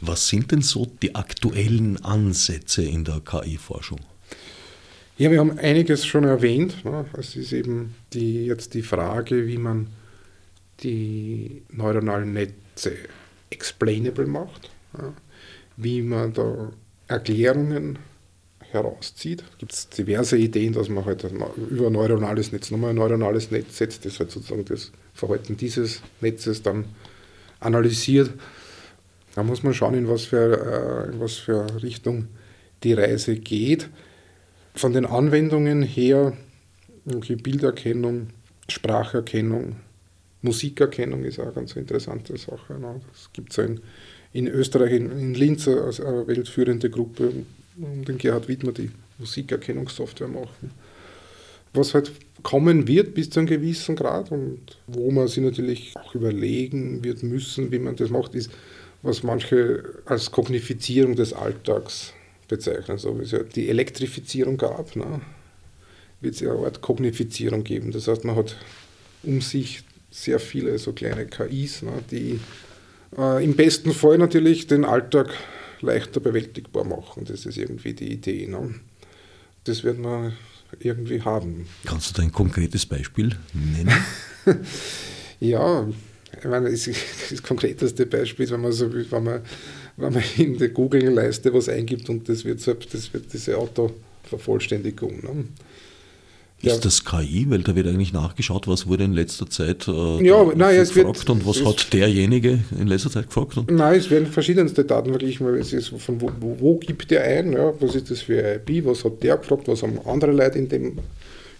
Was 0.02 0.28
sind 0.28 0.52
denn 0.52 0.62
so 0.62 0.86
die 1.02 1.16
aktuellen 1.16 2.04
Ansätze 2.04 2.84
in 2.84 3.06
der 3.06 3.22
KI-Forschung? 3.22 4.02
Ja, 5.18 5.32
wir 5.32 5.40
haben 5.40 5.58
einiges 5.60 6.06
schon 6.06 6.26
erwähnt. 6.26 6.84
Ne? 6.84 7.06
Es 7.18 7.38
ist 7.38 7.54
eben 7.54 7.96
die, 8.12 8.46
jetzt 8.46 8.74
die 8.74 8.84
Frage, 8.84 9.48
wie 9.48 9.58
man 9.58 9.88
die 10.84 11.62
neuronalen 11.72 12.34
Netze 12.34 12.98
explainable 13.50 14.26
macht, 14.26 14.70
ja? 14.98 15.14
wie 15.78 16.02
man 16.02 16.34
da 16.34 16.72
Erklärungen 17.08 18.00
herauszieht. 18.72 19.44
Es 19.52 19.58
gibt 19.58 19.98
diverse 19.98 20.38
Ideen, 20.38 20.74
dass 20.74 20.90
man 20.90 21.06
halt 21.06 21.26
über 21.70 21.90
neuronales 21.90 22.52
Netz 22.52 22.72
nochmal 22.72 22.92
ein 22.92 22.98
neuronales 22.98 23.52
Netz 23.52 23.78
setzt, 23.78 24.06
das 24.06 24.20
halt 24.20 24.32
sozusagen 24.32 24.66
das 24.66 24.92
Verhalten 25.14 25.58
dieses 25.58 26.02
Netzes 26.22 26.62
dann 26.62 26.86
analysiert. 27.60 28.32
Da 29.36 29.44
muss 29.44 29.64
man 29.64 29.74
schauen, 29.74 29.96
in 29.96 30.10
was 30.10 30.26
für, 30.26 31.08
äh, 31.08 31.12
in 31.12 31.20
was 31.20 31.34
für 31.36 31.82
Richtung 31.84 32.28
die 32.84 32.94
Reise 32.94 33.36
geht. 33.36 33.90
Von 34.74 34.94
den 34.94 35.06
Anwendungen 35.06 35.82
her, 35.82 36.34
okay, 37.14 37.36
Bilderkennung, 37.36 38.28
Spracherkennung, 38.70 39.78
Musikerkennung 40.46 41.24
ist 41.26 41.40
auch 41.40 41.46
eine 41.46 41.54
ganz 41.54 41.76
interessante 41.76 42.38
Sache. 42.38 42.74
Ne? 42.80 43.02
Das 43.12 43.32
gibt 43.34 43.52
es 43.52 43.58
in, 43.58 43.82
in 44.32 44.48
Österreich, 44.48 44.94
in, 44.94 45.12
in 45.12 45.34
Linz, 45.34 45.68
eine 45.68 46.28
weltführende 46.28 46.90
Gruppe 46.90 47.32
um 47.78 48.06
den 48.06 48.18
Gerhard 48.18 48.48
Widmer, 48.48 48.72
die 48.72 48.92
Musikerkennungssoftware 49.18 50.30
machen. 50.30 50.72
Was 51.74 51.94
halt 51.94 52.12
kommen 52.42 52.88
wird 52.88 53.14
bis 53.14 53.30
zu 53.30 53.40
einem 53.40 53.48
gewissen 53.48 53.96
Grad 53.96 54.32
und 54.32 54.78
wo 54.88 55.12
man 55.12 55.28
sich 55.28 55.44
natürlich 55.44 55.94
auch 55.96 56.16
überlegen 56.16 57.04
wird 57.04 57.24
müssen, 57.24 57.72
wie 57.72 57.80
man 57.80 57.98
das 57.98 58.10
macht, 58.10 58.34
ist, 58.34 58.50
was 59.02 59.24
manche 59.24 59.84
als 60.06 60.32
Kognifizierung 60.32 61.16
des 61.16 61.34
Alltags 61.34 62.14
bezeichnen. 62.48 62.98
So 62.98 63.20
wie 63.20 63.24
es 63.24 63.32
ja 63.32 63.40
die 63.40 63.68
Elektrifizierung 63.68 64.58
gab, 64.58 64.96
ne, 64.96 65.22
wird 66.22 66.36
es 66.36 66.40
ja 66.40 66.54
eine 66.54 66.66
Art 66.66 66.82
Kognifizierung 66.82 67.64
geben. 67.64 67.92
Das 67.92 68.08
heißt, 68.08 68.24
man 68.24 68.38
hat 68.38 68.56
um 69.24 69.42
sich 69.42 69.84
sehr 70.16 70.40
viele 70.40 70.78
so 70.80 70.94
kleine 70.94 71.26
KIs, 71.26 71.82
ne, 71.82 71.92
die 72.10 72.40
äh, 73.18 73.44
im 73.44 73.56
besten 73.56 73.94
Fall 73.94 74.18
natürlich 74.18 74.68
den 74.68 74.86
Alltag 74.86 75.30
leichter 75.82 76.20
bewältigbar 76.20 76.86
machen. 76.86 77.26
Das 77.26 77.46
ist 77.46 77.58
irgendwie 77.58 77.94
die 77.94 78.14
Idee. 78.14 78.48
Ne. 78.48 78.76
Das 79.66 79.84
wird 79.84 80.00
man 80.00 80.34
irgendwie 80.80 81.22
haben. 81.22 81.68
Kannst 81.86 82.12
du 82.12 82.14
da 82.14 82.24
ein 82.24 82.32
konkretes 82.32 82.86
Beispiel 82.86 83.36
nennen? 83.54 83.94
ja, 85.40 85.88
ich 86.38 86.46
meine, 86.46 86.72
das, 86.72 86.90
das 87.30 87.44
konkreteste 87.44 88.06
Beispiel 88.06 88.46
ist, 88.46 88.52
wenn 88.52 88.62
man, 88.62 88.72
so, 88.72 88.92
wenn 88.94 89.24
man 89.24 89.42
wenn 89.98 90.14
man 90.14 90.24
in 90.38 90.58
der 90.58 90.70
Google-Leiste 90.70 91.54
was 91.54 91.70
eingibt 91.70 92.10
und 92.10 92.28
das 92.28 92.44
wird, 92.46 92.66
das 92.68 93.14
wird 93.14 93.34
diese 93.34 93.58
Autovervollständigung. 93.58 95.24
Ne? 95.24 95.46
Ist 96.66 96.86
das 96.86 97.06
KI? 97.06 97.46
Weil 97.50 97.62
da 97.62 97.76
wird 97.76 97.88
eigentlich 97.88 98.14
nachgeschaut, 98.14 98.68
was 98.68 98.88
wurde 98.88 99.04
in 99.04 99.14
letzter 99.14 99.50
Zeit 99.50 99.88
äh, 99.88 100.26
ja, 100.26 100.44
nein, 100.56 100.78
gefragt 100.78 100.96
wird, 100.96 101.30
und 101.30 101.46
was 101.48 101.64
hat 101.64 101.94
derjenige 101.94 102.60
in 102.80 102.88
letzter 102.88 103.10
Zeit 103.10 103.28
gefragt? 103.28 103.58
Nein, 103.70 104.00
es 104.00 104.10
werden 104.10 104.28
verschiedenste 104.28 104.84
Daten 104.84 105.10
verglichen. 105.10 105.48
Es 105.56 105.74
ist 105.74 105.90
von 105.90 106.22
wo, 106.22 106.32
wo, 106.40 106.78
gibt 106.78 107.12
der 107.12 107.24
ein? 107.24 107.54
Ja, 107.54 107.74
was 107.80 107.96
ist 107.96 108.12
das 108.12 108.22
für 108.22 108.44
ein 108.44 108.62
IP? 108.66 108.86
Was 108.86 109.04
hat 109.04 109.22
der 109.24 109.38
gefragt? 109.38 109.68
Was 109.68 109.84
haben 109.84 110.00
andere 110.06 110.32
Leute 110.32 110.58
in 110.60 110.70
dem 110.70 111.00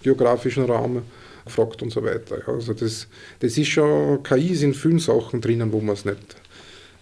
geografischen 0.04 0.66
Raum 0.66 1.02
gefragt 1.46 1.82
und 1.82 1.92
so 1.92 2.04
weiter? 2.04 2.40
Ja, 2.46 2.54
also 2.54 2.74
das, 2.74 3.08
das 3.40 3.58
ist 3.58 3.68
schon, 3.68 4.24
KI 4.24 4.56
sind 4.56 4.76
vielen 4.76 5.00
Sachen 5.00 5.42
drinnen, 5.42 5.72
wo 5.72 5.80
man 5.80 5.94
es 5.94 6.06
nicht 6.06 6.18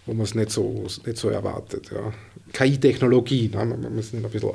wo 0.06 0.12
man 0.12 0.24
es 0.24 0.34
nicht 0.34 0.50
so, 0.50 0.84
nicht 1.06 1.16
so 1.16 1.28
erwartet. 1.28 1.90
Ja. 1.92 2.12
KI-Technologie, 2.52 3.48
ne? 3.48 3.64
man 3.64 3.94
muss 3.94 4.12
ein 4.12 4.22
bisschen 4.22 4.50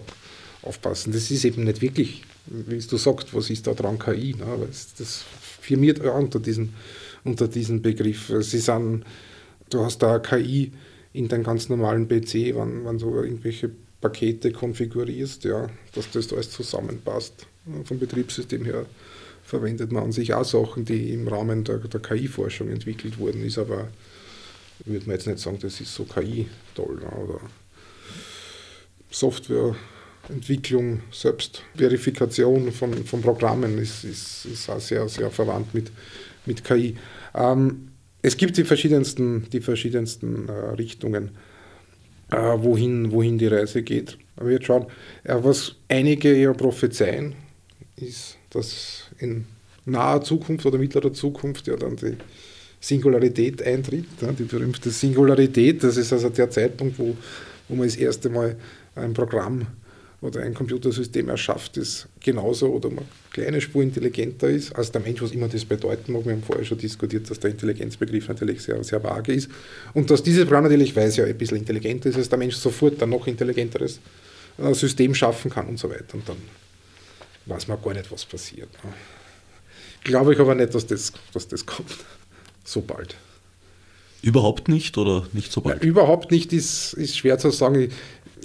aufpassen. 0.62 1.12
Das 1.12 1.32
ist 1.32 1.45
eben 1.45 1.64
nicht 1.64 1.82
wirklich, 1.82 2.24
wie 2.50 2.80
du 2.80 2.97
sagst, 2.97 3.34
was 3.34 3.50
ist 3.50 3.68
da 3.68 3.74
dran 3.74 4.00
KI? 4.00 4.36
Ne? 4.38 4.68
Das, 4.68 4.93
das 4.95 5.24
firmiert 5.62 6.00
unter 6.00 6.39
diesen, 6.39 6.74
unter 7.24 7.47
diesen 7.47 7.82
Begriff. 7.82 8.32
Sie 8.39 8.60
sind, 8.60 9.06
du 9.70 9.84
hast 9.84 10.00
da 10.00 10.20
KI 10.20 10.72
in 11.14 11.28
deinem 11.28 11.43
ganz 11.43 11.70
normalen 11.70 12.08
PC, 12.08 12.56
wenn, 12.56 12.86
wenn 12.86 12.97
du 12.97 13.16
irgendwelche 13.16 13.72
Pakete 14.02 14.52
konfigurierst, 14.52 15.43
ja, 15.43 15.70
dass 15.93 16.10
das 16.12 16.32
alles 16.32 16.52
zusammenpasst. 16.52 17.45
Vom 17.84 18.00
Betriebssystem 18.00 18.66
her 18.66 18.86
verwendet 19.43 19.91
man 19.91 20.04
an 20.04 20.12
sich 20.12 20.34
auch 20.34 20.45
Sachen, 20.45 20.86
die 20.86 21.12
im 21.14 21.28
Rahmen 21.28 21.64
der, 21.64 21.80
der 21.80 22.00
KI-Forschung 22.00 22.70
entwickelt 22.70 23.18
wurden, 23.18 23.43
ist 23.43 23.58
aber 23.58 23.89
würde 24.86 25.06
man 25.08 25.16
jetzt 25.16 25.28
nicht 25.28 25.39
sagen, 25.39 25.60
das 25.62 25.82
ist 25.82 25.93
so 25.93 26.06
KI 26.06 26.47
toll 26.76 27.00
ne, 29.50 29.76
Softwareentwicklung, 30.30 31.02
Selbstverifikation 31.12 32.72
von, 32.72 32.94
von 33.04 33.22
Programmen 33.22 33.78
ist, 33.80 34.04
ist, 34.04 34.46
ist 34.46 34.70
auch 34.70 34.80
sehr, 34.80 35.08
sehr 35.10 35.32
verwandt 35.32 35.74
mit, 35.74 35.92
mit 36.46 36.64
KI. 36.64 36.96
Ähm, 37.34 37.90
es 38.22 38.38
gibt 38.38 38.58
die 38.58 38.64
verschiedensten, 38.64 39.48
die 39.52 39.62
verschiedensten 39.62 40.48
äh, 40.48 40.52
Richtungen, 40.52 41.32
äh, 42.32 42.36
wohin, 42.36 43.12
wohin 43.12 43.38
die 43.38 43.48
Reise 43.48 43.82
geht. 43.82 44.18
Man 44.38 44.48
wird 44.50 44.66
schauen, 44.66 44.86
äh, 45.24 45.36
was 45.42 45.76
einige 45.88 46.36
ja 46.36 46.54
prophezeien, 46.54 47.34
ist, 47.96 48.38
dass 48.52 49.06
in 49.18 49.46
naher 49.86 50.22
Zukunft 50.22 50.66
oder 50.66 50.78
mittlerer 50.78 51.12
Zukunft 51.12 51.68
ja 51.68 51.76
dann 51.76 51.96
die 51.96 52.18
Singularität 52.80 53.64
eintritt, 53.64 54.06
ja, 54.22 54.32
die 54.32 54.44
berühmte 54.44 54.92
Singularität. 54.92 55.84
Das 55.84 55.98
ist 55.98 56.14
also 56.14 56.30
der 56.30 56.50
Zeitpunkt, 56.50 57.00
wo, 57.00 57.16
wo 57.68 57.76
man 57.76 57.88
das 57.88 57.96
erste 57.96 58.30
Mal 58.30 58.56
ein 58.96 59.14
Programm 59.14 59.66
oder 60.22 60.42
ein 60.42 60.54
Computersystem 60.54 61.30
erschafft, 61.30 61.78
das 61.78 62.08
genauso 62.20 62.68
oder 62.68 62.90
eine 62.90 63.02
kleine 63.32 63.62
Spur 63.62 63.84
intelligenter 63.84 64.50
ist 64.50 64.76
als 64.76 64.92
der 64.92 65.02
Mensch, 65.02 65.22
was 65.22 65.32
immer 65.32 65.48
das 65.48 65.64
bedeuten 65.64 66.12
mag. 66.12 66.26
Wir 66.26 66.34
haben 66.34 66.44
vorher 66.44 66.66
schon 66.66 66.78
diskutiert, 66.78 67.30
dass 67.30 67.40
der 67.40 67.52
Intelligenzbegriff 67.52 68.28
natürlich 68.28 68.62
sehr, 68.62 68.84
sehr 68.84 69.02
vage 69.04 69.34
ist 69.34 69.50
und 69.94 70.10
dass 70.10 70.22
dieses 70.22 70.44
Programm 70.46 70.66
natürlich, 70.66 70.96
weil 70.96 71.08
es 71.08 71.16
ja 71.16 71.26
ein 71.26 71.38
bisschen 71.38 71.58
intelligenter 71.58 72.10
ist, 72.10 72.18
als 72.18 72.30
der 72.30 72.38
Mensch 72.38 72.56
sofort 72.56 73.02
ein 73.02 73.10
noch 73.10 73.28
intelligenteres 73.28 74.00
äh, 74.58 74.74
System 74.74 75.16
schaffen 75.16 75.50
kann 75.52 75.68
und 75.68 75.80
so 75.80 75.90
weiter. 75.90 76.16
Und 76.16 76.28
dann 76.28 76.38
weiß 77.46 77.68
man 77.68 77.82
gar 77.82 77.94
nicht, 77.94 78.12
was 78.12 78.26
passiert. 78.26 78.72
Ne. 78.84 78.94
Glaube 80.04 80.34
ich 80.34 80.40
aber 80.40 80.56
nicht, 80.56 80.74
dass 80.74 80.86
das, 80.86 81.14
dass 81.34 81.48
das 81.48 81.66
kommt 81.66 81.96
so 82.64 82.82
bald. 82.82 83.16
Überhaupt 84.22 84.68
nicht 84.68 84.98
oder 84.98 85.28
nicht 85.32 85.52
so 85.52 85.62
bald? 85.62 85.82
Ja, 85.82 85.90
überhaupt 85.90 86.32
nicht 86.32 86.52
ist, 86.52 86.94
ist 86.94 87.18
schwer 87.18 87.38
zu 87.38 87.52
sagen 87.52 87.90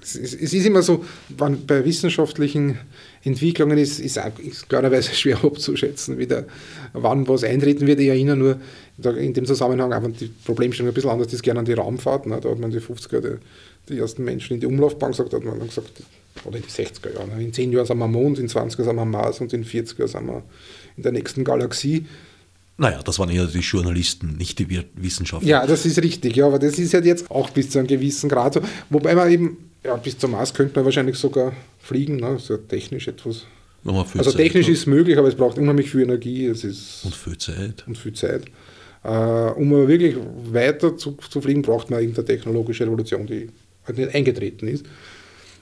es, 0.05 0.35
ist 0.35 0.67
immer 0.67 0.83
so, 0.83 1.05
bei 1.37 1.85
wissenschaftlichen 1.85 2.79
Entwicklungen 3.23 3.79
ist, 3.79 4.01
ist, 4.01 4.21
ist 4.39 4.69
klarerweise 4.69 5.15
schwer 5.15 5.43
abzuschätzen, 5.43 6.19
wie 6.19 6.27
der, 6.27 6.45
wann 6.93 7.27
was 7.27 7.45
eintreten 7.45 7.87
wird. 7.87 8.01
Ich 8.01 8.09
erinnere 8.09 8.37
nur 8.37 8.61
in 9.17 9.33
dem 9.33 9.47
Zusammenhang 9.47 9.93
einfach 9.93 10.11
die 10.19 10.31
Problemstellung 10.45 10.91
ein 10.91 10.95
bisschen 10.95 11.11
anders, 11.11 11.29
das 11.29 11.35
ist 11.35 11.43
gerne 11.43 11.61
an 11.61 11.67
die 11.67 11.73
Raumfahrt. 11.73 12.27
Ne? 12.27 12.39
Da 12.41 12.51
hat 12.51 12.59
man 12.59 12.71
die 12.71 12.81
50er 12.81 13.21
die, 13.21 13.37
die, 13.89 13.99
ersten 13.99 14.25
Menschen 14.25 14.55
in 14.55 14.61
die 14.61 14.67
Umlaufbahn 14.67 15.13
gesagt, 15.13 15.33
hat 15.33 15.43
man 15.43 15.59
dann 15.59 15.69
gesagt, 15.69 15.91
oder 16.45 16.57
in 16.57 16.63
die 16.63 16.69
60er 16.69 17.15
Jahre, 17.15 17.43
in 17.43 17.53
10 17.53 17.73
Jahren 17.73 17.87
sind 17.87 17.99
wir 17.99 18.05
am 18.05 18.13
Mond, 18.13 18.39
in 18.39 18.49
20 18.49 18.79
Jahren 18.79 18.89
sind 18.89 18.97
wir 18.97 19.03
am 19.03 19.11
Mars 19.11 19.41
und 19.41 19.53
in 19.53 19.65
40 19.65 19.99
Jahren 19.99 20.09
sind 20.09 20.27
wir 20.27 20.43
in 20.97 21.03
der 21.03 21.13
nächsten 21.13 21.45
Galaxie. 21.45 22.07
Naja, 22.77 23.01
das 23.05 23.21
waren 23.21 23.31
eher 23.31 23.47
die 23.47 23.61
Journalisten, 23.61 24.37
nicht 24.37 24.59
die 24.59 24.83
Wissenschaftler. 24.97 25.49
Ja, 25.49 25.67
das 25.67 25.87
ist 25.87 26.03
richtig, 26.03 26.35
ja, 26.35 26.47
aber 26.47 26.59
das 26.59 26.77
ist 26.79 26.93
halt 26.93 27.05
jetzt 27.05 27.31
auch 27.31 27.51
bis 27.51 27.71
zu 27.71 27.79
einem 27.79 27.87
gewissen 27.87 28.29
Grad 28.29 28.55
so. 28.55 28.61
Wobei 28.91 29.15
man 29.15 29.31
eben 29.31 29.57
ja, 29.85 29.97
bis 29.97 30.19
zum 30.19 30.33
Mars 30.33 30.55
könnte 30.55 30.75
man 30.77 30.85
wahrscheinlich 30.85 31.17
sogar 31.17 31.53
fliegen, 31.79 32.17
ne? 32.17 32.39
so 32.39 32.57
technisch 32.57 33.09
etwas. 33.09 33.45
Also 33.85 34.31
Zeit, 34.31 34.41
technisch 34.41 34.69
ist 34.69 34.79
es 34.81 34.87
möglich, 34.87 35.19
aber 35.19 35.29
es 35.29 35.35
braucht 35.35 35.59
unheimlich 35.59 35.91
viel 35.91 36.03
Energie. 36.03 36.47
Es 36.47 36.65
ist 36.65 37.05
und 37.05 37.15
viel 37.15 37.37
Zeit. 37.37 37.85
Und 37.87 37.99
viel 37.99 38.15
Zeit. 38.15 38.45
Äh, 39.03 39.09
um 39.09 39.73
aber 39.75 39.87
wirklich 39.87 40.17
weiter 40.51 40.97
zu, 40.97 41.19
zu 41.29 41.43
fliegen, 41.43 41.61
braucht 41.61 41.91
man 41.91 42.03
eben 42.03 42.15
eine 42.15 42.25
technologische 42.25 42.85
Revolution, 42.85 43.27
die 43.27 43.51
halt 43.87 43.99
nicht 43.99 44.15
eingetreten 44.15 44.69
ist. 44.69 44.87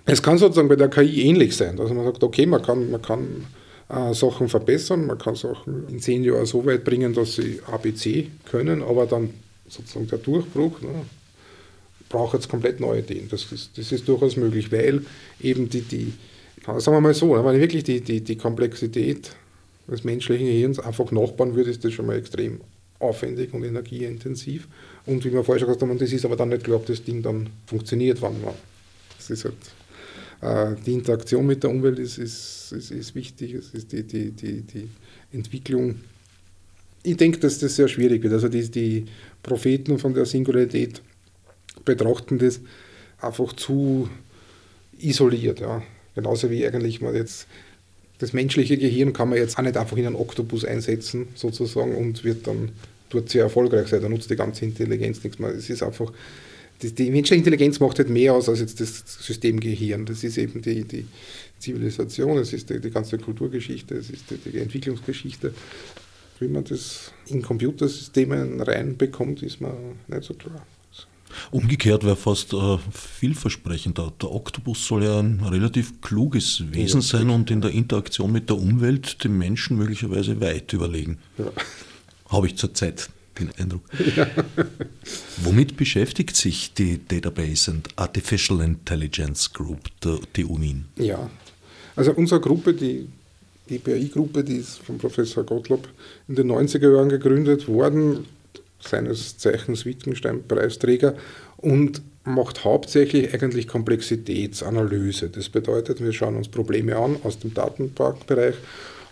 Es 0.05 0.23
kann 0.23 0.39
sozusagen 0.39 0.69
bei 0.69 0.77
der 0.77 0.89
KI 0.89 1.23
ähnlich 1.23 1.57
sein, 1.57 1.77
dass 1.77 1.91
man 1.91 2.05
sagt, 2.05 2.23
okay, 2.23 2.47
man 2.47 2.63
kann, 2.63 2.91
man 2.91 3.03
kann 3.03 3.47
äh, 3.89 4.15
Sachen 4.15 4.49
verbessern, 4.49 5.07
man 5.07 5.19
kann 5.19 5.35
Sachen 5.35 5.89
in 5.89 5.99
zehn 5.99 6.23
Jahren 6.23 6.47
so 6.47 6.65
weit 6.65 6.85
bringen, 6.85 7.13
dass 7.13 7.35
sie 7.35 7.61
ABC 7.67 8.29
können, 8.49 8.83
aber 8.83 9.07
dann 9.07 9.31
sozusagen 9.69 10.07
der 10.07 10.19
Durchbruch, 10.19 10.81
ne, 10.81 10.89
brauche 12.13 12.37
jetzt 12.37 12.49
komplett 12.49 12.79
neue 12.79 13.01
Ideen. 13.01 13.29
Das 13.29 13.51
ist, 13.51 13.77
das 13.77 13.91
ist 13.91 14.07
durchaus 14.07 14.37
möglich, 14.37 14.71
weil 14.71 15.03
eben 15.41 15.69
die, 15.69 15.81
die 15.81 16.13
sagen 16.65 16.97
wir 16.97 17.01
mal 17.01 17.15
so, 17.15 17.33
wenn 17.45 17.55
ich 17.55 17.61
wirklich 17.61 17.85
die, 17.85 18.01
die, 18.01 18.21
die 18.21 18.37
Komplexität 18.37 19.35
des 19.89 20.05
menschlichen 20.05 20.47
Gehirns 20.47 20.79
einfach 20.79 21.11
nachbauen 21.11 21.57
würde, 21.57 21.71
ist 21.71 21.85
das 21.85 21.93
schon 21.93 22.07
mal 22.07 22.17
extrem 22.17 22.61
aufwendig 23.01 23.53
und 23.53 23.65
energieintensiv. 23.65 24.69
Und 25.07 25.25
wie 25.25 25.33
wir 25.33 25.43
vorher 25.43 25.59
schon 25.59 25.69
gesagt 25.69 25.83
haben, 25.83 25.99
das 25.99 26.13
ist 26.13 26.25
aber 26.25 26.37
dann 26.37 26.51
nicht 26.51 26.63
klar, 26.63 26.77
ob 26.77 26.87
das 26.87 27.03
Ding 27.03 27.23
dann 27.23 27.49
funktioniert, 27.67 28.23
wann 28.23 28.41
man. 28.43 28.55
Das 29.17 29.31
ist 29.31 29.45
halt, 29.45 29.55
äh, 30.41 30.81
die 30.87 30.93
Interaktion 30.93 31.47
mit 31.47 31.63
der 31.65 31.71
Umwelt 31.71 31.99
ist, 31.99 32.19
ist, 32.19 32.73
ist, 32.73 32.91
ist 32.93 33.15
wichtig, 33.15 33.55
es 33.55 33.71
ist 33.75 33.91
die, 33.91 34.05
die, 34.05 34.31
die, 34.31 34.63
die 34.63 34.89
Entwicklung. 35.33 35.97
Ich 37.03 37.17
denke, 37.17 37.39
dass 37.39 37.59
das 37.59 37.75
sehr 37.75 37.89
schwierig 37.89 38.23
wird. 38.23 38.33
Also 38.33 38.49
die, 38.49 38.71
die 38.71 39.07
Propheten 39.43 39.99
von 39.99 40.15
der 40.15 40.25
Singularität 40.25 41.03
betrachten 41.85 42.39
das 42.39 42.61
einfach 43.21 43.53
zu 43.55 44.09
isoliert. 44.99 45.61
Ja. 45.61 45.83
Genauso 46.15 46.51
wie 46.51 46.67
eigentlich 46.67 47.01
man 47.01 47.15
jetzt 47.15 47.47
das 48.23 48.33
menschliche 48.33 48.79
Gehirn 48.79 49.13
kann 49.13 49.31
man 49.31 49.39
jetzt 49.39 49.59
auch 49.59 49.63
nicht 49.63 49.77
einfach 49.77 49.97
in 49.97 50.07
einen 50.07 50.15
Oktopus 50.15 50.65
einsetzen, 50.65 51.27
sozusagen, 51.35 51.97
und 51.97 52.23
wird 52.23 52.47
dann 52.47 52.71
dort 53.11 53.29
sehr 53.29 53.43
erfolgreich 53.43 53.89
sein. 53.89 54.01
Da 54.01 54.09
nutzt 54.09 54.31
die 54.31 54.37
ganze 54.37 54.65
Intelligenz 54.65 55.25
nichts 55.25 55.41
mehr. 55.41 55.51
Es 55.51 55.69
ist 55.69 55.83
einfach, 55.83 56.13
die, 56.83 56.93
die, 56.93 57.11
menschliche 57.11 57.39
Intelligenz 57.39 57.81
macht 57.81 57.99
halt 57.99 58.11
mehr 58.11 58.35
aus 58.35 58.49
als 58.49 58.61
jetzt 58.61 58.81
das 58.81 59.03
System 59.07 59.59
Gehirn. 59.59 60.07
Das 60.07 60.23
ist 60.23 60.39
eben 60.39 60.63
die, 60.63 60.85
die 60.85 61.07
Zivilisation, 61.59 62.39
es 62.39 62.53
ist 62.53 62.71
die, 62.71 62.81
die 62.81 62.91
ganze 62.91 63.19
Kulturgeschichte, 63.19 63.97
es 63.97 64.11
ist 64.11 64.31
die, 64.31 64.51
die 64.51 64.59
Entwicklungsgeschichte. 64.59 65.53
Wie 66.39 66.49
man 66.49 66.63
das 66.63 67.11
in 67.27 67.43
Computersystemen 67.43 68.61
reinbekommt, 68.61 69.43
ist 69.43 69.61
man 69.61 69.75
nicht 70.07 70.23
so 70.23 70.35
klar. 70.35 70.65
Umgekehrt 71.51 72.05
wäre 72.05 72.17
fast 72.17 72.53
äh, 72.53 72.79
vielversprechender. 72.93 74.13
Der 74.21 74.33
Oktopus 74.33 74.87
soll 74.87 75.05
ja 75.05 75.19
ein 75.19 75.41
relativ 75.41 76.01
kluges 76.01 76.63
Wesen 76.73 77.01
ja, 77.01 77.07
sein 77.07 77.31
und 77.31 77.51
in 77.51 77.61
der 77.61 77.71
Interaktion 77.71 78.33
mit 78.33 78.49
der 78.49 78.57
Umwelt 78.57 79.25
dem 79.25 79.39
Menschen 79.39 79.77
möglicherweise 79.77 80.41
weit 80.41 80.73
überlegen. 80.73 81.19
Ja. 81.39 81.47
Habe 82.29 82.47
ich 82.47 82.57
zurzeit 82.57 83.11
den 83.39 83.51
Eindruck. 83.59 83.83
Ja. 84.17 84.27
Womit 85.43 85.77
beschäftigt 85.77 86.37
sich 86.37 86.75
die 86.75 87.01
Database 87.07 87.71
and 87.71 87.89
Artificial 87.97 88.61
Intelligence 88.61 89.53
Group 89.53 89.89
der 90.03 90.19
TU 90.33 90.61
Wien? 90.61 90.85
Ja, 90.97 91.31
also 91.97 92.13
unsere 92.13 92.41
Gruppe, 92.41 92.75
die 92.75 93.09
die 93.69 93.79
BI-Gruppe, 93.79 94.45
die 94.45 94.57
ist 94.57 94.79
von 94.79 94.99
Professor 94.99 95.45
Gottlob 95.45 95.89
in 96.29 96.35
den 96.35 96.51
90er 96.51 96.93
Jahren 96.95 97.09
gegründet 97.09 97.69
worden, 97.69 98.27
seines 98.87 99.39
Zeichens 99.39 99.85
Wittgenstein-Preisträger 99.85 101.15
und 101.57 102.03
macht 102.25 102.65
hauptsächlich 102.65 103.35
eigentlich 103.35 103.67
Komplexitätsanalyse. 103.67 105.29
Das 105.29 105.49
bedeutet, 105.49 106.03
wir 106.03 106.13
schauen 106.13 106.37
uns 106.37 106.49
Probleme 106.49 106.97
an 106.97 107.17
aus 107.25 107.39
dem 107.39 107.53
Datenbankbereich, 107.55 108.55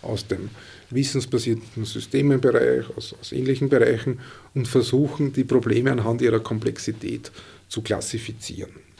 aus 0.01 0.27
dem 0.27 0.49
wissensbasierten 0.89 1.85
Systemenbereich, 1.85 2.85
aus, 2.95 3.15
aus 3.19 3.31
ähnlichen 3.31 3.69
Bereichen 3.69 4.19
und 4.53 4.67
versuchen, 4.67 5.33
die 5.33 5.43
Probleme 5.43 5.91
anhand 5.91 6.21
ihrer 6.21 6.39
Komplexität 6.39 7.31
zu 7.67 7.81
klassifizieren 7.81 8.90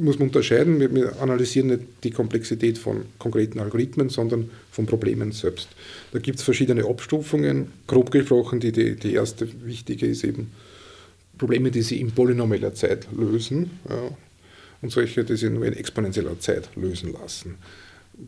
muss 0.00 0.18
man 0.18 0.28
unterscheiden. 0.28 0.80
Wir, 0.80 0.94
wir, 0.94 1.20
analysieren 1.20 1.68
nicht 1.68 1.82
die 2.04 2.10
Komplexität 2.10 2.78
von 2.78 3.04
konkreten 3.18 3.60
Algorithmen, 3.60 4.08
sondern 4.08 4.50
von 4.70 4.86
Problemen 4.86 5.32
selbst. 5.32 5.68
Da 6.12 6.18
gibt 6.18 6.38
es 6.38 6.44
verschiedene 6.44 6.84
Abstufungen. 6.84 7.72
Grob 7.86 8.10
gesprochen, 8.10 8.60
die, 8.60 8.72
die, 8.72 8.96
die, 8.96 9.14
erste 9.14 9.48
wichtige 9.64 10.06
ist 10.06 10.24
eben 10.24 10.50
Probleme, 11.38 11.70
die 11.70 11.82
sie 11.82 12.00
in 12.00 12.12
polynomeller 12.12 12.74
Zeit 12.74 13.06
lösen 13.16 13.70
ja, 13.88 14.16
und 14.82 14.90
solche, 14.90 15.24
die 15.24 15.36
sie 15.36 15.50
nur 15.50 15.64
in 15.64 15.74
exponentieller 15.74 16.38
Zeit 16.38 16.68
lösen 16.76 17.12
lassen. 17.12 17.56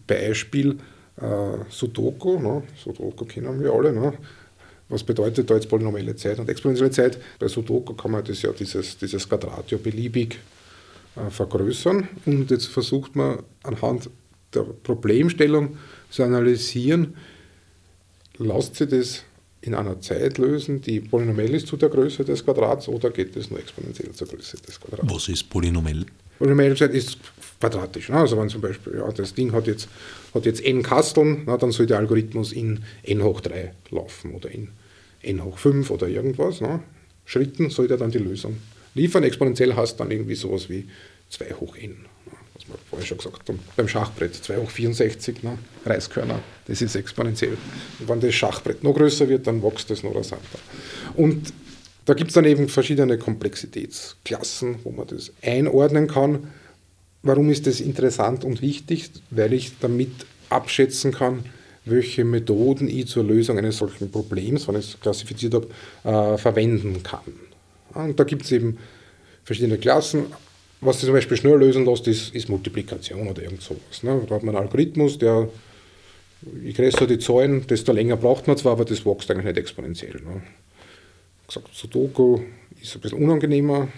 Beispiel 0.06 0.78
äh, 1.20 1.24
Sudoku. 1.68 2.38
Ne? 2.38 2.62
Sudoku 2.82 3.24
kennen 3.24 3.62
wir 3.62 3.72
alle. 3.72 3.92
Ne? 3.92 4.12
Was 4.88 5.02
bedeutet 5.02 5.48
da 5.50 5.54
jetzt 5.54 5.68
polynomielle 5.68 6.16
Zeit 6.16 6.38
und 6.38 6.48
exponentielle 6.48 6.90
Zeit? 6.90 7.18
Bei 7.38 7.48
Sudoku 7.48 7.94
kann 7.94 8.10
man 8.10 8.24
das 8.24 8.42
ja 8.42 8.52
dieses, 8.52 8.96
dieses 8.98 9.28
Quadrat 9.28 9.70
ja 9.70 9.78
beliebig 9.78 10.38
vergrößern. 11.30 12.08
Und 12.26 12.50
jetzt 12.50 12.66
versucht 12.66 13.16
man 13.16 13.40
anhand 13.62 14.10
der 14.54 14.62
Problemstellung 14.62 15.76
zu 16.10 16.22
analysieren, 16.22 17.16
lässt 18.38 18.76
sich 18.76 18.88
das 18.88 19.24
in 19.62 19.74
einer 19.74 20.00
Zeit 20.00 20.38
lösen, 20.38 20.80
die 20.80 21.00
polynomiell 21.00 21.54
ist 21.54 21.68
zu 21.68 21.76
der 21.76 21.88
Größe 21.88 22.24
des 22.24 22.44
Quadrats 22.44 22.88
oder 22.88 23.10
geht 23.10 23.36
es 23.36 23.48
nur 23.48 23.60
exponentiell 23.60 24.10
zur 24.12 24.26
Größe 24.26 24.56
des 24.56 24.80
Quadrats? 24.80 25.14
Was 25.14 25.28
ist 25.28 25.48
polynomiell? 25.48 26.04
Polynomielle 26.38 26.74
Zeit 26.74 26.92
ist 26.92 27.18
quadratisch. 27.60 28.08
Ne? 28.08 28.16
Also 28.16 28.36
wenn 28.36 28.48
zum 28.48 28.60
Beispiel 28.60 28.94
ja, 28.96 29.10
das 29.12 29.34
Ding 29.34 29.52
hat 29.52 29.68
jetzt, 29.68 29.88
hat 30.34 30.44
jetzt 30.46 30.64
n 30.64 30.82
Kasteln, 30.82 31.42
na, 31.46 31.56
dann 31.56 31.70
soll 31.70 31.86
der 31.86 31.98
Algorithmus 31.98 32.52
in 32.52 32.80
n 33.04 33.22
hoch 33.22 33.40
3 33.40 33.72
laufen 33.90 34.34
oder 34.34 34.50
in 34.50 34.68
n 35.22 35.44
hoch 35.44 35.58
5 35.58 35.90
oder 35.90 36.08
irgendwas. 36.08 36.60
Ne? 36.60 36.80
Schritten 37.24 37.70
soll 37.70 37.86
der 37.86 37.98
dann 37.98 38.10
die 38.10 38.18
Lösung 38.18 38.56
liefern. 38.94 39.24
Exponentiell 39.24 39.74
heißt 39.74 39.98
dann 39.98 40.10
irgendwie 40.10 40.34
sowas 40.34 40.68
wie 40.68 40.88
2 41.30 41.54
hoch 41.60 41.76
n. 41.76 41.96
Was 42.54 42.68
wir 42.68 42.74
vorher 42.90 43.06
schon 43.06 43.18
gesagt 43.18 43.48
haben, 43.48 43.58
beim 43.76 43.88
Schachbrett 43.88 44.34
2 44.34 44.56
hoch 44.58 44.70
64 44.70 45.42
ne, 45.42 45.58
Reiskörner, 45.84 46.40
das 46.66 46.82
ist 46.82 46.94
exponentiell. 46.94 47.56
Und 47.98 48.08
wenn 48.08 48.20
das 48.20 48.34
Schachbrett 48.34 48.84
noch 48.84 48.94
größer 48.94 49.28
wird, 49.28 49.46
dann 49.46 49.62
wächst 49.62 49.90
es 49.90 50.02
noch 50.02 50.14
rasanter. 50.14 50.58
Und 51.16 51.52
da 52.04 52.14
gibt 52.14 52.30
es 52.30 52.34
dann 52.34 52.44
eben 52.44 52.68
verschiedene 52.68 53.16
Komplexitätsklassen, 53.16 54.76
wo 54.84 54.90
man 54.90 55.06
das 55.06 55.32
einordnen 55.40 56.08
kann. 56.08 56.48
Warum 57.22 57.50
ist 57.50 57.66
das 57.66 57.80
interessant 57.80 58.44
und 58.44 58.60
wichtig? 58.60 59.10
Weil 59.30 59.52
ich 59.52 59.78
damit 59.78 60.10
abschätzen 60.48 61.12
kann, 61.12 61.44
welche 61.84 62.24
Methoden 62.24 62.88
ich 62.88 63.06
zur 63.06 63.24
Lösung 63.24 63.58
eines 63.58 63.78
solchen 63.78 64.10
Problems, 64.10 64.66
wenn 64.68 64.76
ich 64.76 64.94
es 64.94 65.00
klassifiziert 65.00 65.54
habe, 65.54 65.68
äh, 66.04 66.38
verwenden 66.38 67.02
kann. 67.02 67.20
Und 67.94 68.18
da 68.18 68.24
gibt 68.24 68.44
es 68.44 68.52
eben 68.52 68.78
verschiedene 69.44 69.78
Klassen. 69.78 70.26
Was 70.80 70.96
sich 70.96 71.06
zum 71.06 71.14
Beispiel 71.14 71.36
schnell 71.36 71.58
lösen 71.58 71.84
lässt, 71.84 72.08
ist, 72.08 72.34
ist 72.34 72.48
Multiplikation 72.48 73.28
oder 73.28 73.42
irgend 73.42 73.62
sowas. 73.62 74.02
Ne? 74.02 74.20
Da 74.28 74.34
hat 74.34 74.42
man 74.42 74.56
einen 74.56 74.66
Algorithmus, 74.66 75.18
der, 75.18 75.48
je 76.62 76.72
größer 76.72 77.06
die 77.06 77.20
Zahlen, 77.20 77.66
desto 77.66 77.92
länger 77.92 78.16
braucht 78.16 78.48
man 78.48 78.56
zwar, 78.56 78.72
aber 78.72 78.84
das 78.84 79.06
wächst 79.06 79.30
eigentlich 79.30 79.46
nicht 79.46 79.58
exponentiell. 79.58 80.20
Ne? 80.24 80.42
Gesagt, 81.46 81.68
Sudoku 81.72 82.40
ist 82.80 82.96
ein 82.96 83.00
bisschen 83.00 83.22
unangenehmer, 83.22 83.88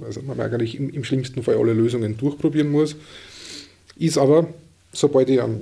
also 0.00 0.22
man 0.22 0.40
eigentlich 0.40 0.76
im, 0.76 0.90
im 0.90 1.02
schlimmsten 1.02 1.42
Fall 1.42 1.56
alle 1.56 1.72
Lösungen 1.72 2.16
durchprobieren 2.16 2.70
muss. 2.70 2.94
Ist 3.96 4.16
aber, 4.16 4.46
sobald 4.92 5.28
ich 5.30 5.42
einen, 5.42 5.60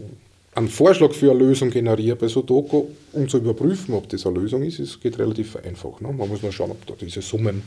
einen 0.56 0.68
Vorschlag 0.68 1.12
für 1.12 1.30
eine 1.30 1.40
Lösung 1.40 1.70
generiere 1.70 2.16
bei 2.16 2.28
Sudoku, 2.28 2.86
um 3.12 3.28
zu 3.28 3.36
überprüfen, 3.38 3.94
ob 3.94 4.08
das 4.08 4.26
eine 4.26 4.40
Lösung 4.40 4.62
ist, 4.62 4.78
es 4.78 4.98
geht 4.98 5.18
relativ 5.18 5.54
einfach. 5.56 6.00
Ne? 6.00 6.10
Man 6.12 6.28
muss 6.28 6.42
nur 6.42 6.50
schauen, 6.50 6.70
ob 6.70 6.86
da 6.86 6.94
diese 6.98 7.20
Summen 7.20 7.62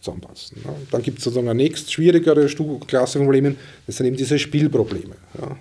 zusammenpassen. 0.00 0.58
Ja. 0.62 0.74
Dann 0.90 1.02
gibt 1.02 1.18
es 1.18 1.24
sozusagen 1.24 1.48
eine 1.48 1.62
nächst 1.62 1.90
schwierigere 1.90 2.46
Klasse 2.86 3.18
von 3.18 3.26
Problemen, 3.26 3.56
das 3.86 3.96
sind 3.96 4.06
eben 4.06 4.16
diese 4.16 4.38
Spielprobleme. 4.38 5.16
Ja. 5.40 5.56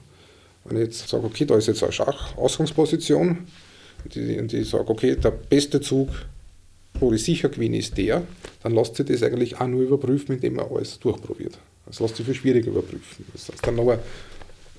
Wenn 0.66 0.78
ich 0.78 0.84
jetzt 0.84 1.08
sage, 1.08 1.26
okay, 1.26 1.46
da 1.46 1.56
ist 1.56 1.68
jetzt 1.68 1.82
eine 1.82 1.94
Schach-Ausgangsposition 1.94 3.38
und 4.04 4.16
ich, 4.16 4.38
und 4.38 4.54
ich 4.54 4.70
sage, 4.70 4.90
okay, 4.90 5.16
der 5.16 5.32
beste 5.32 5.80
Zug, 5.80 6.10
wo 7.00 7.14
ich 7.14 7.24
sicher 7.24 7.48
gewinne, 7.48 7.78
ist 7.78 7.98
der, 7.98 8.22
dann 8.64 8.74
lässt 8.74 8.96
sich 8.96 9.06
das 9.06 9.24
eigentlich 9.24 9.60
auch 9.62 9.68
nur 9.68 9.82
überprüfen, 9.82 10.36
indem 10.36 10.56
man 10.56 10.66
alles 10.70 11.00
durchprobiert. 11.00 11.58
Das 11.86 12.00
lässt 12.00 12.18
sich 12.18 12.26
viel 12.26 12.36
schwieriger 12.36 12.68
überprüfen. 12.68 13.26
Das 13.32 13.48
ist 13.48 13.66
dann 13.66 13.80
eine 13.80 14.00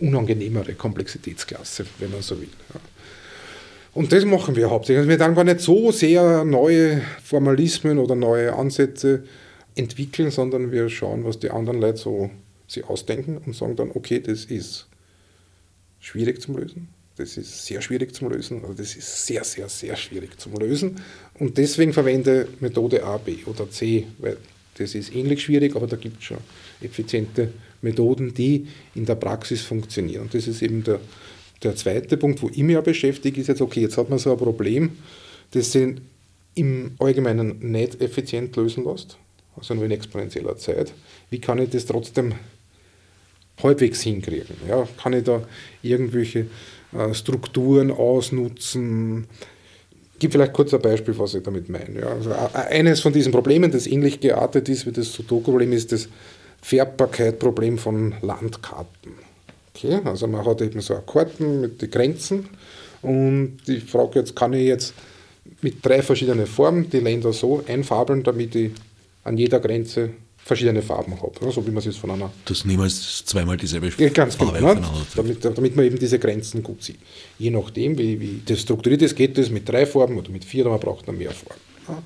unangenehmere 0.01 0.75
Komplexitätsklasse, 0.75 1.87
wenn 1.99 2.11
man 2.11 2.23
so 2.23 2.41
will. 2.41 2.49
Ja. 2.73 2.81
Und 3.95 4.13
das 4.13 4.25
machen 4.25 4.57
wir 4.57 4.71
hauptsächlich. 4.71 4.99
Also 4.99 5.09
wir 5.09 5.19
dann 5.19 5.35
gar 5.35 5.45
nicht 5.45 5.61
so 5.61 5.93
sehr 5.93 6.45
neue 6.45 7.01
Formalismen 7.23 7.99
oder 7.99 8.17
neue 8.17 8.53
Ansätze 8.55 9.23
entwickeln, 9.77 10.31
sondern 10.31 10.73
wir 10.73 10.89
schauen, 10.89 11.25
was 11.25 11.39
die 11.39 11.51
anderen 11.51 11.81
Leute 11.81 11.99
so 11.99 12.31
sich 12.67 12.85
ausdenken 12.85 13.39
und 13.39 13.55
sagen 13.55 13.77
dann, 13.77 13.91
okay, 13.95 14.21
das 14.21 14.45
ist 14.45 14.89
schwierig 16.01 16.41
zum 16.41 16.57
Lösen, 16.57 16.89
das 17.17 17.37
ist 17.37 17.67
sehr 17.67 17.81
schwierig 17.81 18.15
zum 18.15 18.31
Lösen, 18.31 18.63
also 18.63 18.75
das 18.75 18.97
ist 18.97 19.27
sehr, 19.27 19.45
sehr, 19.45 19.69
sehr 19.69 19.97
schwierig 19.97 20.39
zum 20.41 20.55
Lösen 20.55 20.97
und 21.39 21.59
deswegen 21.59 21.93
verwende 21.93 22.49
Methode 22.61 23.05
A, 23.05 23.19
B 23.19 23.39
oder 23.47 23.71
C, 23.71 24.07
weil 24.19 24.37
das 24.77 24.95
ist 24.95 25.15
ähnlich 25.15 25.43
schwierig, 25.43 25.77
aber 25.77 25.87
da 25.87 25.97
gibt 25.97 26.19
es 26.19 26.25
schon 26.25 26.39
effiziente 26.81 27.53
Methoden, 27.85 28.35
die 28.35 28.67
in 28.95 29.07
der 29.07 29.15
Praxis 29.15 29.63
funktionieren. 29.63 30.23
Und 30.23 30.35
das 30.35 30.49
ist 30.49 30.63
eben 30.63 30.83
der, 30.83 31.01
der 31.63 31.77
zweite 31.77 32.17
Punkt, 32.17 32.43
wo 32.43 32.49
ich 32.49 32.59
mich 32.59 32.77
auch 32.77 32.83
beschäftige, 32.83 33.41
ist 33.41 33.47
jetzt, 33.47 33.61
okay, 33.61 33.83
jetzt 33.83 33.97
hat 33.97 34.11
man 34.11 34.19
so 34.19 34.33
ein 34.33 34.39
Problem, 34.39 34.91
das 35.53 35.71
sich 35.71 35.95
im 36.57 36.93
Allgemeinen 36.99 37.59
nicht 37.61 38.01
effizient 38.01 38.57
lösen 38.57 38.85
lässt 38.85 39.19
also 39.57 39.75
nur 39.75 39.85
in 39.85 39.91
exponentieller 39.91 40.57
Zeit. 40.57 40.93
Wie 41.31 41.41
kann 41.41 41.59
ich 41.59 41.71
das 41.71 41.87
trotzdem 41.87 42.35
halbwegs 43.63 44.03
hinkriegen? 44.03 44.57
Ja, 44.69 44.87
kann 45.01 45.13
ich 45.13 45.25
da 45.25 45.43
irgendwelche 45.83 46.47
äh, 46.93 47.15
Strukturen 47.15 47.91
ausnutzen? 47.91 49.27
Ich 50.15 50.21
gebe 50.21 50.33
vielleicht 50.33 50.53
kurz 50.53 50.73
ein 50.73 50.81
Beispiel, 50.81 51.17
was 51.19 51.35
ich 51.35 51.43
damit 51.43 51.69
meine. 51.69 52.01
Ja, 52.01 52.09
also 52.09 52.33
eines 52.55 53.01
von 53.01 53.13
diesen 53.13 53.33
Problemen, 53.33 53.71
das 53.71 53.87
ähnlich 53.87 54.21
geartet 54.21 54.69
ist 54.69 54.87
wie 54.87 54.93
das 54.93 55.13
Sudoku-Problem, 55.13 55.73
ist 55.73 55.93
das 55.93 56.09
Färbbarkeit-Problem 56.65 57.77
von 57.77 58.15
Landkarten. 58.23 59.13
Okay, 59.75 60.01
also 60.03 60.27
man 60.27 60.47
hat 60.47 60.63
eben 60.63 60.81
so 60.81 60.95
Karten 60.95 61.61
mit 61.61 61.83
den 61.83 61.91
Grenzen 61.91 62.49
und 63.03 63.59
die 63.67 63.81
Frage 63.81 64.21
jetzt, 64.21 64.35
kann 64.35 64.55
ich 64.55 64.67
jetzt 64.67 64.95
mit 65.61 65.85
drei 65.85 66.01
verschiedenen 66.01 66.47
Formen 66.47 66.89
die 66.89 67.01
Länder 67.01 67.35
so 67.35 67.63
einfabeln, 67.69 68.23
damit 68.23 68.55
ich 68.55 68.71
an 69.25 69.37
jeder 69.37 69.61
Grenze 69.61 70.11
verschiedene 70.39 70.81
Farben 70.81 71.21
habe, 71.21 71.53
so 71.53 71.67
wie 71.67 71.71
man 71.71 71.79
es 71.79 71.85
jetzt 71.85 71.99
von 71.99 72.13
einer. 72.13 72.33
Das 72.47 72.65
niemals 72.65 73.27
zweimal 73.27 73.59
dieselbe 73.59 73.91
ja, 73.99 74.09
ganz 74.09 74.37
Farbe 74.37 74.59
genau, 74.59 74.75
ne? 74.75 74.83
damit, 75.17 75.45
damit 75.45 75.77
man 75.77 75.85
eben 75.85 75.99
diese 75.99 76.19
Grenzen 76.19 76.63
gut 76.63 76.83
sieht. 76.83 76.99
Je 77.39 77.51
nachdem, 77.51 77.99
wie, 77.99 78.19
wie 78.21 78.41
das 78.45 78.63
strukturiert 78.63 79.03
ist, 79.03 79.17
geht 79.17 79.37
das 79.37 79.51
mit 79.51 79.69
drei 79.69 79.85
Farben 79.85 80.17
oder 80.17 80.31
mit 80.31 80.47
vier, 80.47 80.65
aber 80.65 80.77
man 80.77 80.81
braucht 80.81 81.09
dann 81.09 81.19
mehr 81.19 81.33
Farben. 81.33 81.61
Ja. 81.89 82.03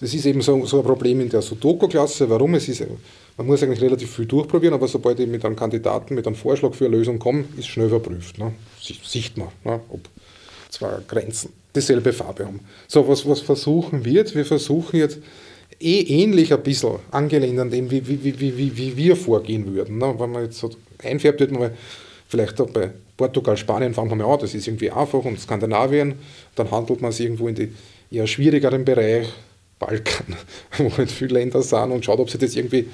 Das 0.00 0.14
ist 0.14 0.26
eben 0.26 0.40
so, 0.42 0.64
so 0.64 0.78
ein 0.78 0.84
Problem 0.84 1.20
in 1.20 1.28
der 1.28 1.42
Sudoku-Klasse. 1.42 2.28
Warum? 2.30 2.54
Es 2.54 2.68
ist, 2.68 2.84
man 3.36 3.46
muss 3.46 3.62
eigentlich 3.62 3.80
relativ 3.80 4.14
viel 4.14 4.26
durchprobieren, 4.26 4.74
aber 4.74 4.86
sobald 4.86 5.18
ich 5.18 5.26
mit 5.26 5.44
einem 5.44 5.56
Kandidaten, 5.56 6.14
mit 6.14 6.26
einem 6.26 6.36
Vorschlag 6.36 6.74
für 6.74 6.86
eine 6.86 6.96
Lösung 6.96 7.18
komme, 7.18 7.44
ist 7.56 7.66
schnell 7.66 7.88
verprüft. 7.88 8.38
Ne? 8.38 8.52
Sieht 8.80 9.36
man, 9.36 9.48
ne? 9.64 9.80
ob 9.88 10.00
zwei 10.70 10.98
Grenzen 11.06 11.52
dieselbe 11.74 12.12
Farbe 12.12 12.46
haben. 12.46 12.60
So, 12.86 13.06
was, 13.08 13.28
was 13.28 13.40
versuchen 13.40 14.04
wir 14.04 14.12
jetzt? 14.12 14.34
Wir 14.34 14.44
versuchen 14.44 14.98
jetzt 14.98 15.18
eh 15.80 16.00
ähnlich 16.00 16.52
ein 16.52 16.62
bisschen 16.62 16.96
angelehnt 17.10 17.58
an 17.58 17.70
dem, 17.70 17.90
wie, 17.90 18.06
wie, 18.06 18.22
wie, 18.24 18.58
wie, 18.58 18.76
wie 18.76 18.96
wir 18.96 19.16
vorgehen 19.16 19.66
würden. 19.74 19.98
Ne? 19.98 20.14
Wenn 20.18 20.30
man 20.30 20.44
jetzt 20.44 20.58
so 20.58 20.70
einfärbt, 21.02 21.40
würde 21.40 21.54
man 21.54 21.70
vielleicht 22.28 22.56
bei 22.72 22.90
Portugal, 23.16 23.56
Spanien 23.56 23.94
fangen 23.94 24.10
wir 24.10 24.16
mal 24.16 24.32
an, 24.32 24.40
das 24.40 24.54
ist 24.54 24.66
irgendwie 24.66 24.90
einfach 24.90 25.24
und 25.24 25.40
Skandinavien, 25.40 26.14
dann 26.54 26.70
handelt 26.70 27.00
man 27.00 27.10
es 27.10 27.20
irgendwo 27.20 27.48
in 27.48 27.54
die 27.54 27.72
eher 28.10 28.26
schwierigeren 28.26 28.84
Bereich, 28.84 29.28
Balkan, 29.78 30.36
wo 30.78 30.96
halt 30.96 31.10
viele 31.10 31.34
Länder 31.34 31.62
sind 31.62 31.92
und 31.92 32.04
schaut, 32.04 32.18
ob 32.18 32.30
sich 32.30 32.40
das 32.40 32.56
irgendwie 32.56 32.88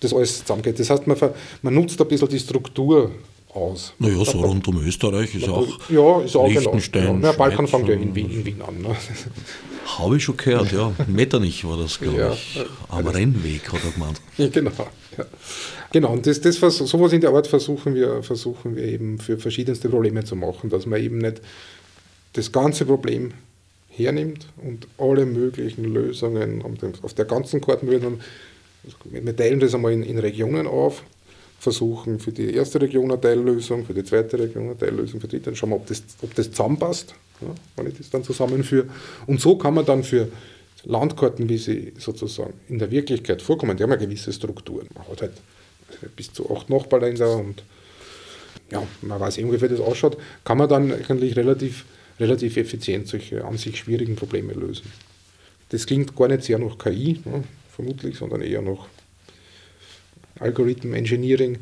das 0.00 0.12
alles 0.12 0.40
zusammengeht. 0.40 0.78
Das 0.78 0.90
heißt, 0.90 1.06
man, 1.06 1.16
man 1.62 1.74
nutzt 1.74 2.00
ein 2.00 2.08
bisschen 2.08 2.28
die 2.28 2.38
Struktur 2.38 3.10
aus. 3.56 3.92
Naja, 3.98 4.24
so 4.24 4.40
rund 4.40 4.68
um 4.68 4.84
Österreich 4.84 5.34
ist 5.34 5.48
auch 5.48 5.66
ja, 5.88 6.20
ist 6.20 6.36
auch 6.36 6.48
Liechtenstein. 6.48 7.06
Genau. 7.06 7.26
Ja, 7.26 7.32
Balkan 7.32 7.66
fängt 7.66 7.88
ja 7.88 7.94
in 7.94 8.14
Wien, 8.14 8.30
in 8.30 8.44
Wien 8.44 8.62
an. 8.62 8.80
Ne? 8.80 8.96
Habe 9.98 10.16
ich 10.16 10.24
schon 10.24 10.36
gehört, 10.36 10.72
ja. 10.72 10.92
Metternich 11.06 11.64
war 11.64 11.78
das, 11.78 11.98
glaube 11.98 12.18
ja, 12.18 12.32
ich. 12.32 12.60
Am 12.88 13.06
Rennweg 13.06 13.72
hat 13.72 13.84
er 13.84 13.90
gemeint. 13.92 14.20
Ja, 14.36 14.48
genau. 14.48 14.72
Ja. 15.16 15.24
Genau, 15.92 16.12
und 16.12 16.26
das, 16.26 16.40
das, 16.40 16.56
sowas 16.58 17.12
in 17.12 17.20
der 17.20 17.30
Art 17.30 17.46
versuchen 17.46 17.94
wir, 17.94 18.22
versuchen 18.22 18.76
wir 18.76 18.84
eben 18.84 19.18
für 19.18 19.38
verschiedenste 19.38 19.88
Probleme 19.88 20.24
zu 20.24 20.36
machen, 20.36 20.68
dass 20.68 20.84
man 20.84 21.00
eben 21.00 21.18
nicht 21.18 21.40
das 22.34 22.52
ganze 22.52 22.84
Problem 22.84 23.32
hernimmt 23.96 24.46
und 24.62 24.86
alle 24.98 25.26
möglichen 25.26 25.84
Lösungen 25.84 26.62
auf 27.02 27.14
der 27.14 27.24
ganzen 27.24 27.60
Karte, 27.60 27.86
wir 29.04 29.36
teilen 29.36 29.60
das 29.60 29.74
einmal 29.74 29.92
in, 29.92 30.02
in 30.02 30.18
Regionen 30.18 30.66
auf, 30.66 31.02
versuchen 31.58 32.20
für 32.20 32.32
die 32.32 32.54
erste 32.54 32.80
Region 32.80 33.10
eine 33.10 33.20
Teillösung, 33.20 33.84
für 33.84 33.94
die 33.94 34.04
zweite 34.04 34.38
Region 34.38 34.64
eine 34.64 34.78
Teillösung, 34.78 35.20
für 35.20 35.26
die 35.26 35.36
dritte, 35.36 35.46
dann 35.46 35.56
schauen 35.56 35.70
wir, 35.70 35.76
ob 35.76 35.86
das, 35.86 36.02
ob 36.22 36.34
das 36.34 36.50
zusammenpasst 36.50 37.14
ja, 37.40 37.48
wenn 37.76 37.86
ich 37.86 37.98
das 37.98 38.10
dann 38.10 38.24
zusammenführe. 38.24 38.86
Und 39.26 39.40
so 39.40 39.56
kann 39.56 39.74
man 39.74 39.84
dann 39.84 40.04
für 40.04 40.28
Landkarten, 40.84 41.48
wie 41.48 41.58
sie 41.58 41.92
sozusagen 41.98 42.54
in 42.68 42.78
der 42.78 42.90
Wirklichkeit 42.90 43.42
vorkommen, 43.42 43.76
die 43.76 43.82
haben 43.82 43.90
ja 43.90 43.96
gewisse 43.96 44.32
Strukturen. 44.32 44.88
Man 44.94 45.06
hat 45.08 45.22
halt 45.22 45.32
bis 46.14 46.32
zu 46.32 46.50
acht 46.54 46.70
Nachbarländer 46.70 47.36
und 47.36 47.62
ja, 48.70 48.82
man 49.02 49.20
weiß 49.20 49.38
eh 49.38 49.44
ungefähr, 49.44 49.70
wie 49.70 49.76
das 49.76 49.84
ausschaut, 49.84 50.16
kann 50.44 50.58
man 50.58 50.68
dann 50.68 50.92
eigentlich 50.92 51.36
relativ, 51.36 51.84
relativ 52.18 52.56
effizient 52.56 53.08
solche 53.08 53.44
an 53.44 53.56
sich 53.58 53.78
schwierigen 53.78 54.16
Probleme 54.16 54.52
lösen. 54.52 54.90
Das 55.70 55.86
klingt 55.86 56.14
gar 56.16 56.28
nicht 56.28 56.44
sehr 56.44 56.58
nach 56.58 56.78
KI, 56.78 57.20
ne, 57.24 57.44
vermutlich, 57.74 58.16
sondern 58.16 58.42
eher 58.42 58.62
nach 58.62 58.86
Algorithmen, 60.38 60.94
Engineering. 60.94 61.58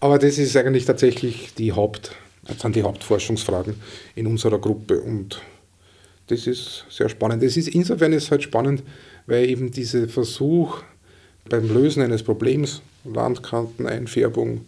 Aber 0.00 0.18
das 0.18 0.38
ist 0.38 0.56
eigentlich 0.56 0.84
tatsächlich 0.84 1.54
die 1.54 1.72
Haupt, 1.72 2.12
das 2.46 2.60
sind 2.60 2.76
die 2.76 2.82
Hauptforschungsfragen 2.82 3.74
in 4.14 4.26
unserer 4.26 4.58
Gruppe 4.58 5.00
und 5.00 5.40
das 6.26 6.46
ist 6.46 6.84
sehr 6.90 7.08
spannend. 7.08 7.42
Das 7.42 7.56
ist 7.56 7.68
insofern 7.68 8.12
ist 8.12 8.30
halt 8.30 8.42
spannend, 8.42 8.82
weil 9.26 9.48
eben 9.48 9.70
dieser 9.70 10.08
Versuch 10.08 10.82
beim 11.48 11.72
Lösen 11.72 12.02
eines 12.02 12.22
Problems, 12.22 12.82
Landkarteneinfärbung 13.04 14.62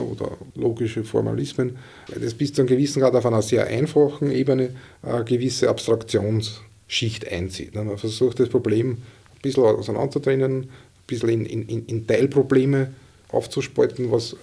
oder 0.00 0.36
logische 0.54 1.04
Formalismen, 1.04 1.78
das 2.18 2.34
bis 2.34 2.52
zu 2.52 2.62
einem 2.62 2.68
gewissen 2.68 3.00
Grad 3.00 3.14
auf 3.14 3.26
einer 3.26 3.42
sehr 3.42 3.66
einfachen 3.66 4.30
Ebene 4.30 4.70
eine 5.02 5.24
gewisse 5.24 5.68
Abstraktionsschicht 5.68 7.30
einzieht. 7.30 7.74
Man 7.74 7.96
versucht 7.98 8.40
das 8.40 8.48
Problem 8.48 8.90
ein 8.90 9.40
bisschen 9.42 9.64
auseinanderzutrennen, 9.64 10.62
ein 10.62 10.68
bisschen 11.06 11.46
in, 11.46 11.62
in, 11.66 11.86
in 11.86 12.06
Teilprobleme 12.06 12.92
aufzuspalten, 13.30 14.10
was, 14.10 14.36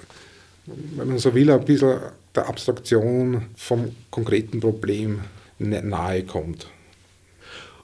wenn 0.66 1.08
man 1.08 1.18
so 1.18 1.34
will, 1.34 1.50
ein 1.52 1.66
bisschen 1.66 2.00
der 2.36 2.48
Abstraktion 2.48 3.46
vom 3.56 3.96
konkreten 4.10 4.60
Problem 4.60 5.22
nahe 5.60 6.24
kommt. 6.24 6.68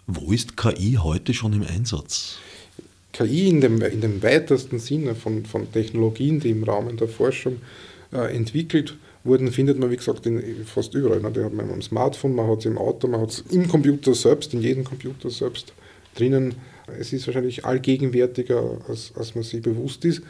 Wo 0.07 0.31
ist 0.31 0.57
KI 0.57 0.97
heute 1.01 1.33
schon 1.33 1.53
im 1.53 1.63
Einsatz? 1.63 2.39
KI 3.13 3.49
in 3.49 3.61
dem, 3.61 3.81
in 3.81 4.01
dem 4.01 4.21
weitesten 4.21 4.79
Sinne 4.79 5.15
von, 5.15 5.45
von 5.45 5.71
Technologien, 5.71 6.39
die 6.39 6.51
im 6.51 6.63
Rahmen 6.63 6.97
der 6.97 7.07
Forschung 7.07 7.57
äh, 8.13 8.35
entwickelt 8.35 8.97
wurden, 9.23 9.51
findet 9.51 9.79
man, 9.79 9.91
wie 9.91 9.97
gesagt, 9.97 10.25
in, 10.25 10.41
fast 10.65 10.93
überall. 10.93 11.19
Ne? 11.19 11.31
Die 11.31 11.43
hat 11.43 11.53
man 11.53 11.69
am 11.69 11.81
Smartphone, 11.81 12.35
man 12.35 12.47
hat 12.47 12.59
es 12.59 12.65
im 12.65 12.77
Auto, 12.77 13.07
man 13.07 13.21
hat 13.21 13.31
es 13.31 13.43
im 13.51 13.67
Computer 13.67 14.13
selbst, 14.13 14.53
in 14.53 14.61
jedem 14.61 14.83
Computer 14.83 15.29
selbst 15.29 15.73
drinnen. 16.15 16.55
Es 16.99 17.13
ist 17.13 17.27
wahrscheinlich 17.27 17.65
allgegenwärtiger, 17.65 18.79
als, 18.87 19.11
als 19.15 19.35
man 19.35 19.43
sich 19.43 19.61
bewusst 19.61 20.05
ist, 20.05 20.21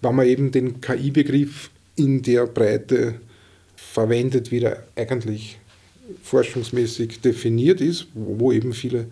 weil 0.00 0.12
man 0.12 0.26
eben 0.26 0.50
den 0.50 0.80
KI-Begriff 0.80 1.70
in 1.96 2.22
der 2.22 2.46
Breite 2.46 3.14
verwendet, 3.74 4.50
wie 4.50 4.60
er 4.60 4.84
eigentlich 4.94 5.58
forschungsmäßig 6.22 7.20
definiert 7.20 7.80
ist, 7.80 8.06
wo 8.14 8.52
eben 8.52 8.72
viele 8.72 9.06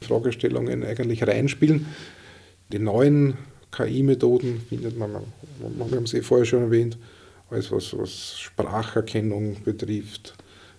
Fragestellungen 0.00 0.82
eigentlich 0.84 1.26
reinspielen. 1.26 1.86
Die 2.72 2.78
neuen 2.78 3.36
KI-Methoden 3.72 4.60
findet 4.68 4.98
man, 4.98 5.12
wir 5.58 5.96
haben 5.96 6.04
es 6.04 6.14
eh 6.14 6.22
vorher 6.22 6.44
schon 6.44 6.62
erwähnt, 6.62 6.98
alles 7.50 7.70
was, 7.70 7.96
was 7.96 8.38
Spracherkennung 8.38 9.62
betrifft, 9.64 10.34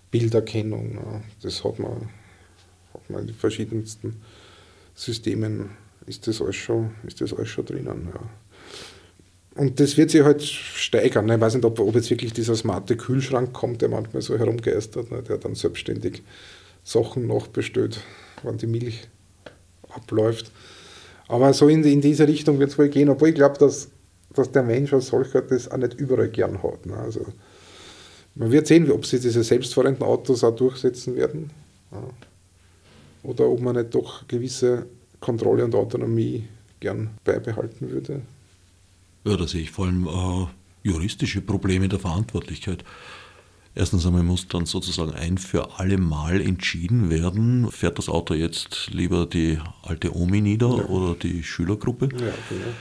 Bilderkennung, 0.10 1.24
das 1.42 1.64
hat 1.64 1.80
man, 1.80 2.10
hat 2.94 3.10
man 3.10 3.22
in 3.22 3.28
den 3.28 3.36
verschiedensten 3.36 4.22
Systemen, 4.96 5.72
ist 6.06 6.28
das 6.28 6.42
alles 6.42 6.56
schon, 6.56 6.92
ist 7.06 7.22
das 7.22 7.34
alles 7.34 7.50
schon 7.50 7.66
drinnen. 7.66 8.10
Ja. 8.14 8.22
Und 9.56 9.80
das 9.80 9.98
wird 9.98 10.12
sich 10.12 10.24
halt 10.24 10.42
steigern. 10.42 11.30
Ich 11.30 11.40
weiß 11.40 11.56
nicht, 11.56 11.66
ob, 11.66 11.80
ob 11.80 11.94
jetzt 11.96 12.10
wirklich 12.10 12.32
dieser 12.34 12.56
smarte 12.56 12.96
Kühlschrank 12.96 13.52
kommt, 13.52 13.82
der 13.82 13.90
manchmal 13.90 14.22
so 14.22 14.38
herumgeistert, 14.38 15.12
ne, 15.12 15.22
der 15.22 15.38
dann 15.38 15.56
selbstständig 15.56 16.24
Sachen 16.84 17.28
nachbestellt, 17.28 18.02
wann 18.44 18.58
die 18.58 18.68
Milch 18.68 19.08
abläuft. 19.90 20.52
Aber 21.32 21.54
so 21.54 21.70
in, 21.70 21.82
in 21.86 22.02
diese 22.02 22.28
Richtung 22.28 22.60
wird 22.60 22.72
es 22.72 22.78
wohl 22.78 22.90
gehen, 22.90 23.08
obwohl 23.08 23.30
ich 23.30 23.36
glaube, 23.36 23.58
dass, 23.58 23.88
dass 24.34 24.52
der 24.52 24.64
Mensch 24.64 24.92
als 24.92 25.08
solcher 25.08 25.42
das 25.42 25.72
auch 25.72 25.78
nicht 25.78 25.94
überall 25.94 26.28
gern 26.28 26.62
hat. 26.62 26.86
Ne? 26.86 26.98
Also, 26.98 27.26
man 28.36 28.52
wird 28.52 28.68
sehen, 28.68 28.92
ob 28.92 29.06
sie 29.06 29.18
diese 29.18 29.42
selbstfahrenden 29.42 30.04
Autos 30.04 30.44
auch 30.44 30.54
durchsetzen 30.54 31.16
werden. 31.16 31.50
Ja. 31.90 32.04
Oder 33.24 33.48
ob 33.48 33.62
man 33.62 33.78
nicht 33.78 33.96
doch 33.96 34.28
gewisse 34.28 34.88
Kontrolle 35.22 35.64
und 35.64 35.74
Autonomie 35.74 36.50
gern 36.82 37.12
beibehalten 37.24 37.90
würde. 37.90 38.24
Ja, 39.24 39.38
da 39.38 39.48
sehe 39.48 39.62
ich 39.62 39.72
vor 39.72 39.86
allem 39.86 40.08
äh, 40.08 40.48
juristische 40.84 41.40
Probleme 41.40 41.88
der 41.88 42.00
Verantwortlichkeit. 42.00 42.84
Erstens 43.74 44.06
einmal 44.06 44.24
muss 44.24 44.48
dann 44.48 44.66
sozusagen 44.66 45.14
ein 45.14 45.38
für 45.38 45.80
alle 45.80 45.98
Mal 45.98 46.42
entschieden 46.42 47.10
werden, 47.10 47.72
fährt 47.72 47.98
das 47.98 48.10
Auto 48.10 48.34
jetzt 48.34 48.90
lieber 48.92 49.26
die 49.26 49.60
alte 49.84 50.16
Omi 50.16 50.42
nieder 50.42 50.68
ja. 50.68 50.86
oder 50.86 51.16
die 51.16 51.42
Schülergruppe. 51.44 52.10
Ja, 52.12 52.34
genau. 52.50 52.74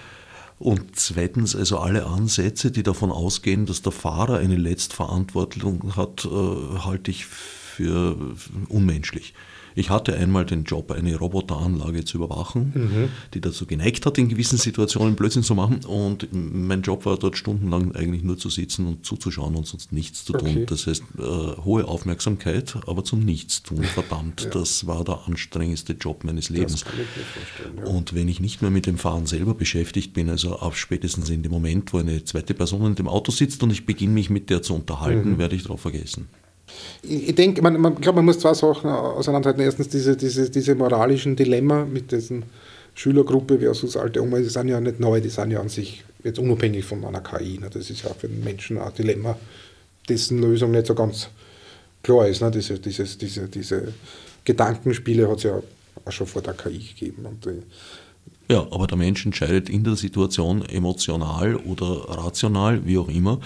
Und 0.59 0.97
zweitens, 0.97 1.57
also 1.57 1.79
alle 1.79 2.07
Ansätze, 2.07 2.71
die 2.71 2.83
davon 2.83 3.11
ausgehen, 3.11 3.65
dass 3.67 3.83
der 3.83 3.93
Fahrer 3.93 4.39
eine 4.39 4.57
Letztverantwortung 4.57 5.97
hat, 5.97 6.27
äh, 6.27 6.79
halte 6.85 7.11
ich 7.11 7.25
für 7.25 8.35
unmenschlich. 8.69 9.33
Ich 9.75 9.91
hatte 9.91 10.17
einmal 10.17 10.47
den 10.47 10.65
Job, 10.65 10.91
eine 10.91 11.17
Roboteranlage 11.17 12.05
zu 12.05 12.19
überwachen, 12.19 12.73
mhm. 12.75 13.09
die 13.35 13.41
dazu 13.41 13.67
geneigt 13.67 14.07
hat, 14.07 14.19
in 14.19 14.29
gewissen 14.29 14.59
Situationen 14.59 15.17
Blödsinn 15.17 15.43
zu 15.43 15.55
machen. 15.55 15.85
Und 15.85 16.29
mein 16.33 16.83
Job 16.83 17.07
war 17.07 17.17
dort 17.19 17.37
stundenlang 17.37 17.95
eigentlich 17.95 18.23
nur 18.23 18.39
zu 18.39 18.51
sitzen 18.51 18.87
und 18.87 19.05
zuzuschauen 19.05 19.55
und 19.55 19.67
sonst 19.67 19.93
nichts 19.93 20.25
zu 20.25 20.33
tun. 20.33 20.51
Okay. 20.51 20.67
Das 20.67 20.87
heißt, 20.87 21.03
äh, 21.19 21.23
hohe 21.65 21.87
Aufmerksamkeit, 21.87 22.77
aber 22.87 23.05
zum 23.05 23.21
Nichtstun. 23.21 23.85
Verdammt, 23.85 24.43
ja. 24.45 24.51
das 24.51 24.87
war 24.87 25.05
der 25.05 25.21
anstrengendste 25.27 25.95
Job 25.95 26.25
meines 26.25 26.49
Lebens. 26.49 26.85
Ja. 27.77 27.85
Und 27.85 28.15
wenn 28.15 28.29
ich 28.29 28.41
nicht 28.41 28.63
mehr 28.63 28.71
mit 28.71 28.87
dem 28.87 28.99
Fahren 28.99 29.27
selber 29.27 29.55
beschäftigt 29.55 30.13
bin, 30.13 30.29
also 30.29 30.59
ab 30.59 30.77
spätestens 30.77 31.31
in 31.31 31.43
dem 31.43 31.53
Moment, 31.53 31.93
wo 31.93 31.99
eine 31.99 32.25
zweite 32.25 32.55
Person 32.55 32.87
in 32.87 32.95
dem 32.95 33.09
Auto 33.09 33.33
sitzt 33.33 33.63
und 33.63 33.71
ich 33.71 33.87
beginne 33.87 34.13
mich 34.13 34.31
mit 34.31 34.51
der 34.51 34.63
zu 34.63 34.75
unterhalten, 34.75 35.33
mhm. 35.33 35.39
werde 35.39 35.57
ich 35.57 35.63
darauf 35.63 35.81
vergessen. 35.81 36.29
Ich 37.03 37.35
denke, 37.35 37.63
man, 37.63 37.81
man, 37.81 37.95
ich 37.95 38.01
glaube, 38.01 38.17
man 38.17 38.27
muss 38.27 38.39
zwei 38.39 38.55
Sachen 38.55 38.91
auseinanderhalten. 38.91 39.63
Erstens 39.63 39.89
diese, 39.89 40.17
diese, 40.17 40.51
diese 40.51 40.75
moralischen 40.75 41.37
Dilemma 41.37 41.85
mit 41.85 42.13
diesen 42.13 42.45
Schülergruppe 42.95 43.59
versus 43.59 43.97
alte 43.97 44.23
Oma, 44.23 44.39
die 44.39 44.45
sind 44.45 44.69
ja 44.69 44.81
nicht 44.81 45.01
neu, 45.01 45.21
die 45.21 45.31
sind 45.31 45.51
ja 45.51 45.61
an 45.61 45.69
sich 45.69 46.05
jetzt 46.23 46.39
unabhängig 46.39 46.85
von 46.85 47.05
einer 47.05 47.21
KI. 47.21 47.59
Ne? 47.59 47.71
Das 47.73 47.89
ist 47.89 48.03
ja 48.03 48.13
für 48.13 48.29
den 48.29 48.45
Menschen 48.45 48.79
ein 48.79 48.93
Dilemma, 48.97 49.39
dessen 50.09 50.41
Lösung 50.41 50.73
nicht 50.73 50.87
so 50.87 50.95
ganz 50.95 51.29
klar 52.03 52.29
ist. 52.29 52.43
Ne? 52.43 52.51
Diese, 52.51 52.79
dieses, 52.79 53.17
diese, 53.17 53.49
diese 53.49 53.95
Gedankenspiele 54.45 55.29
hat 55.29 55.39
es 55.39 55.45
ja 55.45 55.63
auch 56.05 56.13
schon 56.13 56.27
vor 56.27 56.43
der 56.43 56.55
KI 56.55 56.79
gegeben. 56.79 57.25
Und 57.25 57.47
die, 57.47 57.63
ja, 58.51 58.67
aber 58.73 58.89
der 58.89 58.99
Mensch 58.99 59.25
entscheidet 59.25 59.69
in 59.69 59.85
der 59.85 59.95
Situation 59.95 60.65
emotional 60.69 61.55
oder 61.55 61.87
rational, 62.09 62.85
wie 62.85 62.99
auch 62.99 63.09
immer. 63.09 63.39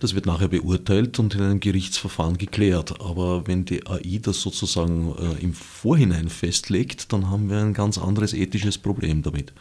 Das 0.00 0.16
wird 0.16 0.26
nachher 0.26 0.48
beurteilt 0.48 1.20
und 1.20 1.36
in 1.36 1.42
einem 1.42 1.60
Gerichtsverfahren 1.60 2.38
geklärt. 2.38 3.00
Aber 3.00 3.46
wenn 3.46 3.64
die 3.64 3.86
AI 3.86 4.18
das 4.20 4.42
sozusagen 4.42 5.14
äh, 5.16 5.44
im 5.44 5.52
Vorhinein 5.52 6.28
festlegt, 6.28 7.12
dann 7.12 7.30
haben 7.30 7.48
wir 7.48 7.58
ein 7.58 7.72
ganz 7.72 7.98
anderes 7.98 8.34
ethisches 8.34 8.78
Problem 8.78 9.22
damit. 9.22 9.52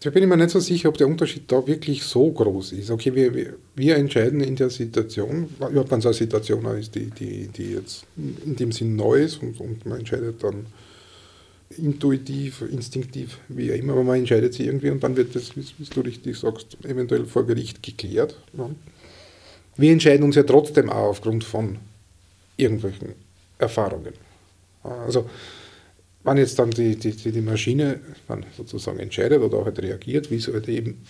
Da 0.00 0.10
bin 0.10 0.24
ich 0.24 0.28
mir 0.28 0.36
nicht 0.38 0.50
so 0.50 0.58
sicher, 0.58 0.88
ob 0.88 0.98
der 0.98 1.06
Unterschied 1.06 1.44
da 1.46 1.64
wirklich 1.64 2.02
so 2.02 2.32
groß 2.32 2.72
ist. 2.72 2.90
Okay, 2.90 3.14
wir, 3.14 3.54
wir 3.76 3.96
entscheiden 3.96 4.40
in 4.40 4.56
der 4.56 4.70
Situation, 4.70 5.50
überhaupt 5.56 5.92
wenn 5.92 6.00
es 6.00 6.06
eine 6.06 6.14
Situation 6.14 6.66
ist, 6.76 6.96
die, 6.96 7.10
die, 7.10 7.46
die 7.46 7.74
jetzt 7.74 8.06
in 8.16 8.56
dem 8.56 8.72
Sinn 8.72 8.96
neu 8.96 9.22
ist 9.22 9.40
und, 9.40 9.60
und 9.60 9.86
man 9.86 10.00
entscheidet 10.00 10.42
dann 10.42 10.66
intuitiv, 11.78 12.62
instinktiv, 12.62 13.38
wie 13.48 13.68
immer, 13.70 13.92
aber 13.92 14.04
man 14.04 14.18
entscheidet 14.18 14.54
sich 14.54 14.66
irgendwie 14.66 14.90
und 14.90 15.02
dann 15.02 15.16
wird 15.16 15.34
das, 15.34 15.56
wie, 15.56 15.64
du 15.84 16.00
richtig 16.00 16.36
sagst, 16.38 16.76
eventuell 16.84 17.26
vor 17.26 17.46
Gericht 17.46 17.82
geklärt. 17.82 18.38
Ja. 18.56 18.70
Wir 19.76 19.92
entscheiden 19.92 20.24
uns 20.24 20.36
ja 20.36 20.44
trotzdem 20.44 20.90
auch 20.90 21.10
aufgrund 21.10 21.44
von 21.44 21.78
irgendwelchen 22.56 23.14
Erfahrungen. 23.58 24.12
Also, 24.82 25.28
wenn 26.22 26.36
jetzt 26.38 26.58
dann 26.58 26.70
die, 26.70 26.96
die, 26.96 27.12
die 27.12 27.40
Maschine 27.40 28.00
dann 28.28 28.46
sozusagen 28.56 28.98
entscheidet 28.98 29.40
oder 29.40 29.58
auch 29.58 29.64
halt 29.66 29.80
reagiert, 29.80 30.30
wie 30.30 30.36
es 30.36 30.48
halt 30.48 30.68
eben 30.68 31.02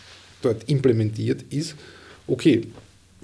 dort 0.43 0.69
implementiert 0.69 1.45
ist, 1.51 1.75
okay, 2.27 2.62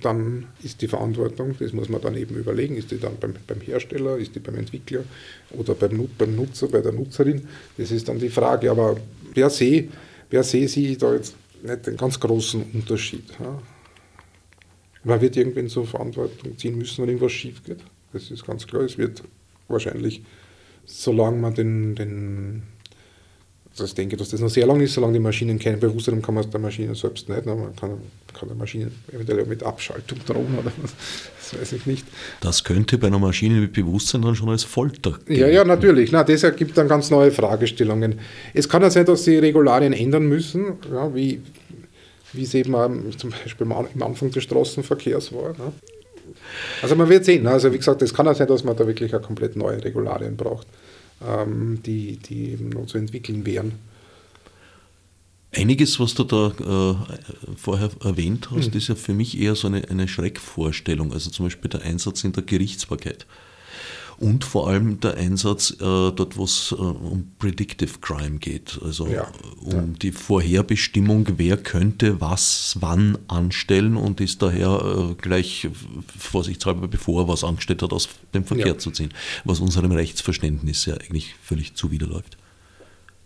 dann 0.04 0.46
ist 0.62 0.82
die 0.82 0.88
Verantwortung, 0.88 1.54
das 1.58 1.72
muss 1.72 1.88
man 1.88 2.00
dann 2.00 2.16
eben 2.16 2.36
überlegen, 2.36 2.76
ist 2.76 2.90
die 2.90 2.98
dann 2.98 3.16
beim, 3.18 3.34
beim 3.46 3.60
Hersteller, 3.60 4.16
ist 4.16 4.34
die 4.34 4.40
beim 4.40 4.56
Entwickler 4.56 5.04
oder 5.50 5.74
beim, 5.74 6.08
beim 6.18 6.36
Nutzer, 6.36 6.68
bei 6.68 6.80
der 6.80 6.92
Nutzerin, 6.92 7.46
das 7.76 7.90
ist 7.90 8.08
dann 8.08 8.18
die 8.18 8.30
Frage. 8.30 8.70
Aber 8.70 8.96
wer 9.34 9.50
sehe 9.50 9.88
wer 10.30 10.44
sehe 10.44 10.68
sie 10.68 10.96
da 10.96 11.12
jetzt 11.14 11.34
nicht 11.62 11.86
den 11.86 11.96
ganz 11.96 12.18
großen 12.18 12.62
Unterschied? 12.72 13.24
Ja? 13.38 13.60
Man 15.04 15.20
wird 15.20 15.36
irgendwann 15.36 15.68
zur 15.68 15.86
Verantwortung 15.86 16.56
ziehen 16.56 16.78
müssen, 16.78 17.02
wenn 17.02 17.08
irgendwas 17.08 17.32
schief 17.32 17.62
geht. 17.64 17.80
Das 18.12 18.30
ist 18.30 18.46
ganz 18.46 18.66
klar. 18.66 18.82
Es 18.82 18.96
wird 18.96 19.22
wahrscheinlich, 19.68 20.22
solange 20.84 21.38
man 21.38 21.54
den, 21.54 21.94
den 21.94 22.62
also 23.80 23.90
ich 23.90 23.94
denke, 23.94 24.16
dass 24.16 24.28
das 24.28 24.40
noch 24.40 24.48
sehr 24.48 24.66
lang 24.66 24.80
ist, 24.80 24.94
solange 24.94 25.14
die 25.14 25.20
Maschinen 25.20 25.58
kein 25.58 25.80
Bewusstsein 25.80 26.16
haben, 26.16 26.22
kann 26.22 26.34
man 26.34 26.44
es 26.44 26.50
der 26.50 26.60
Maschine 26.60 26.94
selbst 26.94 27.28
nicht. 27.28 27.46
Ne? 27.46 27.54
Man 27.54 27.74
kann, 27.74 27.98
kann 28.38 28.48
der 28.48 28.56
Maschine 28.56 28.90
eventuell 29.12 29.46
mit 29.46 29.62
Abschaltung 29.62 30.18
drohen 30.26 30.58
oder 30.58 30.70
was, 30.82 30.94
das 31.38 31.60
weiß 31.60 31.72
ich 31.72 31.86
nicht. 31.86 32.06
Das 32.40 32.62
könnte 32.64 32.98
bei 32.98 33.06
einer 33.06 33.18
Maschine 33.18 33.60
mit 33.60 33.72
Bewusstsein 33.72 34.22
dann 34.22 34.34
schon 34.34 34.50
als 34.50 34.64
Folter 34.64 35.18
gehen. 35.26 35.40
Ja, 35.40 35.48
ja, 35.48 35.64
natürlich. 35.64 36.12
Na, 36.12 36.24
das 36.24 36.42
ergibt 36.42 36.76
dann 36.76 36.88
ganz 36.88 37.10
neue 37.10 37.30
Fragestellungen. 37.30 38.18
Es 38.54 38.68
kann 38.68 38.82
ja 38.82 38.90
sein, 38.90 39.06
dass 39.06 39.24
sie 39.24 39.38
Regularien 39.38 39.92
ändern 39.92 40.26
müssen, 40.26 40.74
ja, 40.92 41.14
wie, 41.14 41.40
wie 42.32 42.42
es 42.42 42.54
eben 42.54 42.74
zum 43.16 43.30
Beispiel 43.30 43.66
am 43.72 44.02
Anfang 44.02 44.30
des 44.30 44.44
Straßenverkehrs 44.44 45.32
war. 45.32 45.50
Ne? 45.50 45.72
Also 46.82 46.96
man 46.96 47.08
wird 47.08 47.24
sehen. 47.24 47.44
Ne? 47.44 47.50
Also 47.50 47.72
wie 47.72 47.78
gesagt, 47.78 48.02
es 48.02 48.12
kann 48.12 48.26
ja 48.26 48.34
sein, 48.34 48.46
dass 48.46 48.62
man 48.62 48.76
da 48.76 48.86
wirklich 48.86 49.12
eine 49.12 49.22
komplett 49.22 49.56
neue 49.56 49.82
Regularien 49.82 50.36
braucht 50.36 50.66
ähm, 51.26 51.82
die, 51.84 52.16
die 52.16 52.50
eben 52.50 52.70
noch 52.70 52.86
zu 52.86 52.98
entwickeln 52.98 53.46
wären. 53.46 53.72
Einiges, 55.52 55.98
was 55.98 56.14
du 56.14 56.22
da 56.24 56.48
äh, 56.48 57.54
vorher 57.56 57.90
erwähnt 58.04 58.50
hast, 58.52 58.70
mhm. 58.70 58.78
ist 58.78 58.88
ja 58.88 58.94
für 58.94 59.14
mich 59.14 59.36
eher 59.38 59.56
so 59.56 59.66
eine, 59.66 59.88
eine 59.88 60.06
Schreckvorstellung. 60.06 61.12
Also 61.12 61.30
zum 61.30 61.46
Beispiel 61.46 61.68
der 61.68 61.82
Einsatz 61.82 62.22
in 62.22 62.32
der 62.32 62.44
Gerichtsbarkeit 62.44 63.26
und 64.20 64.44
vor 64.44 64.68
allem 64.68 65.00
der 65.00 65.16
Einsatz 65.16 65.72
äh, 65.72 65.76
dort, 65.78 66.36
wo 66.36 66.44
es 66.44 66.72
äh, 66.72 66.74
um 66.76 67.32
Predictive 67.38 67.98
Crime 68.00 68.38
geht, 68.38 68.78
also 68.84 69.08
ja, 69.08 69.32
um 69.64 69.72
ja. 69.72 69.84
die 70.00 70.12
Vorherbestimmung, 70.12 71.26
wer 71.38 71.56
könnte 71.56 72.20
was 72.20 72.76
wann 72.80 73.16
anstellen 73.28 73.96
und 73.96 74.20
ist 74.20 74.42
daher 74.42 75.10
äh, 75.10 75.14
gleich 75.14 75.68
vorsichtshalber, 76.18 76.86
bevor 76.86 77.22
er 77.22 77.28
was 77.28 77.44
angestellt 77.44 77.82
hat, 77.82 77.94
aus 77.94 78.10
dem 78.34 78.44
Verkehr 78.44 78.66
ja. 78.66 78.78
zu 78.78 78.90
ziehen, 78.90 79.12
was 79.44 79.58
unserem 79.58 79.92
Rechtsverständnis 79.92 80.84
ja 80.84 80.94
eigentlich 80.94 81.34
völlig 81.42 81.74
zuwiderläuft. 81.74 82.36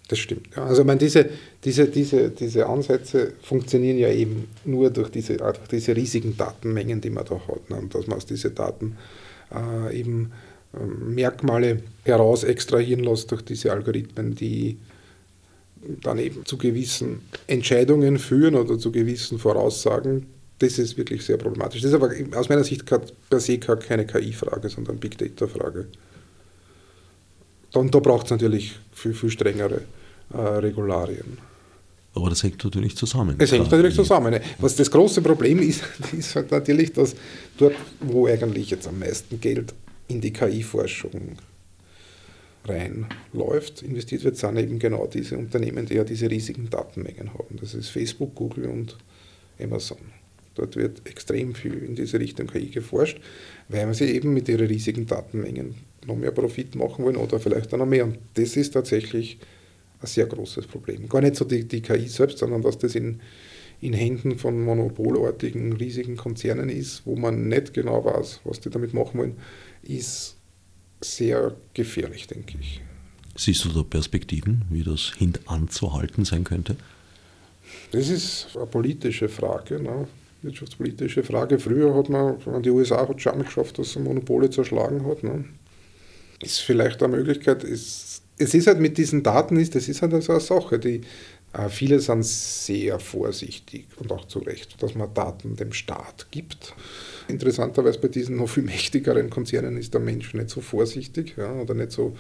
Das 0.06 0.20
stimmt. 0.20 0.56
Also 0.56 0.82
ich 0.82 0.86
meine, 0.86 1.00
diese, 1.00 1.28
diese, 1.64 1.88
diese, 1.88 2.30
diese 2.30 2.66
Ansätze 2.66 3.32
funktionieren 3.42 3.98
ja 3.98 4.10
eben 4.12 4.48
nur 4.64 4.90
durch 4.90 5.10
diese, 5.10 5.38
durch 5.38 5.58
diese 5.70 5.96
riesigen 5.96 6.36
Datenmengen, 6.36 7.00
die 7.00 7.10
man 7.10 7.24
da 7.24 7.34
hat. 7.34 7.70
Ne? 7.70 7.76
Und 7.76 7.94
dass 7.94 8.06
man 8.06 8.18
aus 8.18 8.26
diesen 8.26 8.54
Daten 8.54 8.96
äh, 9.52 9.98
eben 9.98 10.30
Merkmale 11.00 11.82
heraus 12.04 12.44
extrahieren 12.44 13.04
lässt 13.04 13.30
durch 13.30 13.42
diese 13.42 13.72
Algorithmen, 13.72 14.34
die 14.34 14.78
dann 16.02 16.18
eben 16.18 16.44
zu 16.46 16.56
gewissen 16.56 17.22
Entscheidungen 17.46 18.18
führen 18.18 18.54
oder 18.54 18.78
zu 18.78 18.90
gewissen 18.90 19.38
Voraussagen. 19.38 20.26
Das 20.58 20.78
ist 20.78 20.96
wirklich 20.96 21.24
sehr 21.24 21.36
problematisch. 21.36 21.82
Das 21.82 21.90
ist 21.90 21.94
aber 21.94 22.10
aus 22.36 22.48
meiner 22.48 22.64
Sicht 22.64 22.84
per 22.86 23.40
se 23.40 23.58
keine 23.58 24.06
KI-Frage, 24.06 24.68
sondern 24.68 24.98
Big 24.98 25.18
Data-Frage. 25.18 25.88
Und 27.74 27.94
da 27.94 27.98
braucht 27.98 28.26
es 28.26 28.30
natürlich 28.30 28.78
viel, 28.92 29.14
viel 29.14 29.30
strengere 29.30 29.82
äh, 30.32 30.38
Regularien. 30.38 31.38
Aber 32.14 32.30
das 32.30 32.44
hängt 32.44 32.62
natürlich 32.62 32.96
zusammen. 32.96 33.34
Es 33.38 33.50
hängt 33.50 33.70
natürlich 33.70 33.96
zusammen. 33.96 34.38
Was 34.58 34.76
das 34.76 34.90
große 34.90 35.20
Problem 35.20 35.58
ist, 35.68 35.82
ist 36.16 36.36
halt 36.36 36.52
natürlich, 36.52 36.92
dass 36.92 37.14
dort, 37.58 37.74
wo 38.00 38.26
eigentlich 38.28 38.70
jetzt 38.70 38.86
am 38.86 39.00
meisten 39.00 39.40
Geld 39.40 39.74
in 40.08 40.20
die 40.20 40.32
KI-Forschung 40.32 41.38
reinläuft, 42.66 43.82
investiert 43.82 44.24
wird, 44.24 44.36
sind 44.36 44.56
eben 44.56 44.78
genau 44.78 45.06
diese 45.06 45.36
Unternehmen, 45.36 45.86
die 45.86 45.94
ja 45.94 46.04
diese 46.04 46.30
riesigen 46.30 46.70
Datenmengen 46.70 47.34
haben. 47.34 47.56
Das 47.60 47.74
ist 47.74 47.88
Facebook, 47.88 48.34
Google 48.34 48.66
und 48.66 48.96
Amazon. 49.60 49.98
Dort 50.54 50.76
wird 50.76 51.06
extrem 51.08 51.54
viel 51.54 51.82
in 51.82 51.94
diese 51.94 52.18
Richtung 52.18 52.46
KI 52.46 52.68
geforscht, 52.68 53.20
weil 53.68 53.84
man 53.86 53.94
sie 53.94 54.06
eben 54.06 54.32
mit 54.32 54.48
ihren 54.48 54.66
riesigen 54.66 55.06
Datenmengen 55.06 55.74
noch 56.06 56.16
mehr 56.16 56.30
Profit 56.30 56.74
machen 56.76 57.04
wollen 57.04 57.16
oder 57.16 57.40
vielleicht 57.40 57.72
auch 57.74 57.78
noch 57.78 57.86
mehr. 57.86 58.04
Und 58.04 58.18
das 58.34 58.56
ist 58.56 58.72
tatsächlich 58.72 59.38
ein 60.00 60.06
sehr 60.06 60.26
großes 60.26 60.66
Problem. 60.66 61.08
Gar 61.08 61.22
nicht 61.22 61.36
so 61.36 61.44
die, 61.44 61.64
die 61.64 61.82
KI 61.82 62.06
selbst, 62.08 62.38
sondern 62.38 62.62
dass 62.62 62.78
das 62.78 62.94
in, 62.94 63.20
in 63.80 63.94
Händen 63.94 64.38
von 64.38 64.62
monopolartigen, 64.62 65.72
riesigen 65.72 66.16
Konzernen 66.16 66.68
ist, 66.68 67.04
wo 67.04 67.16
man 67.16 67.48
nicht 67.48 67.74
genau 67.74 68.04
weiß, 68.04 68.40
was 68.44 68.60
die 68.60 68.70
damit 68.70 68.94
machen 68.94 69.18
wollen, 69.18 69.36
ist 69.86 70.36
sehr 71.00 71.54
gefährlich, 71.74 72.26
denke 72.26 72.58
ich. 72.60 72.80
Siehst 73.36 73.64
du 73.64 73.68
da 73.70 73.82
Perspektiven, 73.82 74.64
wie 74.70 74.82
das 74.82 75.12
hintanzuhalten 75.16 76.24
sein 76.24 76.44
könnte? 76.44 76.76
Das 77.90 78.08
ist 78.08 78.48
eine 78.54 78.66
politische 78.66 79.28
Frage, 79.28 79.80
ne? 79.80 80.06
wirtschaftspolitische 80.44 81.24
Frage. 81.24 81.58
Früher 81.58 81.94
hat 81.94 82.08
man, 82.08 82.62
die 82.62 82.70
USA 82.70 83.08
hat 83.08 83.20
schon 83.20 83.42
geschafft, 83.42 83.78
dass 83.78 83.92
sie 83.92 83.98
Monopole 84.00 84.50
zerschlagen 84.50 85.06
hat. 85.06 85.22
Ne? 85.22 85.44
Ist 86.40 86.60
vielleicht 86.60 87.02
eine 87.02 87.16
Möglichkeit. 87.16 87.64
Ist, 87.64 88.22
es 88.36 88.54
ist 88.54 88.66
halt 88.66 88.78
mit 88.78 88.98
diesen 88.98 89.22
Daten, 89.22 89.56
ist, 89.56 89.74
das 89.74 89.88
ist 89.88 90.02
halt 90.02 90.22
so 90.22 90.32
eine 90.32 90.40
Sache. 90.40 90.78
Die, 90.78 91.00
viele 91.68 92.00
sind 92.00 92.24
sehr 92.24 92.98
vorsichtig 92.98 93.86
und 93.96 94.10
auch 94.10 94.26
zu 94.26 94.40
Recht, 94.40 94.82
dass 94.82 94.94
man 94.94 95.12
Daten 95.14 95.56
dem 95.56 95.72
Staat 95.72 96.26
gibt. 96.30 96.74
Interessanterweise 97.28 97.98
bei 98.00 98.08
diesen 98.08 98.36
noch 98.36 98.48
viel 98.48 98.64
mächtigeren 98.64 99.30
Konzernen 99.30 99.76
ist 99.76 99.94
der 99.94 100.00
Mensch 100.00 100.34
nicht 100.34 100.50
so 100.50 100.60
vorsichtig 100.60 101.34
ja, 101.36 101.52
oder 101.52 101.74
nicht 101.74 101.92
so, 101.92 102.16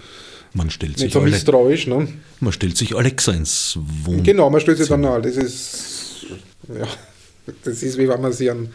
man 0.54 0.70
stellt 0.70 0.98
sich 0.98 1.12
so 1.12 1.20
alle, 1.20 1.30
misstrauisch. 1.30 1.86
Ne? 1.88 2.08
Man 2.40 2.52
stellt 2.52 2.76
sich 2.76 2.94
Alexa 2.94 3.32
ins 3.32 3.78
Wohn. 4.04 4.22
Genau, 4.22 4.48
man 4.50 4.60
stellt 4.60 4.78
sich 4.78 4.88
dann 4.88 5.04
an. 5.04 5.22
Das 5.22 5.36
ist, 5.36 6.26
ja, 6.68 6.86
das 7.64 7.82
ist 7.82 7.98
wie 7.98 8.08
wenn 8.08 8.20
man 8.20 8.32
sich 8.32 8.50
an 8.50 8.68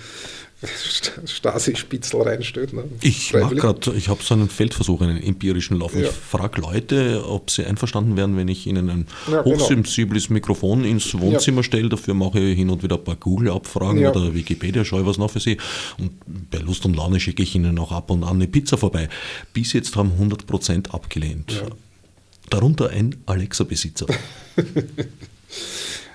Stasi-Spitzel 1.26 2.22
reinstellt. 2.22 2.74
Ne? 2.74 2.84
Ich 3.02 3.34
mache 3.34 3.56
gerade, 3.56 3.94
ich 3.96 4.10
habe 4.10 4.22
so 4.22 4.34
einen 4.34 4.50
Feldversuch, 4.50 5.02
einen 5.02 5.22
empirischen 5.22 5.80
Lauf. 5.80 5.96
Ja. 5.96 6.02
Ich 6.02 6.10
frage 6.10 6.60
Leute, 6.60 7.24
ob 7.26 7.50
sie 7.50 7.64
einverstanden 7.64 8.18
wären, 8.18 8.36
wenn 8.36 8.50
ich 8.50 8.68
ihnen 8.68 8.90
ein 8.90 9.08
ja, 9.32 9.42
genau. 9.42 9.56
hochsensibles 9.56 10.28
genau. 10.28 10.34
Mikrofon 10.36 10.84
ins 10.84 11.18
Wohnzimmer 11.18 11.60
ja. 11.60 11.64
stelle. 11.64 11.88
Dafür 11.88 12.14
mache 12.14 12.40
ich 12.40 12.58
hin 12.58 12.70
und 12.70 12.84
wieder 12.84 12.98
ein 12.98 13.04
paar 13.04 13.16
Google-Abfragen 13.16 14.06
oder 14.06 14.34
Wikipedia, 14.34 14.84
schaue 14.84 15.06
was 15.06 15.18
noch 15.18 15.32
für 15.32 15.40
sie. 15.40 15.58
Und 15.98 16.12
bei 16.52 16.58
Lust 16.58 16.86
und 16.86 16.96
Laune 16.96 17.22
schicke 17.22 17.44
ich 17.44 17.56
ihnen 17.56 17.80
auch 17.80 17.94
ab 17.94 18.12
und 18.12 18.24
an 18.24 18.36
eine 18.36 18.48
Pizza 18.48 18.78
vorbei. 18.78 19.08
Bis 19.54 19.72
jetzt 19.72 19.96
haben 19.96 20.12
100% 20.20 20.90
abgelehnt. 20.90 21.64
Darunter 22.50 22.90
ein 22.90 23.16
Alexa-Besitzer. 23.28 24.08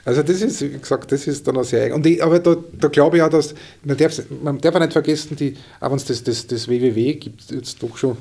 Also 0.05 0.23
das 0.23 0.43
ist, 0.43 0.61
wie 0.61 0.79
gesagt, 0.79 1.11
das 1.13 1.27
ist 1.27 1.47
dann 1.49 1.57
auch 1.57 1.65
sehr 1.65 1.95
Und 1.95 2.05
ich, 2.07 2.23
aber 2.23 2.39
da, 2.39 2.57
da 2.73 2.89
glaube 2.89 3.17
ich 3.17 3.23
auch, 3.23 3.31
dass, 3.31 3.55
man 3.83 3.97
darf, 3.97 4.21
man 4.43 4.61
darf 4.61 4.75
auch 4.75 4.81
nicht 4.81 4.93
vergessen, 4.93 5.37
die, 5.37 5.57
auch 5.81 5.91
wenn 5.91 5.97
es 5.97 6.05
das, 6.05 6.23
das, 6.23 6.47
das 6.47 6.69
WWW 6.69 7.15
gibt, 7.15 7.51
jetzt 7.51 7.83
doch 7.83 7.97
schon, 7.97 8.17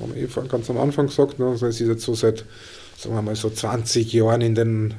haben 0.00 0.14
wir 0.14 0.22
eh 0.22 0.48
ganz 0.48 0.68
am 0.68 0.78
Anfang 0.78 1.06
gesagt, 1.06 1.38
ne, 1.38 1.46
also 1.46 1.66
es 1.66 1.80
ist 1.80 1.88
jetzt 1.88 2.04
so 2.04 2.14
seit, 2.14 2.44
sagen 2.98 3.14
wir 3.14 3.22
mal, 3.22 3.36
so 3.36 3.48
20 3.48 4.12
Jahren 4.12 4.42
in 4.42 4.54
den, 4.54 4.94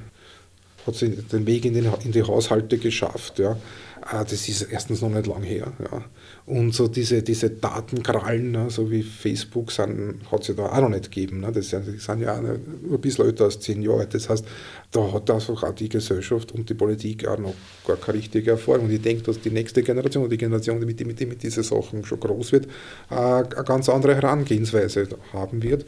hat 0.87 0.95
sie 0.95 1.09
den 1.09 1.45
Weg 1.45 1.65
in, 1.65 1.75
den, 1.75 1.87
in 2.03 2.11
die 2.11 2.23
Haushalte 2.23 2.77
geschafft, 2.79 3.37
ja. 3.39 3.57
Ah, 4.01 4.23
das 4.23 4.47
ist 4.47 4.61
erstens 4.63 5.01
noch 5.01 5.09
nicht 5.09 5.25
lang 5.25 5.41
her. 5.41 5.73
Ja. 5.79 6.03
Und 6.47 6.75
so 6.75 6.87
diese, 6.87 7.23
diese 7.23 7.49
Datenkrallen, 7.49 8.51
ne, 8.51 8.69
so 8.69 8.91
wie 8.91 9.01
Facebook, 9.01 9.71
hat 9.79 10.41
es 10.41 10.47
ja 10.47 10.53
da 10.53 10.65
auch 10.67 10.81
noch 10.81 10.89
nicht 10.89 11.05
gegeben. 11.05 11.39
Ne. 11.39 11.51
Das 11.51 11.69
sind, 11.69 11.99
sind 11.99 12.21
ja 12.21 12.35
auch 12.35 12.37
ein 12.37 13.01
bisschen 13.01 13.25
älter 13.25 13.45
als 13.45 13.59
zehn 13.59 13.81
Jahre. 13.81 14.05
Das 14.05 14.29
heißt, 14.29 14.45
da 14.91 15.11
hat 15.11 15.31
einfach 15.31 15.63
auch 15.63 15.73
die 15.73 15.89
Gesellschaft 15.89 16.51
und 16.51 16.69
die 16.69 16.75
Politik 16.75 17.27
auch 17.27 17.39
noch 17.39 17.55
gar 17.87 17.97
keine 17.97 18.19
richtige 18.19 18.51
Erfahrung. 18.51 18.85
Und 18.85 18.91
ich 18.91 19.01
denke, 19.01 19.23
dass 19.23 19.41
die 19.41 19.49
nächste 19.49 19.81
Generation, 19.81 20.29
die 20.29 20.37
Generation, 20.37 20.79
die 20.79 20.85
mit, 20.85 21.03
mit, 21.03 21.19
mit 21.27 21.41
diesen 21.41 21.63
Sachen 21.63 22.05
schon 22.05 22.19
groß 22.19 22.51
wird, 22.51 22.67
eine 23.09 23.47
ganz 23.65 23.89
andere 23.89 24.13
Herangehensweise 24.13 25.07
haben 25.33 25.63
wird. 25.63 25.85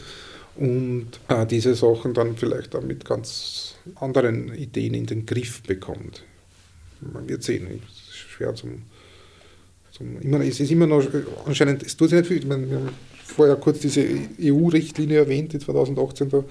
Und 0.56 1.20
äh, 1.28 1.46
diese 1.46 1.76
Sachen 1.76 2.16
dann 2.16 2.36
vielleicht 2.36 2.76
auch 2.76 2.82
mit 2.82 3.06
ganz 3.06 3.76
anderen 3.94 4.56
Ideen 4.56 4.96
in 4.96 5.06
den 5.06 5.28
Griff 5.28 5.62
bekommt. 5.62 6.24
Man 7.00 7.30
wird 7.30 7.44
sehen 7.44 7.84
schwer 8.12 8.56
zum. 8.56 8.82
Meine, 10.00 10.48
es 10.48 10.60
ist 10.60 10.72
immer 10.72 10.88
noch 10.88 11.04
anscheinend, 11.46 11.84
es 11.84 11.98
tut 11.98 12.10
sich 12.10 12.20
nicht 12.20 12.28
viel. 12.28 12.38
Ich 12.38 12.46
meine, 12.46 12.70
wir 12.70 12.78
haben 12.78 12.90
vorher 13.24 13.56
kurz 13.56 13.80
diese 13.80 14.06
EU-Richtlinie 14.42 15.20
erwähnt, 15.20 15.54
die 15.54 15.60
2018 15.60 16.30
da 16.30 16.44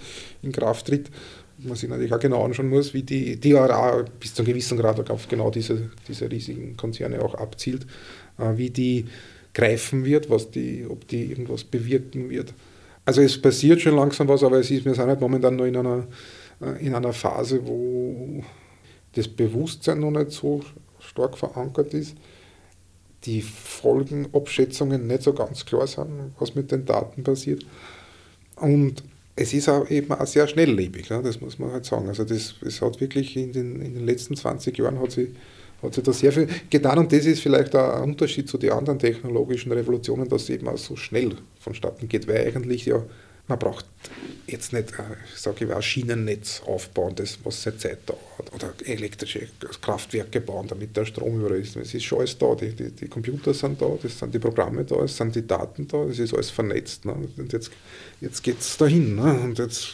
in 0.42 0.52
Kraft 0.52 0.86
tritt. 0.86 1.10
Man 1.58 1.76
sich 1.76 1.88
natürlich 1.88 2.12
auch 2.12 2.20
genau 2.20 2.44
anschauen 2.44 2.68
muss, 2.68 2.92
wie 2.92 3.02
die, 3.02 3.56
auch 3.56 4.04
bis 4.20 4.34
zu 4.34 4.42
einem 4.42 4.52
gewissen 4.52 4.76
Grad 4.76 5.10
auf 5.10 5.26
genau 5.26 5.50
diese, 5.50 5.90
diese 6.06 6.30
riesigen 6.30 6.76
Konzerne 6.76 7.22
auch 7.22 7.34
abzielt, 7.34 7.86
äh, 8.38 8.56
wie 8.56 8.70
die 8.70 9.06
greifen 9.54 10.04
wird, 10.04 10.28
was 10.28 10.50
die, 10.50 10.84
ob 10.86 11.08
die 11.08 11.24
irgendwas 11.24 11.64
bewirken 11.64 12.28
wird. 12.28 12.52
Also 13.06 13.22
es 13.22 13.40
passiert 13.40 13.80
schon 13.80 13.96
langsam 13.96 14.28
was, 14.28 14.42
aber 14.42 14.58
es 14.58 14.70
ist, 14.70 14.84
wir 14.84 14.94
sind 14.94 15.06
halt 15.06 15.20
momentan 15.20 15.56
noch 15.56 15.64
in 15.64 15.76
einer, 15.76 16.06
äh, 16.60 16.84
in 16.86 16.94
einer 16.94 17.12
Phase, 17.12 17.66
wo 17.66 18.44
das 19.14 19.26
Bewusstsein 19.26 20.00
noch 20.00 20.10
nicht 20.10 20.32
so 20.32 20.60
stark 21.00 21.38
verankert 21.38 21.94
ist, 21.94 22.16
die 23.26 23.42
Folgenabschätzungen 23.42 25.06
nicht 25.06 25.22
so 25.22 25.32
ganz 25.32 25.66
klar 25.66 25.86
sind, 25.86 26.32
was 26.38 26.54
mit 26.54 26.70
den 26.70 26.84
Daten 26.84 27.24
passiert. 27.24 27.66
Und 28.56 29.02
es 29.34 29.52
ist 29.52 29.68
auch 29.68 29.88
eben 29.90 30.12
auch 30.12 30.26
sehr 30.26 30.48
schnelllebig, 30.48 31.10
ne? 31.10 31.20
das 31.22 31.40
muss 31.40 31.58
man 31.58 31.72
halt 31.72 31.84
sagen. 31.84 32.08
Also 32.08 32.24
das, 32.24 32.54
es 32.64 32.80
hat 32.80 33.00
wirklich 33.00 33.36
in 33.36 33.52
den, 33.52 33.82
in 33.82 33.94
den 33.94 34.06
letzten 34.06 34.34
20 34.34 34.78
Jahren 34.78 34.98
hat 34.98 35.10
sich, 35.10 35.28
hat 35.82 35.92
sich 35.92 36.04
da 36.04 36.12
sehr 36.12 36.32
viel 36.32 36.48
getan 36.70 36.98
und 36.98 37.12
das 37.12 37.26
ist 37.26 37.40
vielleicht 37.40 37.76
auch 37.76 37.96
ein 37.96 38.04
Unterschied 38.04 38.48
zu 38.48 38.56
den 38.56 38.72
anderen 38.72 38.98
technologischen 38.98 39.72
Revolutionen, 39.72 40.26
dass 40.28 40.44
es 40.44 40.50
eben 40.50 40.68
auch 40.68 40.78
so 40.78 40.96
schnell 40.96 41.36
vonstatten 41.60 42.08
geht, 42.08 42.26
weil 42.26 42.46
eigentlich 42.46 42.86
ja 42.86 43.02
man 43.48 43.58
braucht 43.58 43.86
jetzt 44.46 44.72
nicht, 44.72 44.90
äh, 44.92 45.02
sage 45.34 45.56
ich 45.60 45.68
mal, 45.68 45.76
ein 45.76 45.82
Schienennetz 45.82 46.62
aufbauen, 46.66 47.14
das 47.14 47.38
was 47.44 47.62
seine 47.62 47.78
Zeit 47.78 47.98
dauert, 48.06 48.52
oder 48.52 48.72
elektrische 48.84 49.48
Kraftwerke 49.80 50.40
bauen, 50.40 50.66
damit 50.68 50.96
der 50.96 51.04
Strom 51.04 51.40
überall 51.40 51.60
ist. 51.60 51.76
Es 51.76 51.94
ist 51.94 52.04
schon 52.04 52.20
alles 52.20 52.36
da, 52.38 52.54
die, 52.54 52.70
die, 52.70 52.90
die, 52.90 53.08
Computer 53.08 53.54
sind 53.54 53.80
da, 53.80 53.88
das 54.02 54.18
sind 54.18 54.34
die 54.34 54.38
Programme 54.38 54.84
da, 54.84 54.96
es 55.04 55.16
sind 55.16 55.34
die 55.34 55.46
Daten 55.46 55.86
da, 55.88 56.04
es 56.04 56.18
ist 56.18 56.34
alles 56.34 56.50
vernetzt. 56.50 57.04
Ne? 57.04 57.14
Und 57.36 57.52
jetzt, 57.52 57.70
jetzt 58.20 58.42
geht 58.42 58.60
es 58.60 58.76
dahin. 58.76 59.16
Ne? 59.16 59.40
Und 59.40 59.58
jetzt, 59.58 59.88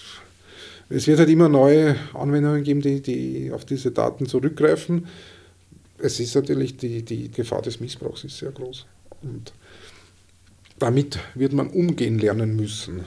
es 0.89 1.07
wird 1.07 1.19
halt 1.19 1.31
immer 1.31 1.49
neue 1.49 1.97
Anwendungen 2.15 2.65
geben, 2.65 2.81
die, 2.81 3.01
die 3.01 3.51
auf 3.53 3.65
diese 3.65 3.91
Daten 3.91 4.27
zurückgreifen. 4.27 5.07
Es 5.99 6.21
ist 6.21 6.35
natürlich, 6.35 6.77
die, 6.77 7.03
die 7.03 7.31
Gefahr 7.31 7.63
des 7.63 7.81
Missbrauchs 7.81 8.25
ist 8.25 8.39
sehr 8.39 8.51
groß. 8.51 8.87
Und 9.23 9.53
damit 10.79 11.19
wird 11.35 11.53
man 11.53 11.69
umgehen 11.69 12.19
lernen 12.19 12.57
müssen. 12.57 13.05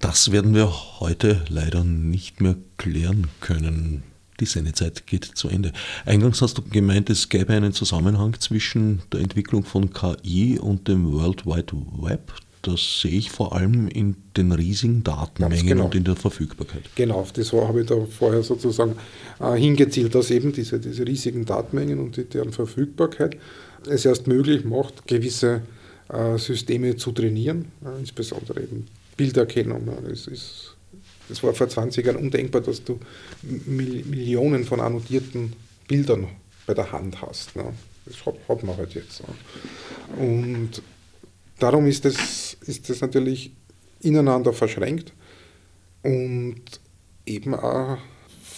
Das 0.00 0.30
werden 0.30 0.54
wir 0.54 0.72
heute 1.00 1.42
leider 1.48 1.82
nicht 1.82 2.40
mehr 2.40 2.56
klären 2.76 3.28
können. 3.40 4.02
Die 4.40 4.44
Sendezeit 4.44 5.06
geht 5.06 5.24
zu 5.24 5.48
Ende. 5.48 5.72
Eingangs 6.04 6.42
hast 6.42 6.58
du 6.58 6.62
gemeint, 6.62 7.08
es 7.08 7.30
gäbe 7.30 7.54
einen 7.54 7.72
Zusammenhang 7.72 8.38
zwischen 8.38 9.00
der 9.12 9.20
Entwicklung 9.20 9.64
von 9.64 9.92
KI 9.92 10.58
und 10.58 10.88
dem 10.88 11.10
World 11.10 11.46
Wide 11.46 11.72
Web. 12.00 12.34
Das 12.60 13.00
sehe 13.00 13.12
ich 13.12 13.30
vor 13.30 13.54
allem 13.54 13.88
in 13.88 14.16
den 14.36 14.52
riesigen 14.52 15.04
Datenmengen 15.04 15.66
genau. 15.66 15.84
und 15.84 15.94
in 15.94 16.04
der 16.04 16.16
Verfügbarkeit. 16.16 16.82
Genau, 16.96 17.26
das 17.32 17.52
habe 17.52 17.80
ich 17.80 17.86
da 17.86 17.94
vorher 18.06 18.42
sozusagen 18.42 18.96
äh, 19.40 19.54
hingezielt, 19.54 20.14
dass 20.14 20.30
eben 20.30 20.52
diese, 20.52 20.80
diese 20.80 21.06
riesigen 21.06 21.44
Datenmengen 21.44 22.00
und 22.00 22.16
die, 22.16 22.24
deren 22.24 22.52
Verfügbarkeit 22.52 23.36
es 23.88 24.04
erst 24.04 24.26
möglich 24.26 24.64
macht, 24.64 25.06
gewisse 25.06 25.62
Systeme 26.38 26.96
zu 26.96 27.12
trainieren, 27.12 27.72
äh, 27.84 27.98
insbesondere 27.98 28.62
eben 28.62 28.86
Bilderkennung. 29.16 29.88
Es 30.10 30.26
ist, 30.26 30.76
das 31.28 31.42
war 31.42 31.54
vor 31.54 31.68
20 31.68 32.04
Jahren 32.04 32.16
undenkbar, 32.16 32.60
dass 32.60 32.84
du 32.84 33.00
Millionen 33.42 34.64
von 34.64 34.80
annotierten 34.80 35.54
Bildern 35.88 36.28
bei 36.66 36.74
der 36.74 36.92
Hand 36.92 37.22
hast. 37.22 37.50
Das 38.04 38.26
hat, 38.26 38.62
man 38.62 38.76
halt 38.76 38.94
jetzt. 38.94 39.22
Und 40.16 40.82
darum 41.58 41.86
ist 41.86 42.04
das, 42.04 42.56
ist 42.66 42.88
das 42.88 43.00
natürlich 43.00 43.52
ineinander 44.00 44.52
verschränkt 44.52 45.12
und 46.02 46.62
eben 47.24 47.54
auch 47.54 47.98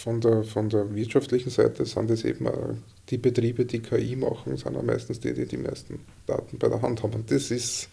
von 0.09 0.23
der, 0.23 0.43
von 0.43 0.71
der 0.71 0.95
wirtschaftlichen 0.95 1.51
Seite 1.51 1.85
sind 1.85 2.11
es 2.11 2.25
eben 2.25 2.49
auch 2.49 2.75
die 3.11 3.19
Betriebe, 3.19 3.67
die 3.67 3.81
KI 3.81 4.17
machen, 4.17 4.57
sind 4.57 4.75
auch 4.75 4.83
meistens 4.83 5.21
die, 5.21 5.35
die 5.35 5.45
die 5.45 5.59
meisten 5.59 6.01
Daten 6.27 6.57
bei 6.57 6.69
der 6.69 6.81
Hand 6.81 7.03
haben. 7.03 7.13
Und 7.13 7.31
das 7.31 7.51
ist 7.51 7.91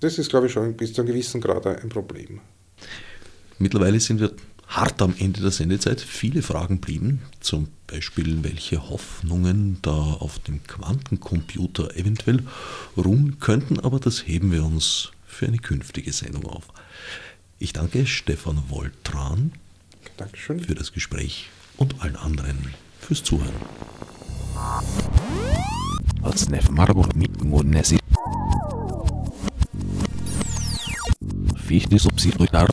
das 0.00 0.18
ist, 0.18 0.30
glaube 0.30 0.46
ich, 0.46 0.52
schon 0.52 0.74
bis 0.78 0.94
zu 0.94 1.02
einem 1.02 1.08
gewissen 1.10 1.42
Grad 1.42 1.66
ein 1.66 1.90
Problem. 1.90 2.40
Mittlerweile 3.58 4.00
sind 4.00 4.18
wir 4.18 4.32
hart 4.66 5.02
am 5.02 5.14
Ende 5.18 5.42
der 5.42 5.50
Sendezeit. 5.50 6.00
Viele 6.00 6.40
Fragen 6.40 6.80
blieben, 6.80 7.20
zum 7.40 7.68
Beispiel 7.86 8.42
welche 8.42 8.88
Hoffnungen 8.88 9.76
da 9.82 9.92
auf 9.92 10.38
dem 10.38 10.62
Quantencomputer 10.64 11.98
eventuell 11.98 12.44
ruhen 12.96 13.38
könnten, 13.40 13.78
aber 13.78 14.00
das 14.00 14.26
heben 14.26 14.50
wir 14.50 14.64
uns 14.64 15.12
für 15.26 15.46
eine 15.46 15.58
künftige 15.58 16.12
Sendung 16.12 16.46
auf. 16.46 16.64
Ich 17.58 17.74
danke 17.74 18.06
Stefan 18.06 18.62
Woltran 18.70 19.52
Dankeschön. 20.22 20.60
für 20.60 20.76
das 20.76 20.92
Gespräch 20.92 21.50
und 21.78 22.00
allen 22.00 22.14
anderen 22.14 22.56
fürs 23.00 23.24
Zuhören. 23.24 23.50
Odsnev 26.22 26.70
Marburg 26.70 27.16
mit 27.16 27.42
Monesi. 27.42 27.98
Fichte 31.56 31.98
subsidiar 31.98 32.68